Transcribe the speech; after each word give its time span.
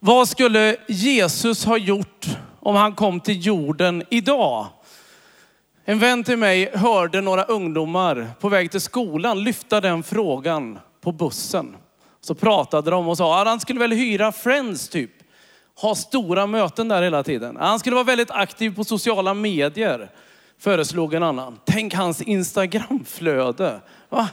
Vad 0.00 0.28
skulle 0.28 0.76
Jesus 0.86 1.64
ha 1.64 1.76
gjort 1.76 2.26
om 2.60 2.76
han 2.76 2.94
kom 2.94 3.20
till 3.20 3.46
jorden 3.46 4.02
idag? 4.10 4.66
En 5.84 5.98
vän 5.98 6.24
till 6.24 6.36
mig 6.36 6.70
hörde 6.74 7.20
några 7.20 7.44
ungdomar 7.44 8.30
på 8.40 8.48
väg 8.48 8.70
till 8.70 8.80
skolan 8.80 9.42
lyfta 9.42 9.80
den 9.80 10.02
frågan 10.02 10.78
på 11.00 11.12
bussen. 11.12 11.76
Så 12.20 12.34
pratade 12.34 12.90
de 12.90 13.08
och 13.08 13.16
sa 13.16 13.40
att 13.40 13.46
han 13.46 13.60
skulle 13.60 13.80
väl 13.80 13.92
hyra 13.92 14.32
Friends 14.32 14.88
typ. 14.88 15.10
Ha 15.80 15.94
stora 15.94 16.46
möten 16.46 16.88
där 16.88 17.02
hela 17.02 17.22
tiden. 17.22 17.56
Han 17.56 17.78
skulle 17.78 17.94
vara 17.94 18.04
väldigt 18.04 18.30
aktiv 18.30 18.74
på 18.76 18.84
sociala 18.84 19.34
medier, 19.34 20.10
föreslog 20.58 21.14
en 21.14 21.22
annan. 21.22 21.60
Tänk 21.64 21.94
hans 21.94 22.22
Instagramflöde. 22.22 23.80
Va? 24.08 24.28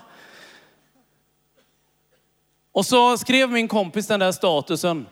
Och 2.72 2.86
så 2.86 3.18
skrev 3.18 3.52
min 3.52 3.68
kompis 3.68 4.08
den 4.08 4.20
där 4.20 4.32
statusen 4.32 5.06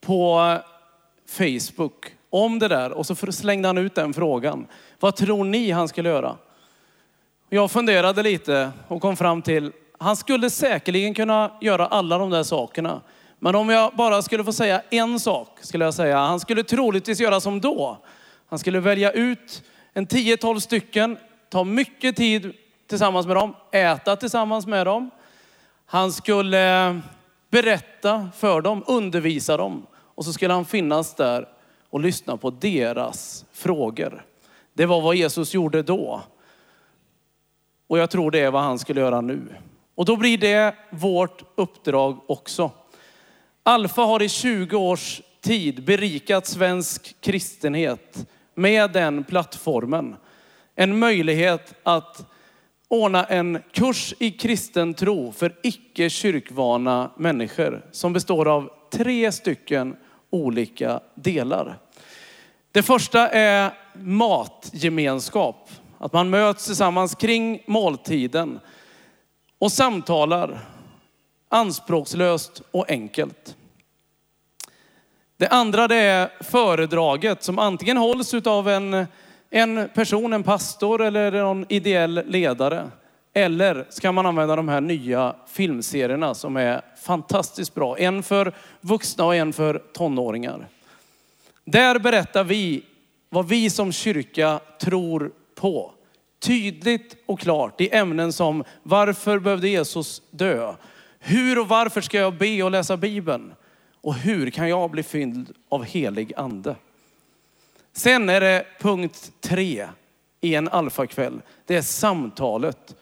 på 0.00 0.56
Facebook 1.28 2.14
om 2.30 2.58
det 2.58 2.68
där 2.68 2.92
och 2.92 3.06
så 3.06 3.14
slängde 3.14 3.68
han 3.68 3.78
ut 3.78 3.94
den 3.94 4.14
frågan. 4.14 4.66
Vad 5.00 5.16
tror 5.16 5.44
ni 5.44 5.70
han 5.70 5.88
skulle 5.88 6.08
göra? 6.08 6.36
Jag 7.48 7.70
funderade 7.70 8.22
lite 8.22 8.70
och 8.88 9.02
kom 9.02 9.16
fram 9.16 9.42
till, 9.42 9.72
han 9.98 10.16
skulle 10.16 10.50
säkerligen 10.50 11.14
kunna 11.14 11.50
göra 11.60 11.86
alla 11.86 12.18
de 12.18 12.30
där 12.30 12.42
sakerna. 12.42 13.00
Men 13.38 13.54
om 13.54 13.68
jag 13.68 13.92
bara 13.94 14.22
skulle 14.22 14.44
få 14.44 14.52
säga 14.52 14.82
en 14.90 15.20
sak, 15.20 15.58
skulle 15.60 15.84
jag 15.84 15.94
säga, 15.94 16.18
han 16.18 16.40
skulle 16.40 16.62
troligtvis 16.62 17.20
göra 17.20 17.40
som 17.40 17.60
då. 17.60 17.98
Han 18.48 18.58
skulle 18.58 18.80
välja 18.80 19.12
ut 19.12 19.62
en 19.92 20.06
10-12 20.06 20.58
stycken, 20.58 21.18
ta 21.48 21.64
mycket 21.64 22.16
tid 22.16 22.52
tillsammans 22.86 23.26
med 23.26 23.36
dem, 23.36 23.54
äta 23.72 24.16
tillsammans 24.16 24.66
med 24.66 24.86
dem. 24.86 25.10
Han 25.86 26.12
skulle 26.12 26.88
eh, 26.88 26.96
berätta 27.50 28.28
för 28.36 28.60
dem, 28.60 28.84
undervisa 28.86 29.56
dem 29.56 29.86
och 30.20 30.26
så 30.26 30.32
skulle 30.32 30.54
han 30.54 30.64
finnas 30.64 31.14
där 31.14 31.48
och 31.90 32.00
lyssna 32.00 32.36
på 32.36 32.50
deras 32.50 33.44
frågor. 33.52 34.24
Det 34.74 34.86
var 34.86 35.00
vad 35.00 35.16
Jesus 35.16 35.54
gjorde 35.54 35.82
då. 35.82 36.22
Och 37.86 37.98
jag 37.98 38.10
tror 38.10 38.30
det 38.30 38.38
är 38.38 38.50
vad 38.50 38.62
han 38.62 38.78
skulle 38.78 39.00
göra 39.00 39.20
nu. 39.20 39.40
Och 39.94 40.04
då 40.04 40.16
blir 40.16 40.38
det 40.38 40.74
vårt 40.90 41.42
uppdrag 41.54 42.18
också. 42.26 42.70
Alfa 43.62 44.02
har 44.02 44.22
i 44.22 44.28
20 44.28 44.76
års 44.76 45.22
tid 45.40 45.84
berikat 45.84 46.46
svensk 46.46 47.20
kristenhet 47.20 48.26
med 48.54 48.92
den 48.92 49.24
plattformen. 49.24 50.16
En 50.74 50.98
möjlighet 50.98 51.74
att 51.82 52.30
ordna 52.88 53.24
en 53.24 53.62
kurs 53.72 54.14
i 54.18 54.30
kristen 54.30 54.94
tro 54.94 55.32
för 55.32 55.56
icke 55.62 56.10
kyrkvana 56.10 57.10
människor 57.16 57.86
som 57.92 58.12
består 58.12 58.48
av 58.48 58.70
tre 58.90 59.32
stycken 59.32 59.96
olika 60.30 61.00
delar. 61.14 61.78
Det 62.72 62.82
första 62.82 63.28
är 63.28 63.72
matgemenskap. 63.94 65.70
Att 65.98 66.12
man 66.12 66.30
möts 66.30 66.66
tillsammans 66.66 67.14
kring 67.14 67.62
måltiden 67.66 68.60
och 69.58 69.72
samtalar 69.72 70.60
anspråkslöst 71.48 72.62
och 72.70 72.90
enkelt. 72.90 73.56
Det 75.36 75.48
andra 75.48 75.88
det 75.88 75.96
är 75.96 76.30
föredraget 76.40 77.42
som 77.42 77.58
antingen 77.58 77.96
hålls 77.96 78.34
av 78.34 78.68
en, 78.68 79.06
en 79.50 79.88
person, 79.94 80.32
en 80.32 80.42
pastor 80.42 81.02
eller 81.02 81.32
någon 81.32 81.66
ideell 81.68 82.22
ledare. 82.26 82.90
Eller 83.32 83.86
ska 83.88 84.12
man 84.12 84.26
använda 84.26 84.56
de 84.56 84.68
här 84.68 84.80
nya 84.80 85.34
filmserierna 85.48 86.34
som 86.34 86.56
är 86.56 86.82
fantastiskt 87.02 87.74
bra. 87.74 87.98
En 87.98 88.22
för 88.22 88.52
vuxna 88.80 89.24
och 89.24 89.34
en 89.34 89.52
för 89.52 89.82
tonåringar. 89.92 90.68
Där 91.64 91.98
berättar 91.98 92.44
vi 92.44 92.82
vad 93.28 93.48
vi 93.48 93.70
som 93.70 93.92
kyrka 93.92 94.60
tror 94.80 95.32
på. 95.54 95.92
Tydligt 96.38 97.16
och 97.26 97.40
klart 97.40 97.80
i 97.80 97.94
ämnen 97.94 98.32
som 98.32 98.64
varför 98.82 99.38
behövde 99.38 99.68
Jesus 99.68 100.22
dö? 100.30 100.74
Hur 101.18 101.58
och 101.58 101.68
varför 101.68 102.00
ska 102.00 102.18
jag 102.18 102.34
be 102.34 102.62
och 102.62 102.70
läsa 102.70 102.96
Bibeln? 102.96 103.52
Och 104.00 104.14
hur 104.14 104.50
kan 104.50 104.68
jag 104.68 104.90
bli 104.90 105.02
fylld 105.02 105.54
av 105.68 105.84
helig 105.84 106.32
ande? 106.36 106.76
Sen 107.92 108.28
är 108.28 108.40
det 108.40 108.66
punkt 108.78 109.32
tre 109.40 109.88
i 110.40 110.54
en 110.54 110.68
alfakväll. 110.68 111.40
Det 111.66 111.76
är 111.76 111.82
samtalet. 111.82 112.96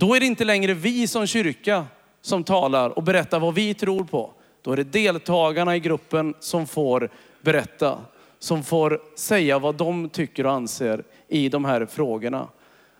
Då 0.00 0.14
är 0.14 0.20
det 0.20 0.26
inte 0.26 0.44
längre 0.44 0.74
vi 0.74 1.06
som 1.06 1.26
kyrka 1.26 1.86
som 2.20 2.44
talar 2.44 2.90
och 2.90 3.02
berättar 3.02 3.40
vad 3.40 3.54
vi 3.54 3.74
tror 3.74 4.04
på. 4.04 4.32
Då 4.62 4.72
är 4.72 4.76
det 4.76 4.84
deltagarna 4.84 5.76
i 5.76 5.80
gruppen 5.80 6.34
som 6.40 6.66
får 6.66 7.10
berätta, 7.42 7.98
som 8.38 8.62
får 8.64 9.00
säga 9.16 9.58
vad 9.58 9.74
de 9.74 10.08
tycker 10.08 10.46
och 10.46 10.52
anser 10.52 11.04
i 11.28 11.48
de 11.48 11.64
här 11.64 11.86
frågorna. 11.86 12.48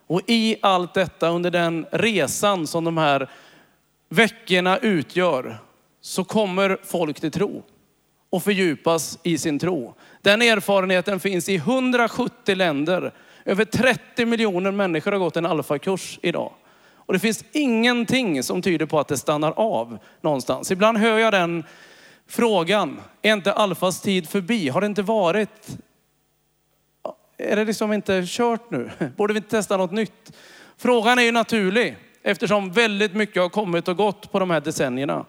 Och 0.07 0.21
i 0.27 0.57
allt 0.63 0.95
detta, 0.95 1.29
under 1.29 1.51
den 1.51 1.87
resan 1.93 2.67
som 2.67 2.85
de 2.85 2.99
här 2.99 3.31
veckorna 4.09 4.79
utgör, 4.79 5.59
så 6.01 6.25
kommer 6.25 6.79
folk 6.85 7.21
till 7.21 7.31
tro 7.31 7.63
och 8.31 8.43
fördjupas 8.43 9.19
i 9.23 9.39
sin 9.39 9.59
tro. 9.59 9.95
Den 10.23 10.43
erfarenheten 10.43 11.21
finns 11.21 11.49
i 11.49 11.57
170 11.57 12.55
länder. 12.57 13.13
Över 13.45 13.65
30 13.65 14.27
miljoner 14.27 14.71
människor 14.71 15.13
har 15.13 15.19
gått 15.19 15.37
en 15.37 15.47
alfakurs 15.47 16.19
idag. 16.23 16.53
Och 17.11 17.15
det 17.15 17.21
finns 17.21 17.45
ingenting 17.53 18.43
som 18.43 18.63
tyder 18.63 18.87
på 18.87 19.01
att 19.01 19.09
det 19.09 19.19
stannar 19.19 19.53
av 19.57 19.99
någonstans. 20.21 20.71
Ibland 20.71 20.99
hör 20.99 21.19
jag 21.19 21.33
den 21.33 21.65
frågan, 22.27 23.01
är 23.23 23.33
inte 23.33 23.53
alfas 23.53 24.01
tid 24.01 24.29
förbi? 24.29 24.69
Har 24.69 24.81
det 24.81 24.87
inte 24.87 25.03
varit, 25.03 25.79
är 27.39 27.57
det 27.57 27.65
liksom 27.65 27.93
inte 27.93 28.23
kört 28.27 28.71
nu? 28.71 28.91
Borde 29.17 29.33
vi 29.33 29.39
inte 29.39 29.51
testa 29.51 29.77
något 29.77 29.93
nytt? 29.93 30.37
Frågan 30.77 31.19
är 31.19 31.23
ju 31.23 31.33
naturlig 31.33 31.97
eftersom 32.23 32.73
väldigt 32.73 33.15
mycket 33.15 33.43
har 33.43 33.49
kommit 33.49 33.89
och 33.89 33.97
gått 33.97 34.33
på 34.33 34.39
de 34.39 34.51
här 34.51 34.61
decennierna. 34.61 35.25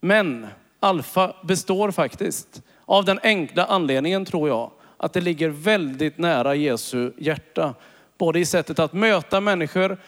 Men 0.00 0.46
alfa 0.80 1.36
består 1.42 1.90
faktiskt 1.90 2.62
av 2.84 3.04
den 3.04 3.20
enkla 3.22 3.64
anledningen 3.64 4.24
tror 4.24 4.48
jag 4.48 4.70
att 4.96 5.12
det 5.12 5.20
ligger 5.20 5.48
väldigt 5.48 6.18
nära 6.18 6.54
Jesu 6.54 7.12
hjärta. 7.18 7.74
Både 8.18 8.40
i 8.40 8.44
sättet 8.44 8.78
att 8.78 8.92
möta 8.92 9.40
människor, 9.40 9.98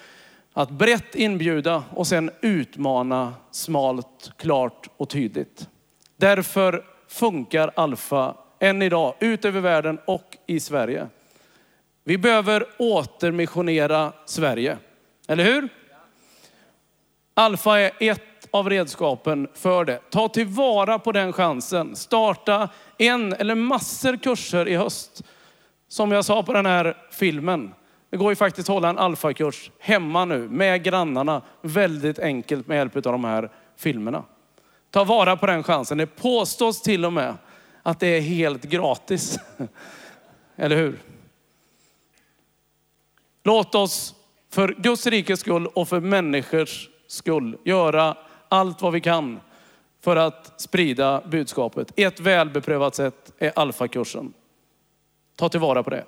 att 0.56 0.70
brett 0.70 1.14
inbjuda 1.14 1.84
och 1.90 2.06
sen 2.06 2.30
utmana 2.40 3.34
smalt, 3.50 4.32
klart 4.36 4.88
och 4.96 5.08
tydligt. 5.08 5.68
Därför 6.16 6.84
funkar 7.08 7.70
Alfa 7.76 8.34
än 8.58 8.82
idag 8.82 9.14
ut 9.20 9.44
över 9.44 9.60
världen 9.60 9.98
och 10.04 10.36
i 10.46 10.60
Sverige. 10.60 11.06
Vi 12.04 12.18
behöver 12.18 12.66
återmissionera 12.78 14.12
Sverige, 14.26 14.78
eller 15.28 15.44
hur? 15.44 15.68
Alfa 17.34 17.80
är 17.80 17.92
ett 17.98 18.48
av 18.50 18.70
redskapen 18.70 19.48
för 19.54 19.84
det. 19.84 20.00
Ta 20.10 20.28
tillvara 20.28 20.98
på 20.98 21.12
den 21.12 21.32
chansen. 21.32 21.96
Starta 21.96 22.68
en 22.98 23.32
eller 23.32 23.54
massor 23.54 24.16
kurser 24.16 24.68
i 24.68 24.76
höst. 24.76 25.22
Som 25.88 26.12
jag 26.12 26.24
sa 26.24 26.42
på 26.42 26.52
den 26.52 26.66
här 26.66 26.96
filmen. 27.10 27.72
Det 28.10 28.16
går 28.16 28.32
ju 28.32 28.36
faktiskt 28.36 28.68
att 28.68 28.74
hålla 28.74 28.88
en 28.88 28.98
alfakurs 28.98 29.70
hemma 29.78 30.24
nu 30.24 30.48
med 30.48 30.82
grannarna. 30.82 31.42
Väldigt 31.60 32.18
enkelt 32.18 32.66
med 32.66 32.76
hjälp 32.76 32.96
av 32.96 33.02
de 33.02 33.24
här 33.24 33.50
filmerna. 33.76 34.24
Ta 34.90 35.04
vara 35.04 35.36
på 35.36 35.46
den 35.46 35.62
chansen. 35.62 35.98
Det 35.98 36.06
påstås 36.06 36.82
till 36.82 37.04
och 37.04 37.12
med 37.12 37.34
att 37.82 38.00
det 38.00 38.06
är 38.06 38.20
helt 38.20 38.62
gratis. 38.64 39.38
Eller 40.56 40.76
hur? 40.76 40.98
Låt 43.44 43.74
oss 43.74 44.14
för 44.50 44.74
Guds 44.78 45.06
rikes 45.06 45.40
skull 45.40 45.66
och 45.66 45.88
för 45.88 46.00
människors 46.00 46.88
skull 47.06 47.58
göra 47.64 48.16
allt 48.48 48.82
vad 48.82 48.92
vi 48.92 49.00
kan 49.00 49.40
för 50.00 50.16
att 50.16 50.60
sprida 50.60 51.22
budskapet. 51.26 51.92
Ett 51.96 52.20
välbeprövat 52.20 52.94
sätt 52.94 53.32
är 53.38 53.52
alfakursen. 53.56 54.32
Ta 55.36 55.48
tillvara 55.48 55.82
på 55.82 55.90
det. 55.90 56.04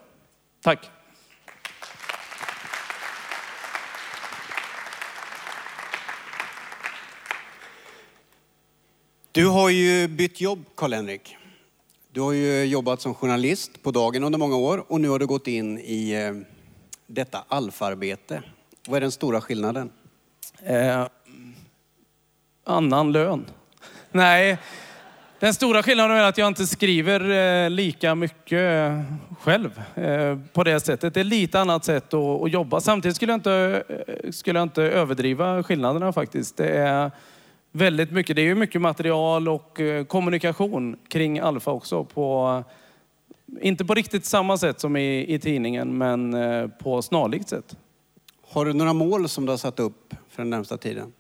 Tack. 0.63 0.91
Du 9.33 9.47
har 9.47 9.71
ju 9.71 10.09
bytt 10.09 10.41
jobb, 10.41 10.65
Karl-Henrik. 10.75 11.37
Du 12.13 12.21
har 12.21 12.33
ju 12.33 12.65
jobbat 12.65 13.01
som 13.01 13.15
journalist 13.15 13.83
på 13.83 13.91
dagen 13.91 14.25
under 14.25 14.39
många 14.39 14.57
år 14.57 14.85
och 14.89 15.01
nu 15.01 15.09
har 15.09 15.19
du 15.19 15.27
gått 15.27 15.47
in 15.47 15.79
i 15.79 16.11
eh, 16.11 16.33
detta 17.07 17.45
alfarbete. 17.49 18.43
Vad 18.87 18.97
är 18.97 19.01
den 19.01 19.13
stora 19.13 19.41
skillnaden? 19.41 19.91
Eh, 20.63 21.07
annan 22.65 23.13
lön. 23.13 23.45
Nej, 24.11 24.59
den 25.41 25.55
stora 25.55 25.83
skillnaden 25.83 26.17
är 26.17 26.23
att 26.23 26.39
jag 26.39 26.49
inte 26.49 26.67
skriver 26.67 27.31
eh, 27.31 27.71
lika 27.71 28.15
mycket 28.15 28.53
eh, 28.53 29.03
själv 29.41 29.83
på 30.53 30.65
det 30.65 30.81
sättet. 30.81 31.15
Det 31.15 31.21
är 31.21 31.25
lite 31.25 31.61
annat 31.61 31.85
sätt 31.85 32.15
att, 32.15 32.53
jobba. 32.53 32.81
Samtidigt 32.81 33.17
skulle 33.17 33.33
jag, 33.33 33.39
inte, 33.39 33.83
skulle 34.31 34.59
jag 34.59 34.67
inte 34.67 34.83
överdriva 34.83 35.63
skillnaderna 35.63 36.13
faktiskt. 36.13 36.57
Det 36.57 36.69
är 36.69 37.11
väldigt 37.79 38.11
mycket. 38.11 38.37
Det 38.37 38.43
är 38.43 38.47
ju 38.47 38.55
mycket 38.55 38.81
material 38.81 39.49
och 39.49 39.81
eh, 39.81 40.05
kommunikation 40.05 40.97
kring 41.09 41.39
Alfa 41.39 41.71
också. 41.71 42.05
På, 42.05 42.65
inte 43.61 43.85
på 43.85 43.95
riktigt 43.95 44.25
samma 44.25 44.59
sätt 44.59 44.81
som 44.81 44.97
i, 44.97 45.35
i 45.35 45.39
tidningen, 45.39 45.99
men 45.99 46.35
eh, 46.35 46.69
på 46.69 47.03
snarlikt 47.03 47.49
sätt. 47.49 47.77
Har 48.49 48.65
du 48.65 48.73
några 48.73 48.93
mål 48.93 49.29
som 49.29 49.47
du 49.47 49.53
har 49.53 49.57
satt 49.57 49.81
upp 49.81 50.15
för 50.29 50.43
den 50.43 50.51
närmsta 50.51 50.77
tiden? 50.77 51.13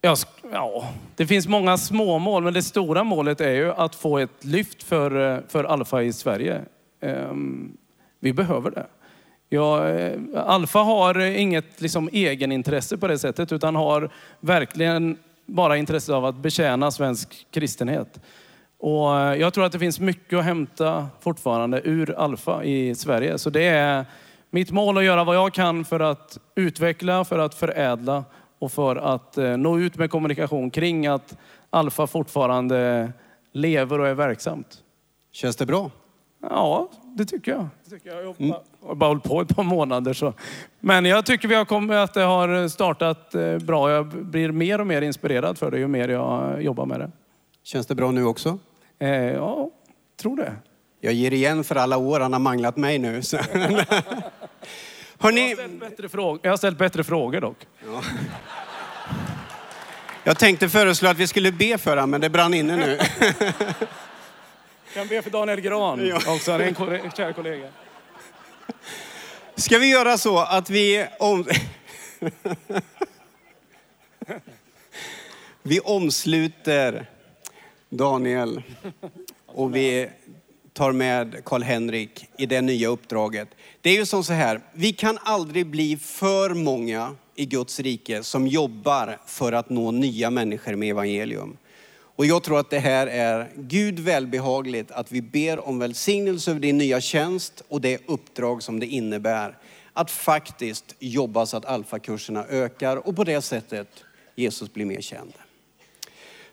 Ja, 0.00 0.16
ja, 0.52 0.88
det 1.16 1.26
finns 1.26 1.48
många 1.48 1.78
små 1.78 2.18
mål, 2.18 2.42
men 2.44 2.54
det 2.54 2.62
stora 2.62 3.04
målet 3.04 3.40
är 3.40 3.52
ju 3.52 3.72
att 3.72 3.94
få 3.94 4.18
ett 4.18 4.44
lyft 4.44 4.82
för, 4.82 5.34
eh, 5.34 5.40
för 5.48 5.64
Alfa 5.64 6.02
i 6.02 6.12
Sverige. 6.12 6.62
Ehm, 7.00 7.76
Vi 8.20 8.32
behöver 8.32 8.70
det. 8.70 8.86
Ja, 9.48 9.88
eh, 9.88 10.18
Alfa 10.34 10.78
har 10.78 11.18
eh, 11.18 11.40
inget 11.40 11.80
liksom, 11.80 12.08
egenintresse 12.12 12.98
på 12.98 13.08
det 13.08 13.18
sättet, 13.18 13.52
utan 13.52 13.76
har 13.76 14.10
verkligen 14.40 15.18
bara 15.46 15.76
intresse 15.76 16.14
av 16.14 16.24
att 16.24 16.34
betjäna 16.34 16.90
svensk 16.90 17.46
kristenhet. 17.50 18.20
Och 18.78 19.20
eh, 19.20 19.34
jag 19.34 19.54
tror 19.54 19.64
att 19.64 19.72
det 19.72 19.78
finns 19.78 20.00
mycket 20.00 20.38
att 20.38 20.44
hämta 20.44 21.08
fortfarande 21.20 21.80
ur 21.84 22.18
Alfa 22.18 22.64
i 22.64 22.94
Sverige. 22.94 23.38
Så 23.38 23.50
det 23.50 23.64
är 23.64 24.04
mitt 24.50 24.70
mål 24.70 24.98
att 24.98 25.04
göra 25.04 25.24
vad 25.24 25.36
jag 25.36 25.54
kan 25.54 25.84
för 25.84 26.00
att 26.00 26.38
utveckla, 26.54 27.24
för 27.24 27.38
att 27.38 27.54
förädla 27.54 28.24
och 28.58 28.72
för 28.72 28.96
att 28.96 29.36
nå 29.36 29.78
ut 29.78 29.96
med 29.96 30.10
kommunikation 30.10 30.70
kring 30.70 31.06
att 31.06 31.36
Alfa 31.70 32.06
fortfarande 32.06 33.12
lever 33.52 34.00
och 34.00 34.08
är 34.08 34.14
verksamt. 34.14 34.82
Känns 35.32 35.56
det 35.56 35.66
bra? 35.66 35.90
Ja, 36.40 36.88
det 37.16 37.24
tycker 37.24 37.50
jag. 37.52 37.68
Det 37.84 37.90
tycker 37.90 38.10
jag. 38.10 38.34
Jag 38.38 38.54
har 38.86 38.94
bara- 38.94 39.08
hållit 39.08 39.22
på 39.24 39.40
ett 39.40 39.56
par 39.56 39.62
månader. 39.62 40.12
Så. 40.12 40.32
Men 40.80 41.04
jag 41.04 41.26
tycker 41.26 41.48
vi 41.48 41.54
har 41.54 41.64
kommit, 41.64 41.96
att 41.96 42.14
det 42.14 42.22
har 42.22 42.68
startat 42.68 43.34
eh, 43.34 43.58
bra. 43.58 43.90
Jag 43.90 44.06
blir 44.06 44.52
mer 44.52 44.80
och 44.80 44.86
mer 44.86 45.02
inspirerad 45.02 45.58
för 45.58 45.70
det 45.70 45.78
ju 45.78 45.88
mer 45.88 46.08
jag 46.08 46.62
jobbar 46.62 46.86
med 46.86 47.00
det. 47.00 47.10
Känns 47.62 47.86
det 47.86 47.94
bra 47.94 48.10
nu 48.10 48.24
också? 48.24 48.58
Eh, 48.98 49.08
ja, 49.10 49.70
tror 50.20 50.36
det. 50.36 50.52
Jag 51.00 51.12
ger 51.12 51.32
igen 51.32 51.64
för 51.64 51.76
alla 51.76 51.96
år 51.96 52.20
han 52.20 52.32
har 52.32 52.40
manglat 52.40 52.76
mig 52.76 52.98
nu. 52.98 53.22
Så. 53.22 53.36
Jag 55.20 55.32
har, 55.32 55.54
ställt 55.54 55.80
bättre 55.80 56.08
frågor. 56.08 56.40
jag 56.42 56.50
har 56.50 56.56
ställt 56.56 56.78
bättre 56.78 57.04
frågor 57.04 57.40
dock. 57.40 57.56
jag 60.24 60.38
tänkte 60.38 60.68
föreslå 60.68 61.08
att 61.08 61.16
vi 61.18 61.26
skulle 61.26 61.52
be 61.52 61.78
för 61.78 61.90
honom, 61.90 62.10
men 62.10 62.20
det 62.20 62.30
brann 62.30 62.54
inne 62.54 62.76
nu. 62.76 62.98
Kan 64.94 65.08
be 65.08 65.22
för 65.22 65.30
Daniel 65.30 65.60
Gran 65.60 66.06
Ja. 66.06 66.16
också. 66.34 66.52
Han 66.52 66.60
är 66.60 66.64
en 67.04 67.10
kär 67.10 67.32
kollega. 67.32 67.68
Ska 69.54 69.78
vi 69.78 69.90
göra 69.90 70.18
så 70.18 70.38
att 70.38 70.70
vi 70.70 71.06
om... 71.18 71.46
vi 75.62 75.80
omsluter 75.80 77.06
Daniel 77.88 78.62
och 79.46 79.76
vi 79.76 80.08
tar 80.72 80.92
med 80.92 81.44
Karl-Henrik 81.44 82.26
i 82.38 82.46
det 82.46 82.60
nya 82.60 82.88
uppdraget. 82.88 83.48
Det 83.80 83.90
är 83.90 83.94
ju 83.94 84.06
som 84.06 84.24
så 84.24 84.32
här, 84.32 84.60
vi 84.72 84.92
kan 84.92 85.18
aldrig 85.22 85.66
bli 85.66 85.96
för 85.96 86.54
många 86.54 87.16
i 87.34 87.46
Guds 87.46 87.80
rike 87.80 88.22
som 88.22 88.46
jobbar 88.46 89.18
för 89.26 89.52
att 89.52 89.70
nå 89.70 89.90
nya 89.90 90.30
människor 90.30 90.74
med 90.74 90.90
evangelium. 90.90 91.56
Och 92.18 92.26
jag 92.26 92.42
tror 92.42 92.58
att 92.58 92.70
det 92.70 92.78
här 92.78 93.06
är 93.06 93.50
Gud 93.56 93.98
välbehagligt 93.98 94.90
att 94.90 95.12
vi 95.12 95.22
ber 95.22 95.68
om 95.68 95.78
välsignelse 95.78 96.50
över 96.50 96.60
din 96.60 96.78
nya 96.78 97.00
tjänst 97.00 97.62
och 97.68 97.80
det 97.80 98.00
uppdrag 98.06 98.62
som 98.62 98.80
det 98.80 98.86
innebär. 98.86 99.58
Att 99.92 100.10
faktiskt 100.10 100.94
jobba 100.98 101.46
så 101.46 101.56
att 101.56 101.64
alfakurserna 101.64 102.44
ökar 102.44 102.96
och 103.08 103.16
på 103.16 103.24
det 103.24 103.42
sättet 103.42 103.88
Jesus 104.34 104.72
blir 104.72 104.86
mer 104.86 105.00
känd. 105.00 105.32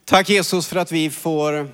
Tack 0.03 0.29
Jesus 0.29 0.67
för 0.67 0.75
att 0.75 0.91
vi 0.91 1.09
får 1.09 1.67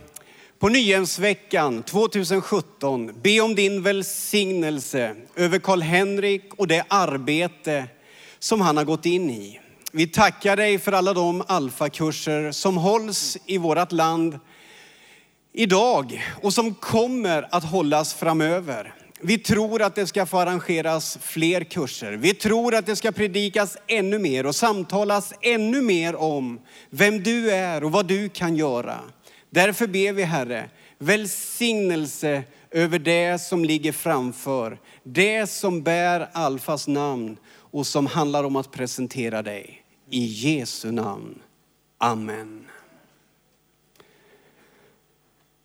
på 0.59 0.69
Nyhemsveckan 0.69 1.83
2017 1.83 3.13
be 3.21 3.41
om 3.41 3.55
din 3.55 3.83
välsignelse 3.83 5.15
över 5.35 5.59
Karl-Henrik 5.59 6.53
och 6.53 6.67
det 6.67 6.85
arbete 6.87 7.85
som 8.39 8.61
han 8.61 8.77
har 8.77 8.83
gått 8.83 9.05
in 9.05 9.29
i. 9.29 9.60
Vi 9.93 10.07
tackar 10.07 10.55
dig 10.55 10.79
för 10.79 10.91
alla 10.91 11.13
de 11.13 11.43
alfakurser 11.47 12.51
som 12.51 12.77
hålls 12.77 13.37
i 13.45 13.57
vårt 13.57 13.91
land 13.91 14.39
idag 15.53 16.23
och 16.41 16.53
som 16.53 16.73
kommer 16.73 17.47
att 17.51 17.63
hållas 17.63 18.13
framöver. 18.13 18.93
Vi 19.21 19.37
tror 19.37 19.81
att 19.81 19.95
det 19.95 20.07
ska 20.07 20.25
få 20.25 20.39
arrangeras 20.39 21.17
fler 21.21 21.63
kurser. 21.63 22.11
Vi 22.11 22.33
tror 22.33 22.75
att 22.75 22.85
det 22.85 22.95
ska 22.95 23.11
predikas 23.11 23.77
ännu 23.87 24.19
mer 24.19 24.45
och 24.45 24.55
samtalas 24.55 25.33
ännu 25.41 25.81
mer 25.81 26.15
om 26.15 26.59
vem 26.89 27.23
du 27.23 27.51
är 27.51 27.83
och 27.83 27.91
vad 27.91 28.05
du 28.05 28.29
kan 28.29 28.55
göra. 28.55 28.99
Därför 29.49 29.87
ber 29.87 30.13
vi 30.13 30.23
Herre, 30.23 30.69
välsignelse 30.99 32.43
över 32.71 32.99
det 32.99 33.41
som 33.41 33.65
ligger 33.65 33.91
framför. 33.91 34.79
Det 35.03 35.49
som 35.49 35.83
bär 35.83 36.29
Alfas 36.33 36.87
namn 36.87 37.37
och 37.53 37.87
som 37.87 38.07
handlar 38.07 38.43
om 38.43 38.55
att 38.55 38.71
presentera 38.71 39.41
dig. 39.41 39.80
I 40.11 40.25
Jesu 40.25 40.91
namn. 40.91 41.39
Amen. 41.97 42.65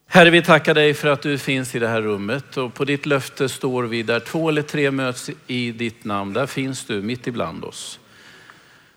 Herre, 0.06 0.30
vi 0.30 0.42
tackar 0.42 0.74
dig 0.74 0.94
för 0.94 1.08
att 1.08 1.22
du 1.22 1.38
finns 1.38 1.74
i 1.74 1.78
det 1.78 1.88
här 1.88 2.02
rummet 2.02 2.56
och 2.56 2.74
på 2.74 2.84
ditt 2.84 3.06
löfte 3.06 3.48
står 3.48 3.82
vi 3.82 4.02
där 4.02 4.20
två 4.20 4.48
eller 4.48 4.62
tre 4.62 4.90
möts 4.90 5.30
i 5.46 5.72
ditt 5.72 6.04
namn. 6.04 6.32
Där 6.32 6.46
finns 6.46 6.84
du 6.84 7.02
mitt 7.02 7.26
ibland 7.26 7.64
oss. 7.64 8.00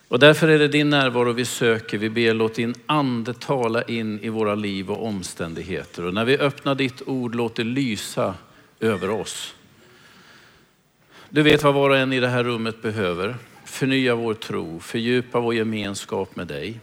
Och 0.07 0.19
därför 0.19 0.47
är 0.47 0.59
det 0.59 0.67
din 0.67 0.89
närvaro 0.89 1.31
vi 1.31 1.45
söker. 1.45 1.97
Vi 1.97 2.09
ber 2.09 2.33
låt 2.33 2.55
din 2.55 2.75
ande 2.85 3.33
tala 3.33 3.83
in 3.83 4.19
i 4.19 4.29
våra 4.29 4.55
liv 4.55 4.91
och 4.91 5.05
omständigheter. 5.05 6.05
Och 6.05 6.13
när 6.13 6.25
vi 6.25 6.37
öppnar 6.37 6.75
ditt 6.75 7.01
ord, 7.07 7.35
låt 7.35 7.55
det 7.55 7.63
lysa 7.63 8.35
över 8.79 9.09
oss. 9.09 9.55
Du 11.29 11.41
vet 11.41 11.63
vad 11.63 11.73
var 11.73 11.89
och 11.89 11.97
en 11.97 12.13
i 12.13 12.19
det 12.19 12.27
här 12.27 12.43
rummet 12.43 12.81
behöver. 12.81 13.35
Förnya 13.69 14.15
vår 14.15 14.33
tro, 14.33 14.79
fördjupa 14.79 15.39
vår 15.39 15.53
gemenskap 15.55 16.35
med 16.35 16.47
dig. 16.47 16.79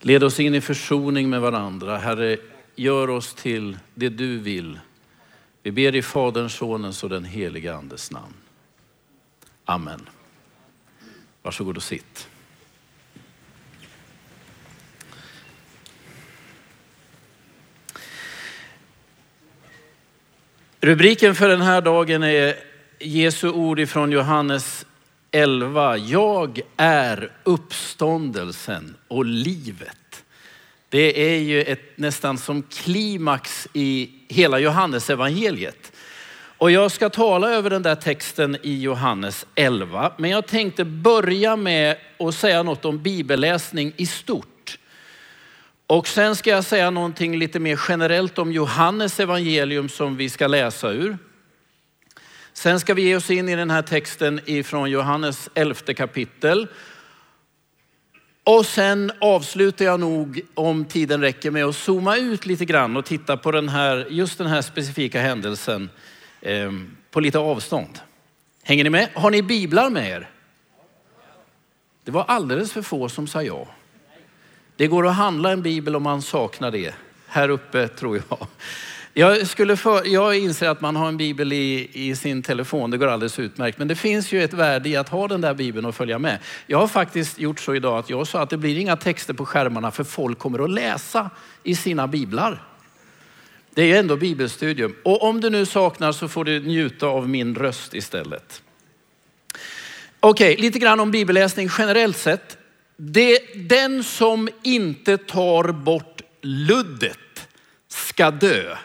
Led 0.00 0.24
oss 0.24 0.40
in 0.40 0.54
i 0.54 0.60
försoning 0.60 1.30
med 1.30 1.40
varandra. 1.40 1.98
Herre, 1.98 2.36
gör 2.76 3.10
oss 3.10 3.34
till 3.34 3.78
det 3.94 4.08
du 4.08 4.38
vill. 4.38 4.78
Vi 5.62 5.72
ber 5.72 5.94
i 5.94 6.02
Faderns, 6.02 6.54
Sonens 6.54 7.04
och 7.04 7.10
den 7.10 7.24
helige 7.24 7.74
Andes 7.74 8.10
namn. 8.10 8.34
Amen. 9.64 10.08
Varsågod 11.42 11.76
och 11.76 11.82
sitt. 11.82 12.28
Rubriken 20.80 21.34
för 21.34 21.48
den 21.48 21.62
här 21.62 21.80
dagen 21.80 22.22
är 22.22 22.54
Jesu 22.98 23.50
ord 23.50 23.80
ifrån 23.80 24.12
Johannes 24.12 24.79
11. 25.30 25.96
Jag 25.96 26.60
är 26.76 27.32
uppståndelsen 27.44 28.94
och 29.08 29.24
livet. 29.24 30.24
Det 30.88 31.34
är 31.34 31.38
ju 31.38 31.62
ett, 31.62 31.98
nästan 31.98 32.38
som 32.38 32.62
klimax 32.62 33.68
i 33.72 34.10
hela 34.28 34.58
Johannes 34.58 35.10
evangeliet. 35.10 35.92
Och 36.60 36.70
jag 36.70 36.90
ska 36.90 37.10
tala 37.10 37.50
över 37.50 37.70
den 37.70 37.82
där 37.82 37.94
texten 37.94 38.56
i 38.62 38.80
Johannes 38.80 39.46
11. 39.54 40.12
Men 40.16 40.30
jag 40.30 40.46
tänkte 40.46 40.84
börja 40.84 41.56
med 41.56 41.96
att 42.18 42.34
säga 42.34 42.62
något 42.62 42.84
om 42.84 43.02
bibelläsning 43.02 43.92
i 43.96 44.06
stort. 44.06 44.78
Och 45.86 46.08
sen 46.08 46.36
ska 46.36 46.50
jag 46.50 46.64
säga 46.64 46.90
någonting 46.90 47.38
lite 47.38 47.58
mer 47.58 47.80
generellt 47.88 48.38
om 48.38 48.52
Johannes 48.52 49.20
evangelium 49.20 49.88
som 49.88 50.16
vi 50.16 50.30
ska 50.30 50.46
läsa 50.46 50.90
ur. 50.90 51.18
Sen 52.60 52.80
ska 52.80 52.94
vi 52.94 53.02
ge 53.02 53.16
oss 53.16 53.30
in 53.30 53.48
i 53.48 53.56
den 53.56 53.70
här 53.70 53.82
texten 53.82 54.40
ifrån 54.46 54.90
Johannes 54.90 55.48
11 55.54 55.74
kapitel. 55.96 56.68
Och 58.44 58.66
sen 58.66 59.12
avslutar 59.20 59.84
jag 59.84 60.00
nog, 60.00 60.40
om 60.54 60.84
tiden 60.84 61.20
räcker, 61.20 61.50
med 61.50 61.64
att 61.64 61.76
zooma 61.76 62.16
ut 62.16 62.46
lite 62.46 62.64
grann 62.64 62.96
och 62.96 63.04
titta 63.04 63.36
på 63.36 63.50
den 63.50 63.68
här, 63.68 64.06
just 64.10 64.38
den 64.38 64.46
här 64.46 64.62
specifika 64.62 65.20
händelsen 65.20 65.90
eh, 66.40 66.72
på 67.10 67.20
lite 67.20 67.38
avstånd. 67.38 67.98
Hänger 68.62 68.84
ni 68.84 68.90
med? 68.90 69.08
Har 69.14 69.30
ni 69.30 69.42
biblar 69.42 69.90
med 69.90 70.10
er? 70.10 70.30
Det 72.04 72.10
var 72.10 72.24
alldeles 72.28 72.72
för 72.72 72.82
få 72.82 73.08
som 73.08 73.26
sa 73.26 73.42
ja. 73.42 73.68
Det 74.76 74.86
går 74.86 75.06
att 75.06 75.16
handla 75.16 75.50
en 75.50 75.62
bibel 75.62 75.96
om 75.96 76.02
man 76.02 76.22
saknar 76.22 76.70
det. 76.70 76.94
Här 77.26 77.48
uppe 77.48 77.88
tror 77.88 78.22
jag. 78.28 78.48
Jag, 79.14 79.46
skulle 79.46 79.76
för, 79.76 80.06
jag 80.06 80.38
inser 80.38 80.68
att 80.68 80.80
man 80.80 80.96
har 80.96 81.08
en 81.08 81.16
bibel 81.16 81.52
i, 81.52 81.90
i 81.92 82.16
sin 82.16 82.42
telefon, 82.42 82.90
det 82.90 82.98
går 82.98 83.06
alldeles 83.06 83.38
utmärkt. 83.38 83.78
Men 83.78 83.88
det 83.88 83.94
finns 83.94 84.32
ju 84.32 84.44
ett 84.44 84.52
värde 84.52 84.88
i 84.88 84.96
att 84.96 85.08
ha 85.08 85.28
den 85.28 85.40
där 85.40 85.54
bibeln 85.54 85.86
och 85.86 85.94
följa 85.94 86.18
med. 86.18 86.38
Jag 86.66 86.78
har 86.78 86.88
faktiskt 86.88 87.38
gjort 87.38 87.60
så 87.60 87.74
idag 87.74 87.98
att 87.98 88.10
jag 88.10 88.26
sa 88.26 88.42
att 88.42 88.50
det 88.50 88.56
blir 88.56 88.78
inga 88.78 88.96
texter 88.96 89.34
på 89.34 89.46
skärmarna 89.46 89.90
för 89.90 90.04
folk 90.04 90.38
kommer 90.38 90.64
att 90.64 90.70
läsa 90.70 91.30
i 91.62 91.74
sina 91.74 92.06
biblar. 92.06 92.62
Det 93.74 93.82
är 93.82 93.86
ju 93.86 93.96
ändå 93.96 94.16
bibelstudium. 94.16 94.94
Och 95.02 95.22
om 95.22 95.40
du 95.40 95.50
nu 95.50 95.66
saknar 95.66 96.12
så 96.12 96.28
får 96.28 96.44
du 96.44 96.60
njuta 96.60 97.06
av 97.06 97.28
min 97.28 97.54
röst 97.54 97.94
istället. 97.94 98.62
Okej, 100.20 100.56
lite 100.56 100.78
grann 100.78 101.00
om 101.00 101.10
bibelläsning 101.10 101.68
generellt 101.78 102.16
sett. 102.16 102.58
det, 102.96 103.38
den 103.54 104.04
som 104.04 104.48
inte 104.62 105.18
tar 105.18 105.72
bort 105.72 106.22
luddet 106.42 107.48
ska 107.88 108.30
dö. 108.30 108.76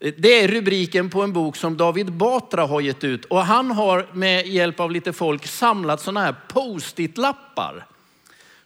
Det 0.00 0.40
är 0.40 0.48
rubriken 0.48 1.10
på 1.10 1.22
en 1.22 1.32
bok 1.32 1.56
som 1.56 1.76
David 1.76 2.12
Batra 2.12 2.66
har 2.66 2.80
gett 2.80 3.04
ut 3.04 3.24
och 3.24 3.44
han 3.44 3.70
har 3.70 4.06
med 4.12 4.46
hjälp 4.46 4.80
av 4.80 4.90
lite 4.90 5.12
folk 5.12 5.46
samlat 5.46 6.00
sådana 6.00 6.20
här 6.20 6.34
post-it-lappar 6.48 7.86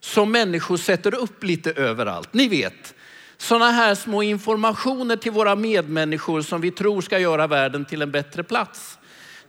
som 0.00 0.32
människor 0.32 0.76
sätter 0.76 1.14
upp 1.14 1.44
lite 1.44 1.72
överallt. 1.72 2.34
Ni 2.34 2.48
vet, 2.48 2.94
sådana 3.36 3.70
här 3.70 3.94
små 3.94 4.22
informationer 4.22 5.16
till 5.16 5.32
våra 5.32 5.56
medmänniskor 5.56 6.42
som 6.42 6.60
vi 6.60 6.70
tror 6.70 7.00
ska 7.00 7.18
göra 7.18 7.46
världen 7.46 7.84
till 7.84 8.02
en 8.02 8.10
bättre 8.10 8.42
plats. 8.42 8.98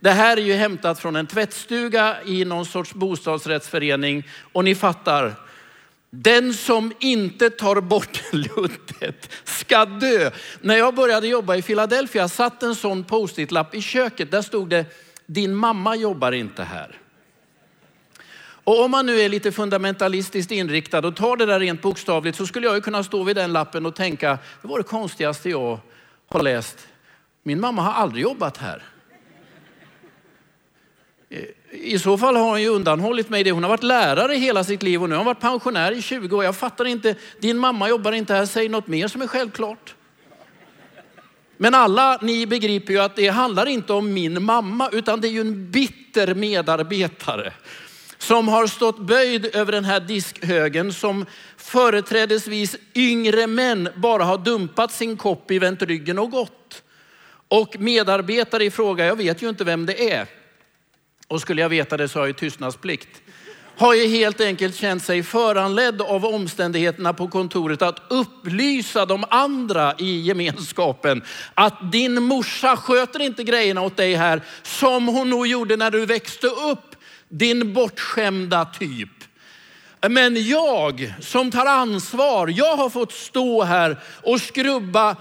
Det 0.00 0.10
här 0.10 0.36
är 0.36 0.42
ju 0.42 0.52
hämtat 0.52 0.98
från 0.98 1.16
en 1.16 1.26
tvättstuga 1.26 2.16
i 2.26 2.44
någon 2.44 2.66
sorts 2.66 2.94
bostadsrättsförening 2.94 4.28
och 4.52 4.64
ni 4.64 4.74
fattar, 4.74 5.34
den 6.10 6.54
som 6.54 6.92
inte 7.00 7.50
tar 7.50 7.80
bort 7.80 8.22
luddet 8.32 9.32
ska 9.44 9.84
dö. 9.84 10.30
När 10.60 10.76
jag 10.76 10.94
började 10.94 11.28
jobba 11.28 11.56
i 11.56 11.62
Philadelphia 11.62 12.28
satt 12.28 12.62
en 12.62 12.74
sån 12.74 13.04
post-it-lapp 13.04 13.74
i 13.74 13.82
köket. 13.82 14.30
Där 14.30 14.42
stod 14.42 14.68
det, 14.68 14.86
din 15.26 15.54
mamma 15.54 15.96
jobbar 15.96 16.32
inte 16.32 16.62
här. 16.62 17.00
Och 18.66 18.84
om 18.84 18.90
man 18.90 19.06
nu 19.06 19.20
är 19.20 19.28
lite 19.28 19.52
fundamentalistiskt 19.52 20.52
inriktad 20.52 21.06
och 21.06 21.16
tar 21.16 21.36
det 21.36 21.46
där 21.46 21.60
rent 21.60 21.82
bokstavligt 21.82 22.38
så 22.38 22.46
skulle 22.46 22.66
jag 22.66 22.74
ju 22.74 22.80
kunna 22.80 23.04
stå 23.04 23.22
vid 23.22 23.36
den 23.36 23.52
lappen 23.52 23.86
och 23.86 23.94
tänka, 23.94 24.38
det 24.62 24.68
var 24.68 24.78
det 24.78 24.84
konstigaste 24.84 25.50
jag 25.50 25.80
har 26.28 26.42
läst. 26.42 26.88
Min 27.42 27.60
mamma 27.60 27.82
har 27.82 27.92
aldrig 27.92 28.22
jobbat 28.22 28.56
här. 28.56 28.82
I 31.70 31.98
så 31.98 32.18
fall 32.18 32.36
har 32.36 32.48
hon 32.48 32.62
ju 32.62 32.68
undanhållit 32.68 33.28
mig 33.28 33.44
det. 33.44 33.50
Hon 33.50 33.62
har 33.62 33.70
varit 33.70 33.82
lärare 33.82 34.34
hela 34.34 34.64
sitt 34.64 34.82
liv 34.82 35.02
och 35.02 35.08
nu 35.08 35.14
har 35.14 35.20
hon 35.20 35.26
varit 35.26 35.40
pensionär 35.40 35.92
i 35.92 36.02
20 36.02 36.36
år. 36.36 36.44
Jag 36.44 36.56
fattar 36.56 36.84
inte, 36.84 37.14
din 37.40 37.58
mamma 37.58 37.88
jobbar 37.88 38.12
inte 38.12 38.34
här, 38.34 38.46
säg 38.46 38.68
något 38.68 38.86
mer 38.86 39.08
som 39.08 39.22
är 39.22 39.26
självklart. 39.26 39.94
Men 41.56 41.74
alla 41.74 42.18
ni 42.22 42.46
begriper 42.46 42.92
ju 42.92 43.00
att 43.00 43.16
det 43.16 43.28
handlar 43.28 43.66
inte 43.66 43.92
om 43.92 44.12
min 44.12 44.42
mamma 44.42 44.88
utan 44.92 45.20
det 45.20 45.28
är 45.28 45.32
ju 45.32 45.40
en 45.40 45.70
bitter 45.70 46.34
medarbetare 46.34 47.52
som 48.18 48.48
har 48.48 48.66
stått 48.66 48.98
böjd 48.98 49.56
över 49.56 49.72
den 49.72 49.84
här 49.84 50.00
diskhögen 50.00 50.92
som 50.92 51.26
företrädesvis 51.56 52.76
yngre 52.94 53.46
män 53.46 53.88
bara 53.96 54.24
har 54.24 54.38
dumpat 54.38 54.92
sin 54.92 55.16
kopp 55.16 55.50
i, 55.50 55.58
vänt 55.58 55.82
ryggen 55.82 56.18
och 56.18 56.30
gått. 56.30 56.82
Och 57.48 57.76
medarbetare 57.78 58.64
i 58.64 58.70
fråga, 58.70 59.06
jag 59.06 59.16
vet 59.16 59.42
ju 59.42 59.48
inte 59.48 59.64
vem 59.64 59.86
det 59.86 60.12
är, 60.12 60.26
och 61.28 61.40
skulle 61.40 61.62
jag 61.62 61.68
veta 61.68 61.96
det 61.96 62.08
så 62.08 62.18
har 62.18 62.26
jag 62.26 62.36
tystnadsplikt, 62.36 63.22
har 63.76 63.94
ju 63.94 64.06
helt 64.06 64.40
enkelt 64.40 64.76
känt 64.76 65.02
sig 65.02 65.22
föranledd 65.22 66.02
av 66.02 66.24
omständigheterna 66.24 67.12
på 67.12 67.28
kontoret 67.28 67.82
att 67.82 68.02
upplysa 68.10 69.06
de 69.06 69.24
andra 69.30 69.94
i 69.98 70.20
gemenskapen 70.20 71.22
att 71.54 71.92
din 71.92 72.22
morsa 72.22 72.76
sköter 72.76 73.22
inte 73.22 73.44
grejerna 73.44 73.80
åt 73.80 73.96
dig 73.96 74.14
här 74.14 74.42
som 74.62 75.06
hon 75.06 75.30
nog 75.30 75.46
gjorde 75.46 75.76
när 75.76 75.90
du 75.90 76.06
växte 76.06 76.46
upp, 76.46 76.96
din 77.28 77.74
bortskämda 77.74 78.64
typ. 78.64 79.15
Men 80.08 80.48
jag 80.48 81.14
som 81.20 81.50
tar 81.50 81.66
ansvar, 81.66 82.48
jag 82.48 82.76
har 82.76 82.90
fått 82.90 83.12
stå 83.12 83.62
här 83.62 83.96
och 84.22 84.40
skrubba 84.40 85.16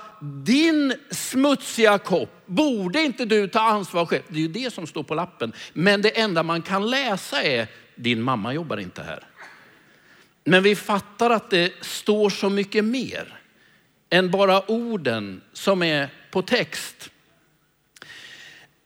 din 0.45 0.93
smutsiga 1.11 1.97
kopp. 1.97 2.29
Borde 2.45 3.01
inte 3.01 3.25
du 3.25 3.47
ta 3.47 3.59
ansvar 3.59 4.05
själv? 4.05 4.23
Det 4.27 4.35
är 4.35 4.41
ju 4.41 4.47
det 4.47 4.73
som 4.73 4.87
står 4.87 5.03
på 5.03 5.15
lappen. 5.15 5.53
Men 5.73 6.01
det 6.01 6.19
enda 6.19 6.43
man 6.43 6.61
kan 6.61 6.89
läsa 6.89 7.43
är, 7.43 7.67
din 7.95 8.21
mamma 8.21 8.53
jobbar 8.53 8.77
inte 8.77 9.03
här. 9.03 9.23
Men 10.43 10.63
vi 10.63 10.75
fattar 10.75 11.29
att 11.29 11.49
det 11.49 11.73
står 11.81 12.29
så 12.29 12.49
mycket 12.49 12.85
mer 12.85 13.39
än 14.09 14.31
bara 14.31 14.71
orden 14.71 15.41
som 15.53 15.83
är 15.83 16.09
på 16.31 16.41
text. 16.41 17.09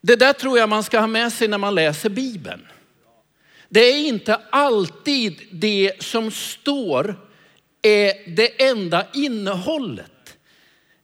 Det 0.01 0.15
där 0.15 0.33
tror 0.33 0.57
jag 0.57 0.69
man 0.69 0.83
ska 0.83 0.99
ha 0.99 1.07
med 1.07 1.33
sig 1.33 1.47
när 1.47 1.57
man 1.57 1.75
läser 1.75 2.09
Bibeln. 2.09 2.67
Det 3.69 3.79
är 3.79 4.07
inte 4.07 4.35
alltid 4.49 5.41
det 5.51 6.03
som 6.03 6.31
står 6.31 7.15
är 7.81 8.35
det 8.35 8.63
enda 8.63 9.05
innehållet. 9.13 10.37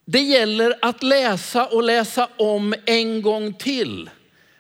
Det 0.06 0.20
gäller 0.20 0.76
att 0.82 1.04
läsa 1.04 1.66
och 1.66 1.84
läsa 1.84 2.30
om 2.38 2.74
en 2.86 3.22
gång 3.22 3.54
till. 3.54 4.10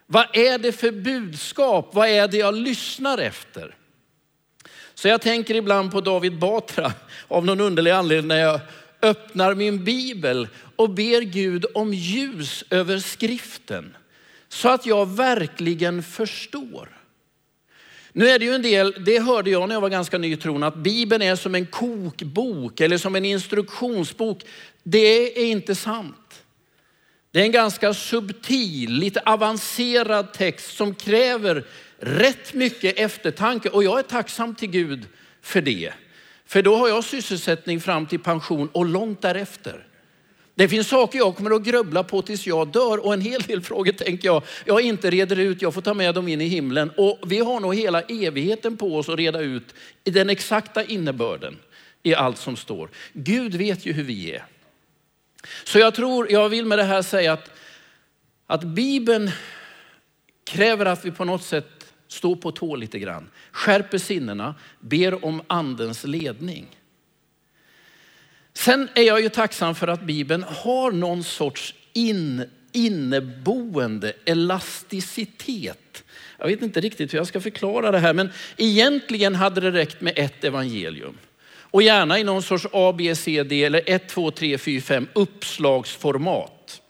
Vad 0.07 0.37
är 0.37 0.57
det 0.57 0.71
för 0.71 0.91
budskap? 0.91 1.89
Vad 1.93 2.09
är 2.09 2.27
det 2.27 2.37
jag 2.37 2.55
lyssnar 2.55 3.17
efter? 3.17 3.75
Så 4.93 5.07
jag 5.07 5.21
tänker 5.21 5.55
ibland 5.55 5.91
på 5.91 6.01
David 6.01 6.39
Batra 6.39 6.93
av 7.27 7.45
någon 7.45 7.61
underlig 7.61 7.91
anledning 7.91 8.27
när 8.27 8.39
jag 8.39 8.59
öppnar 9.01 9.55
min 9.55 9.83
bibel 9.83 10.47
och 10.75 10.89
ber 10.89 11.21
Gud 11.21 11.65
om 11.73 11.93
ljus 11.93 12.63
över 12.69 12.99
skriften 12.99 13.95
så 14.49 14.69
att 14.69 14.85
jag 14.85 15.15
verkligen 15.15 16.03
förstår. 16.03 16.94
Nu 18.17 18.29
är 18.29 18.39
det 18.39 18.45
ju 18.45 18.53
en 18.53 18.61
del, 18.61 18.95
det 19.05 19.19
hörde 19.19 19.49
jag 19.49 19.67
när 19.67 19.75
jag 19.75 19.81
var 19.81 19.89
ganska 19.89 20.17
ny 20.17 20.33
i 20.33 20.37
tron, 20.37 20.63
att 20.63 20.75
Bibeln 20.75 21.21
är 21.21 21.35
som 21.35 21.55
en 21.55 21.65
kokbok 21.65 22.81
eller 22.81 22.97
som 22.97 23.15
en 23.15 23.25
instruktionsbok. 23.25 24.43
Det 24.83 25.39
är 25.39 25.45
inte 25.45 25.75
sant. 25.75 26.43
Det 27.31 27.39
är 27.39 27.43
en 27.43 27.51
ganska 27.51 27.93
subtil, 27.93 28.91
lite 28.91 29.19
avancerad 29.19 30.33
text 30.33 30.77
som 30.77 30.95
kräver 30.95 31.65
rätt 31.99 32.53
mycket 32.53 32.99
eftertanke 32.99 33.69
och 33.69 33.83
jag 33.83 33.99
är 33.99 34.03
tacksam 34.03 34.55
till 34.55 34.69
Gud 34.69 35.05
för 35.41 35.61
det. 35.61 35.93
För 36.45 36.61
då 36.61 36.75
har 36.75 36.87
jag 36.87 37.03
sysselsättning 37.03 37.81
fram 37.81 38.05
till 38.05 38.19
pension 38.19 38.69
och 38.71 38.85
långt 38.85 39.21
därefter. 39.21 39.87
Det 40.55 40.67
finns 40.67 40.87
saker 40.87 41.19
jag 41.19 41.35
kommer 41.35 41.55
att 41.55 41.63
grubbla 41.63 42.03
på 42.03 42.21
tills 42.21 42.47
jag 42.47 42.67
dör 42.67 43.05
och 43.05 43.13
en 43.13 43.21
hel 43.21 43.41
del 43.41 43.61
frågor 43.61 43.91
tänker 43.91 44.27
jag, 44.27 44.43
jag 44.65 44.81
inte 44.81 45.09
reder 45.09 45.39
ut, 45.39 45.61
jag 45.61 45.73
får 45.73 45.81
ta 45.81 45.93
med 45.93 46.15
dem 46.15 46.27
in 46.27 46.41
i 46.41 46.47
himlen. 46.47 46.91
Och 46.97 47.19
vi 47.25 47.39
har 47.39 47.59
nog 47.59 47.75
hela 47.75 48.01
evigheten 48.01 48.77
på 48.77 48.97
oss 48.97 49.09
att 49.09 49.17
reda 49.17 49.39
ut 49.39 49.73
i 50.03 50.11
den 50.11 50.29
exakta 50.29 50.83
innebörden 50.83 51.57
i 52.03 52.15
allt 52.15 52.37
som 52.37 52.55
står. 52.55 52.89
Gud 53.13 53.55
vet 53.55 53.85
ju 53.85 53.93
hur 53.93 54.03
vi 54.03 54.31
är. 54.31 54.45
Så 55.63 55.79
jag 55.79 55.95
tror, 55.95 56.31
jag 56.31 56.49
vill 56.49 56.65
med 56.65 56.77
det 56.77 56.83
här 56.83 57.01
säga 57.01 57.33
att, 57.33 57.51
att 58.47 58.63
Bibeln 58.63 59.31
kräver 60.43 60.85
att 60.85 61.05
vi 61.05 61.11
på 61.11 61.25
något 61.25 61.43
sätt 61.43 61.93
står 62.07 62.35
på 62.35 62.51
tå 62.51 62.75
lite 62.75 62.99
grann, 62.99 63.29
skärper 63.51 63.97
sinnena, 63.97 64.55
ber 64.79 65.25
om 65.25 65.41
andens 65.47 66.03
ledning. 66.03 66.67
Sen 68.57 68.89
är 68.95 69.01
jag 69.01 69.21
ju 69.21 69.29
tacksam 69.29 69.75
för 69.75 69.87
att 69.87 70.01
Bibeln 70.01 70.43
har 70.43 70.91
någon 70.91 71.23
sorts 71.23 71.75
in, 71.93 72.45
inneboende 72.71 74.13
elasticitet. 74.25 76.03
Jag 76.37 76.47
vet 76.47 76.61
inte 76.61 76.81
riktigt 76.81 77.13
hur 77.13 77.17
jag 77.17 77.27
ska 77.27 77.41
förklara 77.41 77.91
det 77.91 77.99
här, 77.99 78.13
men 78.13 78.29
egentligen 78.57 79.35
hade 79.35 79.61
det 79.61 79.71
räckt 79.71 80.01
med 80.01 80.13
ett 80.15 80.43
evangelium. 80.43 81.17
Och 81.75 81.81
gärna 81.81 82.19
i 82.19 82.23
någon 82.23 82.43
sorts 82.43 82.67
A, 82.73 82.93
B, 82.97 83.15
C, 83.15 83.43
D 83.43 83.63
eller 83.63 83.81
1, 83.85 84.09
2, 84.09 84.31
3, 84.31 84.57
4, 84.57 84.81
5 84.81 85.07
uppslagsformat. 85.13 86.81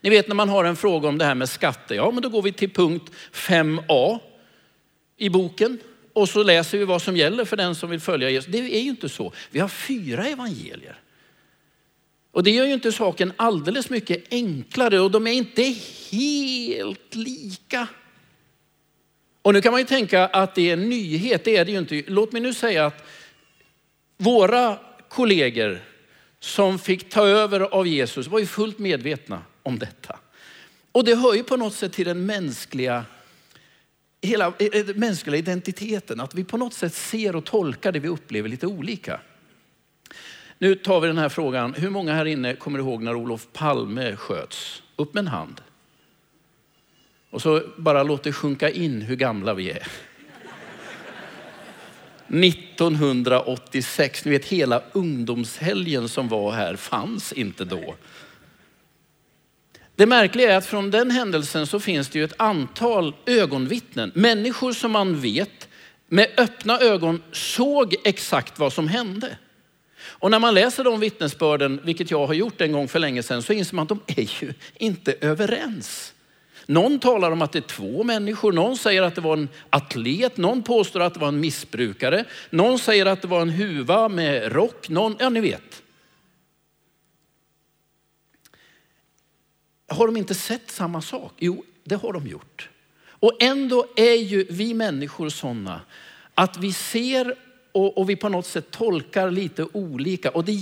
Ni 0.00 0.10
vet 0.10 0.28
när 0.28 0.34
man 0.34 0.48
har 0.48 0.64
en 0.64 0.76
fråga 0.76 1.08
om 1.08 1.18
det 1.18 1.24
här 1.24 1.34
med 1.34 1.48
skatter, 1.48 1.94
ja 1.94 2.10
men 2.10 2.22
då 2.22 2.28
går 2.28 2.42
vi 2.42 2.52
till 2.52 2.70
punkt 2.70 3.12
5a 3.32 4.18
i 5.16 5.28
boken 5.28 5.78
och 6.14 6.28
så 6.28 6.42
läser 6.42 6.78
vi 6.78 6.84
vad 6.84 7.02
som 7.02 7.16
gäller 7.16 7.44
för 7.44 7.56
den 7.56 7.74
som 7.74 7.90
vill 7.90 8.00
följa 8.00 8.30
Jesus. 8.30 8.52
Det 8.52 8.58
är 8.58 8.82
ju 8.82 8.88
inte 8.88 9.08
så. 9.08 9.32
Vi 9.50 9.60
har 9.60 9.68
fyra 9.68 10.26
evangelier. 10.26 11.00
Och 12.32 12.42
det 12.42 12.50
gör 12.50 12.64
ju 12.64 12.72
inte 12.72 12.92
saken 12.92 13.32
alldeles 13.36 13.90
mycket 13.90 14.24
enklare 14.30 15.00
och 15.00 15.10
de 15.10 15.26
är 15.26 15.32
inte 15.32 15.62
helt 16.10 17.14
lika. 17.14 17.88
Och 19.42 19.52
nu 19.52 19.62
kan 19.62 19.72
man 19.72 19.80
ju 19.80 19.86
tänka 19.86 20.26
att 20.26 20.54
det 20.54 20.70
är 20.70 20.72
en 20.72 20.88
nyhet, 20.88 21.44
det 21.44 21.56
är 21.56 21.64
det 21.64 21.72
ju 21.72 21.78
inte. 21.78 22.02
Låt 22.06 22.32
mig 22.32 22.42
nu 22.42 22.54
säga 22.54 22.86
att 22.86 23.04
våra 24.16 24.78
kollegor 25.08 25.80
som 26.40 26.78
fick 26.78 27.10
ta 27.10 27.26
över 27.26 27.60
av 27.60 27.86
Jesus 27.86 28.26
var 28.26 28.38
ju 28.38 28.46
fullt 28.46 28.78
medvetna 28.78 29.42
om 29.62 29.78
detta. 29.78 30.18
Och 30.92 31.04
det 31.04 31.14
hör 31.14 31.34
ju 31.34 31.42
på 31.42 31.56
något 31.56 31.74
sätt 31.74 31.92
till 31.92 32.06
den 32.06 32.26
mänskliga 32.26 33.04
hela 34.26 34.52
eh, 34.58 34.66
eh, 34.72 34.86
mänskliga 34.94 35.36
identiteten, 35.36 36.20
att 36.20 36.34
vi 36.34 36.44
på 36.44 36.56
något 36.56 36.74
sätt 36.74 36.94
ser 36.94 37.36
och 37.36 37.44
tolkar 37.44 37.92
det 37.92 37.98
vi 37.98 38.08
upplever 38.08 38.48
lite 38.48 38.66
olika. 38.66 39.20
Nu 40.58 40.74
tar 40.74 41.00
vi 41.00 41.06
den 41.06 41.18
här 41.18 41.28
frågan, 41.28 41.74
hur 41.74 41.90
många 41.90 42.14
här 42.14 42.24
inne 42.24 42.54
kommer 42.54 42.78
ihåg 42.78 43.02
när 43.02 43.14
Olof 43.14 43.48
Palme 43.52 44.16
sköts? 44.16 44.82
Upp 44.96 45.14
med 45.14 45.20
en 45.20 45.28
hand. 45.28 45.60
Och 47.30 47.42
så 47.42 47.62
bara 47.76 48.02
låt 48.02 48.22
det 48.22 48.32
sjunka 48.32 48.70
in 48.70 49.02
hur 49.02 49.16
gamla 49.16 49.54
vi 49.54 49.70
är. 49.70 49.86
1986, 52.28 54.24
ni 54.24 54.30
vet 54.30 54.44
hela 54.44 54.82
ungdomshelgen 54.92 56.08
som 56.08 56.28
var 56.28 56.52
här 56.52 56.76
fanns 56.76 57.32
inte 57.32 57.64
då. 57.64 57.94
Det 59.96 60.06
märkliga 60.06 60.52
är 60.52 60.56
att 60.56 60.66
från 60.66 60.90
den 60.90 61.10
händelsen 61.10 61.66
så 61.66 61.80
finns 61.80 62.08
det 62.08 62.18
ju 62.18 62.24
ett 62.24 62.34
antal 62.36 63.14
ögonvittnen. 63.26 64.12
Människor 64.14 64.72
som 64.72 64.90
man 64.90 65.20
vet 65.20 65.68
med 66.08 66.28
öppna 66.36 66.78
ögon 66.78 67.22
såg 67.32 67.94
exakt 68.04 68.58
vad 68.58 68.72
som 68.72 68.88
hände. 68.88 69.36
Och 70.06 70.30
när 70.30 70.38
man 70.38 70.54
läser 70.54 70.84
de 70.84 71.00
vittnesbörden, 71.00 71.80
vilket 71.84 72.10
jag 72.10 72.26
har 72.26 72.34
gjort 72.34 72.60
en 72.60 72.72
gång 72.72 72.88
för 72.88 72.98
länge 72.98 73.22
sedan, 73.22 73.42
så 73.42 73.52
inser 73.52 73.76
man 73.76 73.82
att 73.82 73.88
de 73.88 74.00
är 74.06 74.42
ju 74.42 74.52
inte 74.76 75.14
överens. 75.20 76.14
Någon 76.66 76.98
talar 76.98 77.30
om 77.30 77.42
att 77.42 77.52
det 77.52 77.58
är 77.58 77.60
två 77.60 78.02
människor, 78.02 78.52
någon 78.52 78.76
säger 78.76 79.02
att 79.02 79.14
det 79.14 79.20
var 79.20 79.36
en 79.36 79.48
atlet, 79.70 80.36
någon 80.36 80.62
påstår 80.62 81.00
att 81.00 81.14
det 81.14 81.20
var 81.20 81.28
en 81.28 81.40
missbrukare, 81.40 82.24
någon 82.50 82.78
säger 82.78 83.06
att 83.06 83.22
det 83.22 83.28
var 83.28 83.42
en 83.42 83.50
huva 83.50 84.08
med 84.08 84.52
rock, 84.52 84.88
någon, 84.88 85.16
ja 85.18 85.28
ni 85.28 85.40
vet. 85.40 85.82
Har 89.86 90.06
de 90.06 90.16
inte 90.16 90.34
sett 90.34 90.70
samma 90.70 91.02
sak? 91.02 91.32
Jo, 91.38 91.64
det 91.84 91.94
har 91.94 92.12
de 92.12 92.26
gjort. 92.26 92.68
Och 93.06 93.42
ändå 93.42 93.86
är 93.96 94.14
ju 94.14 94.46
vi 94.50 94.74
människor 94.74 95.28
sådana 95.28 95.80
att 96.34 96.56
vi 96.56 96.72
ser 96.72 97.34
och, 97.72 97.98
och, 97.98 98.10
vi 98.10 98.16
på 98.16 98.28
något 98.28 98.46
sätt 98.46 98.70
tolkar 98.70 99.30
lite 99.30 99.66
olika. 99.72 100.30
Och 100.30 100.44
det, 100.44 100.52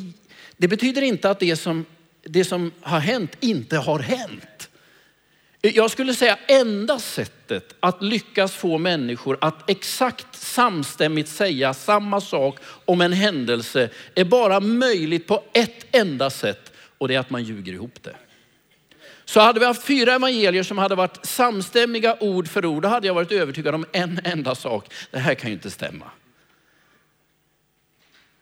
det 0.56 0.68
betyder 0.68 1.02
inte 1.02 1.30
att 1.30 1.40
det 1.40 1.56
som, 1.56 1.84
det 2.22 2.44
som 2.44 2.72
har 2.80 2.98
hänt 2.98 3.36
inte 3.40 3.78
har 3.78 3.98
hänt. 3.98 4.68
Jag 5.60 5.90
skulle 5.90 6.14
säga 6.14 6.38
enda 6.48 6.98
sättet 6.98 7.74
att 7.80 8.02
lyckas 8.02 8.52
få 8.52 8.78
människor 8.78 9.38
att 9.40 9.70
exakt 9.70 10.36
samstämmigt 10.36 11.28
säga 11.28 11.74
samma 11.74 12.20
sak 12.20 12.58
om 12.64 13.00
en 13.00 13.12
händelse 13.12 13.90
är 14.14 14.24
bara 14.24 14.60
möjligt 14.60 15.26
på 15.26 15.42
ett 15.52 15.86
enda 15.92 16.30
sätt 16.30 16.72
och 16.98 17.08
det 17.08 17.14
är 17.14 17.18
att 17.18 17.30
man 17.30 17.44
ljuger 17.44 17.72
ihop 17.72 18.02
det. 18.02 18.16
Så 19.24 19.40
hade 19.40 19.60
vi 19.60 19.66
haft 19.66 19.84
fyra 19.84 20.14
evangelier 20.14 20.62
som 20.62 20.78
hade 20.78 20.94
varit 20.94 21.26
samstämmiga 21.26 22.16
ord 22.20 22.48
för 22.48 22.66
ord, 22.66 22.82
då 22.82 22.88
hade 22.88 23.06
jag 23.06 23.14
varit 23.14 23.32
övertygad 23.32 23.74
om 23.74 23.84
en 23.92 24.20
enda 24.24 24.54
sak. 24.54 24.92
Det 25.10 25.18
här 25.18 25.34
kan 25.34 25.50
ju 25.50 25.54
inte 25.54 25.70
stämma. 25.70 26.10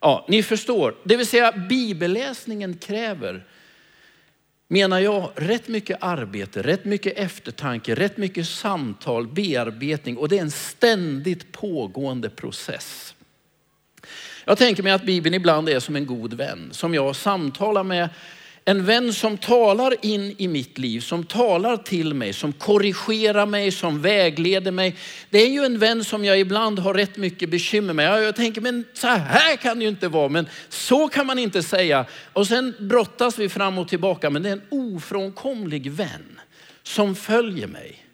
Ja, 0.00 0.26
ni 0.28 0.42
förstår. 0.42 0.94
Det 1.04 1.16
vill 1.16 1.26
säga 1.26 1.52
bibelläsningen 1.52 2.76
kräver, 2.76 3.44
menar 4.68 4.98
jag, 4.98 5.30
rätt 5.36 5.68
mycket 5.68 5.98
arbete, 6.00 6.62
rätt 6.62 6.84
mycket 6.84 7.18
eftertanke, 7.18 7.94
rätt 7.94 8.16
mycket 8.16 8.48
samtal, 8.48 9.26
bearbetning 9.28 10.16
och 10.16 10.28
det 10.28 10.38
är 10.38 10.42
en 10.42 10.50
ständigt 10.50 11.52
pågående 11.52 12.30
process. 12.30 13.14
Jag 14.44 14.58
tänker 14.58 14.82
mig 14.82 14.92
att 14.92 15.04
Bibeln 15.04 15.34
ibland 15.34 15.68
är 15.68 15.80
som 15.80 15.96
en 15.96 16.06
god 16.06 16.34
vän 16.34 16.68
som 16.72 16.94
jag 16.94 17.16
samtalar 17.16 17.84
med 17.84 18.08
en 18.70 18.84
vän 18.84 19.12
som 19.12 19.38
talar 19.38 19.94
in 20.02 20.34
i 20.38 20.48
mitt 20.48 20.78
liv, 20.78 21.00
som 21.00 21.24
talar 21.24 21.76
till 21.76 22.14
mig, 22.14 22.32
som 22.32 22.52
korrigerar 22.52 23.46
mig, 23.46 23.70
som 23.70 24.02
vägleder 24.02 24.70
mig. 24.70 24.96
Det 25.30 25.38
är 25.38 25.48
ju 25.48 25.64
en 25.64 25.78
vän 25.78 26.04
som 26.04 26.24
jag 26.24 26.40
ibland 26.40 26.78
har 26.78 26.94
rätt 26.94 27.16
mycket 27.16 27.50
bekymmer 27.50 27.94
med. 27.94 28.22
Jag 28.22 28.36
tänker, 28.36 28.60
men 28.60 28.84
så 28.92 29.06
här 29.06 29.56
kan 29.56 29.78
det 29.78 29.82
ju 29.82 29.88
inte 29.88 30.08
vara, 30.08 30.28
men 30.28 30.48
så 30.68 31.08
kan 31.08 31.26
man 31.26 31.38
inte 31.38 31.62
säga. 31.62 32.04
Och 32.32 32.46
sen 32.46 32.74
brottas 32.78 33.38
vi 33.38 33.48
fram 33.48 33.78
och 33.78 33.88
tillbaka, 33.88 34.30
men 34.30 34.42
det 34.42 34.48
är 34.48 34.52
en 34.52 34.62
ofrånkomlig 34.68 35.90
vän 35.90 36.40
som 36.82 37.14
följer 37.14 37.66
mig. 37.66 38.06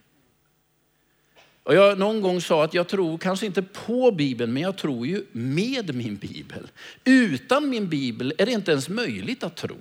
Och 1.62 1.74
jag 1.74 1.98
någon 1.98 2.20
gång 2.20 2.40
sa 2.40 2.64
att 2.64 2.74
jag 2.74 2.88
tror 2.88 3.18
kanske 3.18 3.46
inte 3.46 3.62
på 3.62 4.10
Bibeln, 4.10 4.52
men 4.52 4.62
jag 4.62 4.78
tror 4.78 5.06
ju 5.06 5.24
med 5.32 5.94
min 5.94 6.16
Bibel. 6.16 6.68
Utan 7.04 7.68
min 7.68 7.88
Bibel 7.88 8.34
är 8.38 8.46
det 8.46 8.52
inte 8.52 8.70
ens 8.70 8.88
möjligt 8.88 9.44
att 9.44 9.56
tro. 9.56 9.76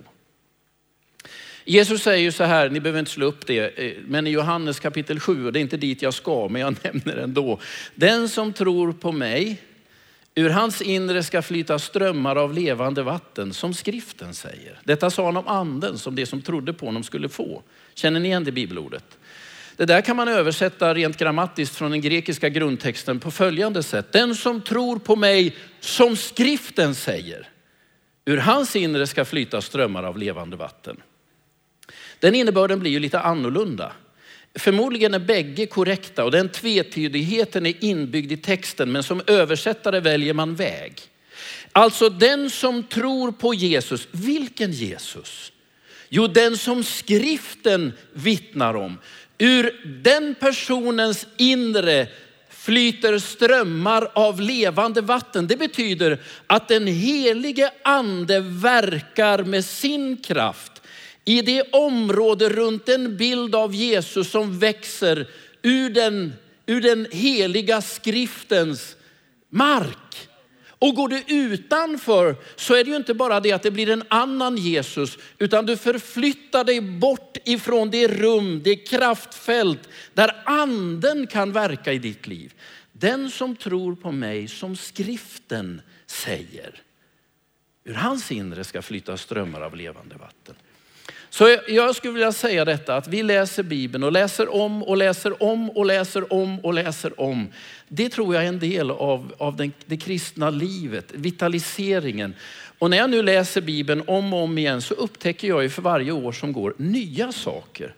Jesus 1.65 2.03
säger 2.03 2.23
ju 2.23 2.31
så 2.31 2.43
här, 2.43 2.69
ni 2.69 2.79
behöver 2.79 2.99
inte 2.99 3.11
slå 3.11 3.25
upp 3.25 3.47
det, 3.47 3.79
eh, 3.79 3.93
men 4.07 4.27
i 4.27 4.29
Johannes 4.29 4.79
kapitel 4.79 5.19
7, 5.19 5.45
och 5.45 5.53
det 5.53 5.59
är 5.59 5.61
inte 5.61 5.77
dit 5.77 6.01
jag 6.01 6.13
ska, 6.13 6.47
men 6.47 6.61
jag 6.61 6.75
nämner 6.83 7.15
det 7.15 7.21
ändå. 7.21 7.59
Den 7.95 8.29
som 8.29 8.53
tror 8.53 8.93
på 8.93 9.11
mig, 9.11 9.61
ur 10.35 10.49
hans 10.49 10.81
inre 10.81 11.23
ska 11.23 11.41
flyta 11.41 11.79
strömmar 11.79 12.35
av 12.35 12.53
levande 12.53 13.03
vatten, 13.03 13.53
som 13.53 13.73
skriften 13.73 14.33
säger. 14.33 14.79
Detta 14.83 15.09
sa 15.09 15.25
han 15.25 15.37
om 15.37 15.47
anden, 15.47 15.97
som 15.97 16.15
det 16.15 16.25
som 16.25 16.41
trodde 16.41 16.73
på 16.73 16.85
honom 16.85 17.03
skulle 17.03 17.29
få. 17.29 17.63
Känner 17.93 18.19
ni 18.19 18.27
igen 18.27 18.43
det 18.43 18.51
bibelordet? 18.51 19.17
Det 19.77 19.85
där 19.85 20.01
kan 20.01 20.15
man 20.15 20.27
översätta 20.27 20.93
rent 20.93 21.17
grammatiskt 21.17 21.75
från 21.75 21.91
den 21.91 22.01
grekiska 22.01 22.49
grundtexten 22.49 23.19
på 23.19 23.31
följande 23.31 23.83
sätt. 23.83 24.11
Den 24.11 24.35
som 24.35 24.61
tror 24.61 24.99
på 24.99 25.15
mig, 25.15 25.55
som 25.79 26.15
skriften 26.15 26.95
säger, 26.95 27.49
ur 28.25 28.37
hans 28.37 28.75
inre 28.75 29.07
ska 29.07 29.25
flyta 29.25 29.61
strömmar 29.61 30.03
av 30.03 30.17
levande 30.17 30.57
vatten. 30.57 30.97
Den 32.19 32.35
innebörden 32.35 32.79
blir 32.79 32.91
ju 32.91 32.99
lite 32.99 33.19
annorlunda. 33.19 33.91
Förmodligen 34.55 35.13
är 35.13 35.19
bägge 35.19 35.65
korrekta 35.65 36.23
och 36.23 36.31
den 36.31 36.49
tvetydigheten 36.49 37.65
är 37.65 37.83
inbyggd 37.83 38.31
i 38.31 38.37
texten 38.37 38.91
men 38.91 39.03
som 39.03 39.21
översättare 39.27 39.99
väljer 39.99 40.33
man 40.33 40.55
väg. 40.55 41.01
Alltså 41.71 42.09
den 42.09 42.49
som 42.49 42.83
tror 42.83 43.31
på 43.31 43.53
Jesus, 43.53 44.07
vilken 44.11 44.71
Jesus? 44.71 45.51
Jo, 46.09 46.27
den 46.27 46.57
som 46.57 46.83
skriften 46.83 47.93
vittnar 48.13 48.73
om. 48.75 48.97
Ur 49.37 49.81
den 50.03 50.35
personens 50.39 51.27
inre 51.37 52.07
flyter 52.49 53.19
strömmar 53.19 54.11
av 54.13 54.41
levande 54.41 55.01
vatten. 55.01 55.47
Det 55.47 55.57
betyder 55.57 56.21
att 56.47 56.67
den 56.67 56.87
helige 56.87 57.71
ande 57.83 58.39
verkar 58.39 59.43
med 59.43 59.65
sin 59.65 60.17
kraft 60.17 60.74
i 61.25 61.41
det 61.41 61.61
område 61.71 62.49
runt 62.49 62.89
en 62.89 63.17
bild 63.17 63.55
av 63.55 63.75
Jesus 63.75 64.31
som 64.31 64.59
växer 64.59 65.27
ur 65.61 65.89
den, 65.89 66.33
ur 66.65 66.81
den 66.81 67.07
heliga 67.11 67.81
skriftens 67.81 68.95
mark. 69.49 70.29
Och 70.79 70.95
går 70.95 71.07
du 71.07 71.23
utanför 71.27 72.35
så 72.55 72.75
är 72.75 72.83
det 72.83 72.89
ju 72.89 72.95
inte 72.95 73.13
bara 73.13 73.39
det 73.39 73.51
att 73.51 73.63
det 73.63 73.71
blir 73.71 73.89
en 73.89 74.03
annan 74.07 74.57
Jesus, 74.57 75.17
utan 75.37 75.65
du 75.65 75.77
förflyttar 75.77 76.63
dig 76.63 76.81
bort 76.81 77.37
ifrån 77.43 77.89
det 77.89 78.07
rum, 78.07 78.61
det 78.63 78.75
kraftfält 78.75 79.89
där 80.13 80.43
anden 80.45 81.27
kan 81.27 81.51
verka 81.51 81.93
i 81.93 81.99
ditt 81.99 82.27
liv. 82.27 82.53
Den 82.91 83.29
som 83.29 83.55
tror 83.55 83.95
på 83.95 84.11
mig 84.11 84.47
som 84.47 84.75
skriften 84.75 85.81
säger, 86.05 86.81
ur 87.83 87.93
hans 87.93 88.31
inre 88.31 88.63
ska 88.63 88.81
flytta 88.81 89.17
strömmar 89.17 89.61
av 89.61 89.75
levande 89.75 90.15
vatten. 90.15 90.55
Så 91.37 91.57
jag 91.67 91.95
skulle 91.95 92.13
vilja 92.13 92.31
säga 92.31 92.65
detta 92.65 92.95
att 92.95 93.07
vi 93.07 93.23
läser 93.23 93.63
Bibeln 93.63 94.03
och 94.03 94.11
läser 94.11 94.53
om 94.53 94.83
och 94.83 94.97
läser 94.97 95.43
om 95.43 95.69
och 95.69 95.85
läser 95.85 96.33
om 96.33 96.59
och 96.59 96.73
läser 96.73 97.21
om. 97.21 97.47
Det 97.87 98.09
tror 98.09 98.35
jag 98.35 98.43
är 98.43 98.47
en 98.47 98.59
del 98.59 98.91
av, 98.91 99.33
av 99.37 99.55
den, 99.55 99.73
det 99.85 99.97
kristna 99.97 100.49
livet, 100.49 101.05
vitaliseringen. 101.11 102.35
Och 102.79 102.89
när 102.89 102.97
jag 102.97 103.09
nu 103.09 103.23
läser 103.23 103.61
Bibeln 103.61 104.03
om 104.07 104.33
och 104.33 104.43
om 104.43 104.57
igen 104.57 104.81
så 104.81 104.93
upptäcker 104.93 105.47
jag 105.47 105.63
ju 105.63 105.69
för 105.69 105.81
varje 105.81 106.11
år 106.11 106.31
som 106.31 106.53
går 106.53 106.73
nya 106.77 107.31
saker. 107.31 107.95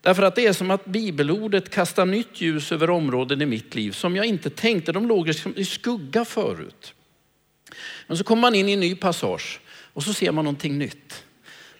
Därför 0.00 0.22
att 0.22 0.34
det 0.34 0.46
är 0.46 0.52
som 0.52 0.70
att 0.70 0.84
bibelordet 0.84 1.70
kastar 1.70 2.06
nytt 2.06 2.40
ljus 2.40 2.72
över 2.72 2.90
områden 2.90 3.42
i 3.42 3.46
mitt 3.46 3.74
liv 3.74 3.92
som 3.92 4.16
jag 4.16 4.26
inte 4.26 4.50
tänkte, 4.50 4.92
de 4.92 5.08
låg 5.08 5.26
liksom 5.26 5.54
i 5.56 5.64
skugga 5.64 6.24
förut. 6.24 6.94
Men 8.06 8.16
så 8.16 8.24
kommer 8.24 8.40
man 8.40 8.54
in 8.54 8.68
i 8.68 8.72
en 8.72 8.80
ny 8.80 8.94
passage 8.94 9.60
och 9.92 10.02
så 10.02 10.12
ser 10.12 10.32
man 10.32 10.44
någonting 10.44 10.78
nytt. 10.78 11.24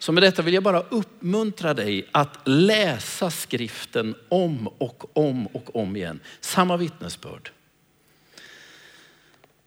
Så 0.00 0.12
med 0.12 0.22
detta 0.22 0.42
vill 0.42 0.54
jag 0.54 0.62
bara 0.62 0.80
uppmuntra 0.80 1.74
dig 1.74 2.08
att 2.12 2.38
läsa 2.44 3.30
skriften 3.30 4.14
om 4.28 4.68
och 4.68 5.16
om 5.18 5.46
och 5.46 5.76
om 5.76 5.96
igen. 5.96 6.20
Samma 6.40 6.76
vittnesbörd. 6.76 7.50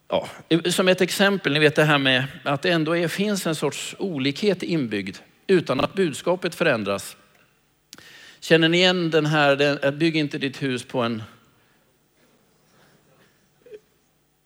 Ja, 0.07 0.29
som 0.69 0.87
ett 0.87 1.01
exempel, 1.01 1.53
ni 1.53 1.59
vet 1.59 1.75
det 1.75 1.83
här 1.83 1.97
med 1.97 2.25
att 2.43 2.61
det 2.61 2.71
ändå 2.71 2.97
är, 2.97 3.07
finns 3.07 3.47
en 3.47 3.55
sorts 3.55 3.95
olikhet 3.99 4.63
inbyggd 4.63 5.17
utan 5.47 5.79
att 5.79 5.93
budskapet 5.93 6.55
förändras. 6.55 7.17
Känner 8.39 8.69
ni 8.69 8.77
igen 8.77 9.11
den 9.11 9.25
här, 9.25 9.91
bygg 9.91 10.15
inte 10.15 10.37
ditt 10.37 10.63
hus 10.63 10.83
på 10.83 11.01
en... 11.01 11.23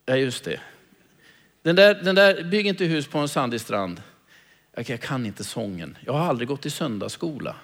Ja, 0.05 0.15
just 0.15 0.43
det. 0.43 0.59
Den 1.61 1.75
där, 1.75 1.93
den 1.95 2.15
där, 2.15 2.43
bygg 2.43 2.67
inte 2.67 2.85
hus 2.85 3.07
på 3.07 3.17
en 3.17 3.29
sandig 3.29 3.61
strand. 3.61 4.01
Jag 4.85 5.01
kan 5.01 5.25
inte 5.25 5.43
sången. 5.43 5.97
Jag 6.05 6.13
har 6.13 6.27
aldrig 6.27 6.47
gått 6.47 6.65
i 6.65 6.69
söndagsskola. 6.69 7.55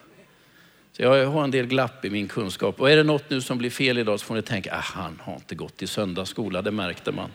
Så 0.92 1.02
jag 1.02 1.28
har 1.28 1.44
en 1.44 1.52
del 1.52 1.66
glapp 1.66 2.06
i 2.06 2.10
min 2.10 2.28
kunskap. 2.28 2.82
Och 2.82 2.92
är 2.92 2.96
det 2.96 3.04
något 3.04 3.30
nu 3.30 3.42
som 3.42 3.58
blir 3.58 3.70
fel 3.70 3.98
idag 3.98 4.20
så 4.20 4.26
får 4.26 4.36
ni 4.36 4.42
tänka, 4.42 4.76
ah, 4.76 4.80
han 4.80 5.20
har 5.24 5.36
inte 5.36 5.56
gått 5.56 5.82
i 5.82 5.88
söndagsskola, 5.88 6.62
det 6.62 6.72
märkte 6.72 7.12
man. 7.12 7.30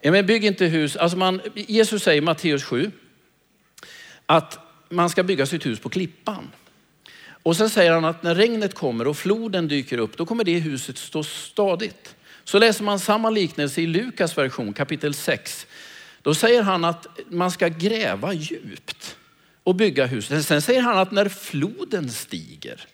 Ja, 0.00 0.12
men 0.12 0.26
bygg 0.26 0.44
inte 0.44 0.66
hus. 0.66 0.96
Alltså 0.96 1.18
man, 1.18 1.40
Jesus 1.54 2.02
säger 2.02 2.22
i 2.22 2.24
Matteus 2.24 2.64
7 2.64 2.90
att 4.26 4.58
man 4.88 5.10
ska 5.10 5.22
bygga 5.22 5.46
sitt 5.46 5.66
hus 5.66 5.80
på 5.80 5.88
klippan. 5.88 6.50
Och 7.42 7.56
sen 7.56 7.70
säger 7.70 7.92
han 7.92 8.04
att 8.04 8.22
när 8.22 8.34
regnet 8.34 8.74
kommer 8.74 9.06
och 9.06 9.16
floden 9.16 9.68
dyker 9.68 9.98
upp, 9.98 10.16
då 10.16 10.26
kommer 10.26 10.44
det 10.44 10.58
huset 10.58 10.98
stå 10.98 11.24
stadigt. 11.24 12.14
Så 12.44 12.58
läser 12.58 12.84
man 12.84 12.98
samma 12.98 13.30
liknelse 13.30 13.82
i 13.82 13.86
Lukas 13.86 14.38
version 14.38 14.72
kapitel 14.72 15.14
6 15.14 15.66
då 16.22 16.34
säger 16.34 16.62
han 16.62 16.84
att 16.84 17.06
man 17.28 17.50
ska 17.50 17.68
gräva 17.68 18.32
djupt 18.32 19.16
och 19.62 19.74
bygga 19.74 20.06
hus. 20.06 20.46
Sen 20.46 20.62
säger 20.62 20.80
han 20.80 20.98
att 20.98 21.10
när 21.10 21.28
floden 21.28 22.10
stiger. 22.10 22.86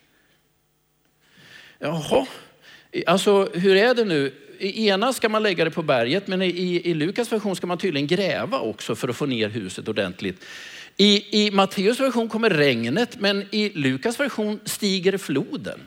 Jaha, 1.78 2.26
alltså 3.06 3.48
hur 3.54 3.76
är 3.76 3.94
det 3.94 4.04
nu? 4.04 4.32
i 4.58 4.88
ena 4.88 5.12
ska 5.12 5.28
man 5.28 5.42
lägga 5.42 5.64
det 5.64 5.70
på 5.70 5.82
berget, 5.82 6.26
men 6.26 6.42
i, 6.42 6.82
i 6.84 6.94
Lukas 6.94 7.32
version 7.32 7.56
ska 7.56 7.66
man 7.66 7.78
tydligen 7.78 8.06
gräva 8.06 8.60
också 8.60 8.94
för 8.94 9.08
att 9.08 9.16
få 9.16 9.26
ner 9.26 9.48
huset 9.48 9.88
ordentligt. 9.88 10.44
I, 10.96 11.44
I 11.44 11.50
Matteus 11.50 12.00
version 12.00 12.28
kommer 12.28 12.50
regnet, 12.50 13.20
men 13.20 13.44
i 13.50 13.68
Lukas 13.68 14.20
version 14.20 14.60
stiger 14.64 15.18
floden. 15.18 15.80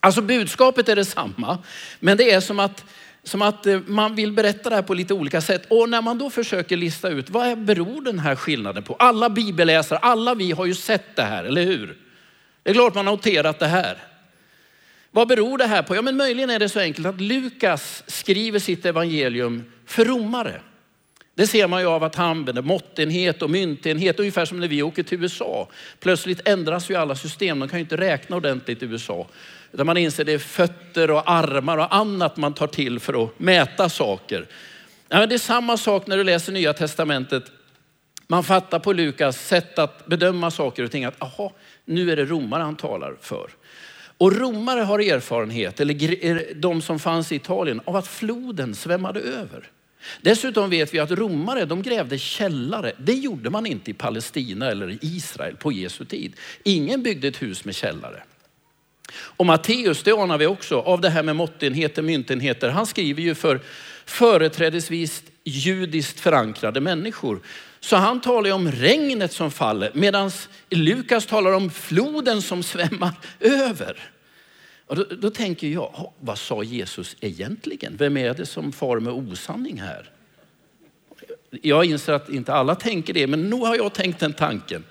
Alltså 0.00 0.20
budskapet 0.20 0.88
är 0.88 0.96
detsamma, 0.96 1.58
men 2.00 2.16
det 2.16 2.30
är 2.30 2.40
som 2.40 2.58
att, 2.58 2.84
som 3.24 3.42
att 3.42 3.66
eh, 3.66 3.80
man 3.86 4.14
vill 4.14 4.32
berätta 4.32 4.70
det 4.70 4.74
här 4.74 4.82
på 4.82 4.94
lite 4.94 5.14
olika 5.14 5.40
sätt. 5.40 5.66
Och 5.68 5.88
när 5.88 6.02
man 6.02 6.18
då 6.18 6.30
försöker 6.30 6.76
lista 6.76 7.08
ut 7.08 7.30
vad 7.30 7.58
beror 7.58 8.02
den 8.02 8.18
här 8.18 8.36
skillnaden 8.36 8.82
på? 8.82 8.94
Alla 8.94 9.30
bibelläsare, 9.30 9.98
alla 9.98 10.34
vi 10.34 10.52
har 10.52 10.66
ju 10.66 10.74
sett 10.74 11.16
det 11.16 11.22
här, 11.22 11.44
eller 11.44 11.62
hur? 11.62 11.96
Det 12.62 12.70
är 12.70 12.74
klart 12.74 12.94
man 12.94 13.06
har 13.06 13.14
noterat 13.14 13.58
det 13.58 13.66
här. 13.66 13.98
Vad 15.10 15.28
beror 15.28 15.58
det 15.58 15.66
här 15.66 15.82
på? 15.82 15.96
Ja, 15.96 16.02
men 16.02 16.16
möjligen 16.16 16.50
är 16.50 16.58
det 16.58 16.68
så 16.68 16.80
enkelt 16.80 17.06
att 17.06 17.20
Lukas 17.20 18.02
skriver 18.06 18.58
sitt 18.58 18.86
evangelium 18.86 19.64
för 19.86 20.04
romare. 20.04 20.60
Det 21.34 21.46
ser 21.46 21.68
man 21.68 21.80
ju 21.80 21.86
av 21.86 22.04
att 22.04 22.14
han 22.14 22.30
använder 22.30 22.62
måttenhet 22.62 23.42
och 23.42 23.50
myntenhet, 23.50 24.18
ungefär 24.18 24.44
som 24.44 24.60
när 24.60 24.68
vi 24.68 24.82
åker 24.82 25.02
till 25.02 25.22
USA. 25.22 25.68
Plötsligt 26.00 26.48
ändras 26.48 26.90
ju 26.90 26.94
alla 26.94 27.16
system, 27.16 27.58
de 27.58 27.68
kan 27.68 27.78
ju 27.78 27.82
inte 27.82 27.96
räkna 27.96 28.36
ordentligt 28.36 28.82
i 28.82 28.86
USA. 28.86 29.26
Utan 29.74 29.86
man 29.86 29.96
inser 29.96 30.24
det 30.24 30.32
är 30.32 30.38
fötter 30.38 31.10
och 31.10 31.30
armar 31.30 31.78
och 31.78 31.94
annat 31.94 32.36
man 32.36 32.54
tar 32.54 32.66
till 32.66 33.00
för 33.00 33.24
att 33.24 33.38
mäta 33.38 33.88
saker. 33.88 34.46
Ja, 35.08 35.26
det 35.26 35.34
är 35.34 35.38
samma 35.38 35.76
sak 35.76 36.06
när 36.06 36.16
du 36.16 36.24
läser 36.24 36.52
Nya 36.52 36.72
Testamentet. 36.72 37.44
Man 38.26 38.44
fattar 38.44 38.78
på 38.78 38.92
Lukas 38.92 39.46
sätt 39.46 39.78
att 39.78 40.06
bedöma 40.06 40.50
saker 40.50 40.82
och 40.84 40.90
ting 40.90 41.04
att 41.04 41.22
aha, 41.22 41.52
nu 41.84 42.12
är 42.12 42.16
det 42.16 42.24
romare 42.24 42.62
han 42.62 42.76
talar 42.76 43.16
för. 43.20 43.50
Och 44.18 44.32
romare 44.32 44.80
har 44.80 44.98
erfarenhet, 44.98 45.80
eller 45.80 46.54
de 46.54 46.82
som 46.82 46.98
fanns 46.98 47.32
i 47.32 47.36
Italien, 47.36 47.80
av 47.84 47.96
att 47.96 48.06
floden 48.06 48.74
svämmade 48.74 49.20
över. 49.20 49.70
Dessutom 50.20 50.70
vet 50.70 50.94
vi 50.94 50.98
att 50.98 51.10
romare 51.10 51.64
de 51.64 51.82
grävde 51.82 52.18
källare. 52.18 52.92
Det 52.98 53.14
gjorde 53.14 53.50
man 53.50 53.66
inte 53.66 53.90
i 53.90 53.94
Palestina 53.94 54.70
eller 54.70 54.90
i 54.90 54.98
Israel 55.00 55.56
på 55.56 55.72
Jesu 55.72 56.04
tid. 56.04 56.32
Ingen 56.62 57.02
byggde 57.02 57.28
ett 57.28 57.42
hus 57.42 57.64
med 57.64 57.74
källare. 57.74 58.22
Och 59.12 59.46
Matteus, 59.46 60.02
det 60.02 60.12
anar 60.12 60.38
vi 60.38 60.46
också, 60.46 60.80
av 60.80 61.00
det 61.00 61.10
här 61.10 61.22
med 61.22 61.36
måttenheter, 61.36 62.02
myntenheter. 62.02 62.68
Han 62.68 62.86
skriver 62.86 63.22
ju 63.22 63.34
för 63.34 63.60
företrädesvis 64.04 65.22
judiskt 65.44 66.20
förankrade 66.20 66.80
människor. 66.80 67.40
Så 67.80 67.96
han 67.96 68.20
talar 68.20 68.52
om 68.52 68.70
regnet 68.70 69.32
som 69.32 69.50
faller 69.50 69.90
medan 69.94 70.30
Lukas 70.70 71.26
talar 71.26 71.52
om 71.52 71.70
floden 71.70 72.42
som 72.42 72.62
svämmar 72.62 73.12
över. 73.40 74.10
Och 74.86 74.96
då, 74.96 75.04
då, 75.20 75.30
tänker 75.30 75.66
jag, 75.66 76.12
vad 76.20 76.38
sa 76.38 76.62
Jesus 76.62 77.16
egentligen? 77.20 77.96
Vem 77.96 78.16
är 78.16 78.34
det 78.34 78.46
som 78.46 78.72
far 78.72 79.00
med 79.00 79.12
osanning 79.12 79.80
här? 79.80 80.10
Jag 81.50 81.84
inser 81.84 82.12
att 82.12 82.28
inte 82.28 82.52
alla 82.52 82.74
tänker 82.74 83.14
det, 83.14 83.26
men 83.26 83.50
nog 83.50 83.66
har 83.66 83.76
jag 83.76 83.92
tänkt 83.92 84.20
den 84.20 84.32
tanken. 84.32 84.84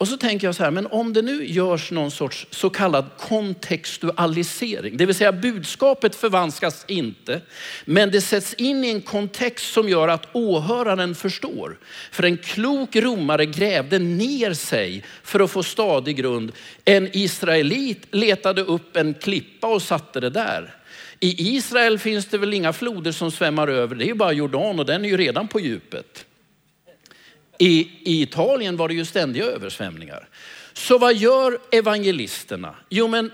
Och 0.00 0.08
så 0.08 0.16
tänker 0.16 0.46
jag 0.46 0.54
så 0.54 0.62
här, 0.62 0.70
men 0.70 0.86
om 0.86 1.12
det 1.12 1.22
nu 1.22 1.46
görs 1.46 1.90
någon 1.90 2.10
sorts 2.10 2.46
så 2.50 2.70
kallad 2.70 3.04
kontextualisering, 3.18 4.96
det 4.96 5.06
vill 5.06 5.14
säga 5.14 5.32
budskapet 5.32 6.14
förvanskas 6.14 6.84
inte, 6.88 7.40
men 7.84 8.10
det 8.10 8.20
sätts 8.20 8.54
in 8.54 8.84
i 8.84 8.88
en 8.88 9.00
kontext 9.00 9.72
som 9.72 9.88
gör 9.88 10.08
att 10.08 10.26
åhöraren 10.32 11.14
förstår. 11.14 11.78
För 12.10 12.22
en 12.22 12.36
klok 12.36 12.96
romare 12.96 13.46
grävde 13.46 13.98
ner 13.98 14.54
sig 14.54 15.04
för 15.22 15.40
att 15.40 15.50
få 15.50 15.62
stadig 15.62 16.16
grund. 16.16 16.52
En 16.84 17.08
israelit 17.12 18.06
letade 18.10 18.62
upp 18.62 18.96
en 18.96 19.14
klippa 19.14 19.66
och 19.66 19.82
satte 19.82 20.20
det 20.20 20.30
där. 20.30 20.74
I 21.20 21.56
Israel 21.56 21.98
finns 21.98 22.26
det 22.26 22.38
väl 22.38 22.54
inga 22.54 22.72
floder 22.72 23.12
som 23.12 23.30
svämmar 23.30 23.68
över, 23.68 23.94
det 23.94 24.10
är 24.10 24.14
bara 24.14 24.32
Jordan 24.32 24.78
och 24.78 24.86
den 24.86 25.04
är 25.04 25.08
ju 25.08 25.16
redan 25.16 25.48
på 25.48 25.60
djupet. 25.60 26.26
I, 27.60 27.90
I 28.04 28.22
Italien 28.22 28.76
var 28.76 28.88
det 28.88 28.94
ju 28.94 29.04
ständiga 29.04 29.44
översvämningar. 29.44 30.28
Så 30.72 30.98
vad 30.98 31.14
gör 31.14 31.58
evangelisterna? 31.70 32.74
Jo, 32.88 33.08
men 33.08 33.30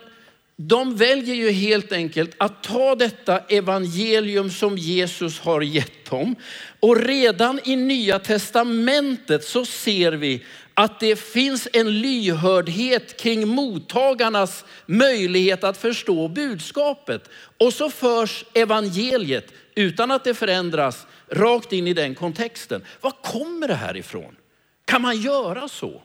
de 0.56 0.96
väljer 0.96 1.34
ju 1.34 1.50
helt 1.50 1.92
enkelt 1.92 2.34
att 2.38 2.62
ta 2.62 2.94
detta 2.94 3.38
evangelium 3.38 4.50
som 4.50 4.78
Jesus 4.78 5.40
har 5.40 5.60
gett 5.60 6.10
dem. 6.10 6.36
Och 6.80 6.96
redan 6.96 7.60
i 7.64 7.76
nya 7.76 8.18
testamentet 8.18 9.44
så 9.44 9.64
ser 9.64 10.12
vi 10.12 10.44
att 10.74 11.00
det 11.00 11.16
finns 11.16 11.68
en 11.72 12.00
lyhördhet 12.00 13.20
kring 13.20 13.48
mottagarnas 13.48 14.64
möjlighet 14.86 15.64
att 15.64 15.76
förstå 15.76 16.28
budskapet. 16.28 17.30
Och 17.58 17.72
så 17.72 17.90
förs 17.90 18.44
evangeliet 18.54 19.52
utan 19.74 20.10
att 20.10 20.24
det 20.24 20.34
förändras 20.34 21.06
rakt 21.28 21.72
in 21.72 21.86
i 21.86 21.92
den 21.92 22.14
kontexten. 22.14 22.82
Var 23.00 23.10
kommer 23.10 23.68
det 23.68 23.74
här 23.74 23.96
ifrån? 23.96 24.36
Kan 24.84 25.02
man 25.02 25.20
göra 25.20 25.68
så? 25.68 26.02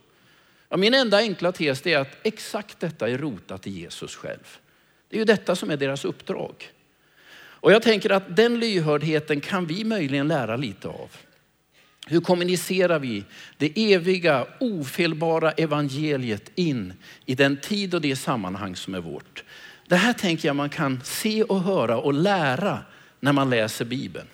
Ja, 0.70 0.78
min 0.78 0.94
enda 0.94 1.18
enkla 1.18 1.52
tes 1.52 1.88
är 1.88 1.98
att 1.98 2.18
exakt 2.24 2.80
detta 2.80 3.10
är 3.10 3.18
rotat 3.18 3.68
i 3.68 3.72
Jesus 3.72 4.16
själv. 4.16 4.58
Det 5.10 5.16
är 5.16 5.20
ju 5.20 5.26
detta 5.26 5.56
som 5.56 5.70
är 5.72 5.78
deras 5.78 6.06
uppdrag. 6.06 6.72
Och 7.34 7.72
jag 7.72 7.82
tänker 7.82 8.10
att 8.10 8.36
den 8.36 8.60
lyhördheten 8.60 9.42
kan 9.42 9.66
vi 9.66 9.84
möjligen 9.84 10.28
lära 10.28 10.56
lite 10.56 10.88
av. 10.88 11.10
Hur 12.08 12.22
kommunicerar 12.22 13.00
vi 13.00 13.24
det 13.58 13.94
eviga, 13.94 14.48
ofelbara 14.60 15.52
evangeliet 15.52 16.52
in 16.56 16.94
i 17.26 17.36
den 17.36 17.58
tid 17.58 17.96
och 17.96 18.02
det 18.02 18.16
sammanhang 18.16 18.76
som 18.76 18.96
är 18.96 19.00
vårt? 19.00 19.44
Det 19.88 19.96
här 19.96 20.14
tänker 20.14 20.50
jag 20.50 20.56
man 20.56 20.70
kan 20.70 21.02
se 21.04 21.44
och 21.44 21.62
höra 21.62 21.98
och 21.98 22.14
lära 22.14 22.80
när 23.20 23.34
man 23.34 23.50
läser 23.50 23.86
Bibeln. 23.86 24.28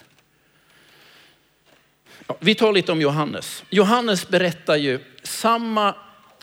Ja, 2.27 2.37
vi 2.39 2.55
tar 2.55 2.73
lite 2.73 2.91
om 2.91 3.01
Johannes. 3.01 3.63
Johannes 3.69 4.27
berättar 4.27 4.75
ju 4.75 4.99
samma, 5.23 5.95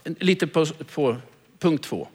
lite 0.04 0.46
på, 0.46 0.66
på 0.66 1.16
punkt 1.58 1.84
två. 1.84 2.08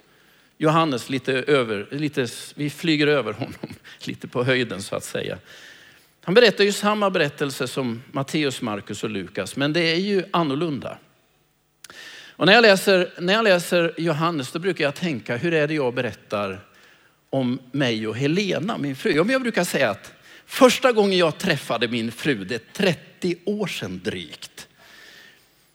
Johannes 0.58 1.10
lite 1.10 1.34
över, 1.34 1.88
lite, 1.91 2.27
vi 2.55 2.69
flyger 2.69 3.08
över 3.08 3.34
honom 3.34 3.53
lite 4.03 4.27
på 4.27 4.43
höjden 4.43 4.82
så 4.82 4.95
att 4.95 5.03
säga. 5.03 5.38
Han 6.21 6.34
berättar 6.34 6.63
ju 6.63 6.71
samma 6.71 7.10
berättelse 7.10 7.67
som 7.67 8.03
Matteus, 8.12 8.62
Markus 8.62 9.03
och 9.03 9.10
Lukas, 9.10 9.55
men 9.55 9.73
det 9.73 9.82
är 9.82 9.95
ju 9.95 10.23
annorlunda. 10.32 10.97
Och 12.36 12.45
när 12.45 12.53
jag, 12.53 12.62
läser, 12.62 13.13
när 13.19 13.34
jag 13.34 13.43
läser 13.43 13.93
Johannes 13.97 14.51
då 14.51 14.60
brukar 14.60 14.84
jag 14.84 14.95
tänka, 14.95 15.38
hur 15.38 15.53
är 15.53 15.67
det 15.67 15.73
jag 15.73 15.93
berättar 15.93 16.60
om 17.29 17.60
mig 17.71 18.08
och 18.08 18.15
Helena, 18.15 18.77
min 18.77 18.95
fru? 18.95 19.12
Jag 19.12 19.41
brukar 19.41 19.63
säga 19.63 19.89
att 19.89 20.13
första 20.50 20.92
gången 20.92 21.18
jag 21.18 21.38
träffade 21.38 21.88
min 21.88 22.12
fru, 22.12 22.44
det 22.44 22.56
är 22.56 22.62
30 22.74 23.36
år 23.46 23.68
sedan 23.68 24.02
drygt. 24.04 24.68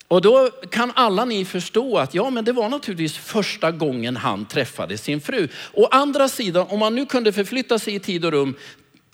Och 0.09 0.23
då 0.23 0.51
kan 0.71 0.93
alla 0.95 1.25
ni 1.25 1.45
förstå 1.45 1.99
att 1.99 2.15
ja, 2.15 2.31
men 2.31 2.45
det 2.45 2.53
var 2.53 2.69
naturligtvis 2.69 3.17
första 3.17 3.71
gången 3.71 4.17
han 4.17 4.47
träffade 4.47 4.99
sin 4.99 5.21
fru. 5.21 5.49
Å 5.73 5.87
andra 5.87 6.29
sidan, 6.29 6.67
om 6.69 6.79
man 6.79 6.95
nu 6.95 7.07
kunde 7.07 7.33
förflytta 7.33 7.79
sig 7.79 7.95
i 7.95 7.99
tid 7.99 8.25
och 8.25 8.33
rum 8.33 8.55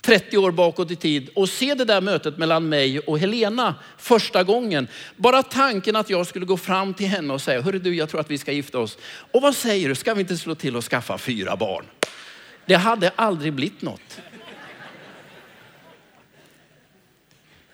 30 0.01 0.37
år 0.37 0.51
bakåt 0.51 0.91
i 0.91 0.95
tid 0.95 1.29
och 1.35 1.49
se 1.49 1.73
det 1.73 1.85
där 1.85 2.01
mötet 2.01 2.37
mellan 2.37 2.69
mig 2.69 2.99
och 2.99 3.19
Helena 3.19 3.75
första 3.97 4.43
gången. 4.43 4.87
Bara 5.15 5.43
tanken 5.43 5.95
att 5.95 6.09
jag 6.09 6.27
skulle 6.27 6.45
gå 6.45 6.57
fram 6.57 6.93
till 6.93 7.07
henne 7.07 7.33
och 7.33 7.41
säga, 7.41 7.61
hörru 7.61 7.79
du, 7.79 7.95
jag 7.95 8.09
tror 8.09 8.21
att 8.21 8.31
vi 8.31 8.37
ska 8.37 8.51
gifta 8.51 8.79
oss. 8.79 8.97
Och 9.31 9.41
vad 9.41 9.55
säger 9.55 9.89
du, 9.89 9.95
ska 9.95 10.13
vi 10.13 10.21
inte 10.21 10.37
slå 10.37 10.55
till 10.55 10.75
och 10.75 10.83
skaffa 10.83 11.17
fyra 11.17 11.55
barn? 11.55 11.85
Det 12.65 12.75
hade 12.75 13.11
aldrig 13.15 13.53
blivit 13.53 13.81
något. 13.81 14.21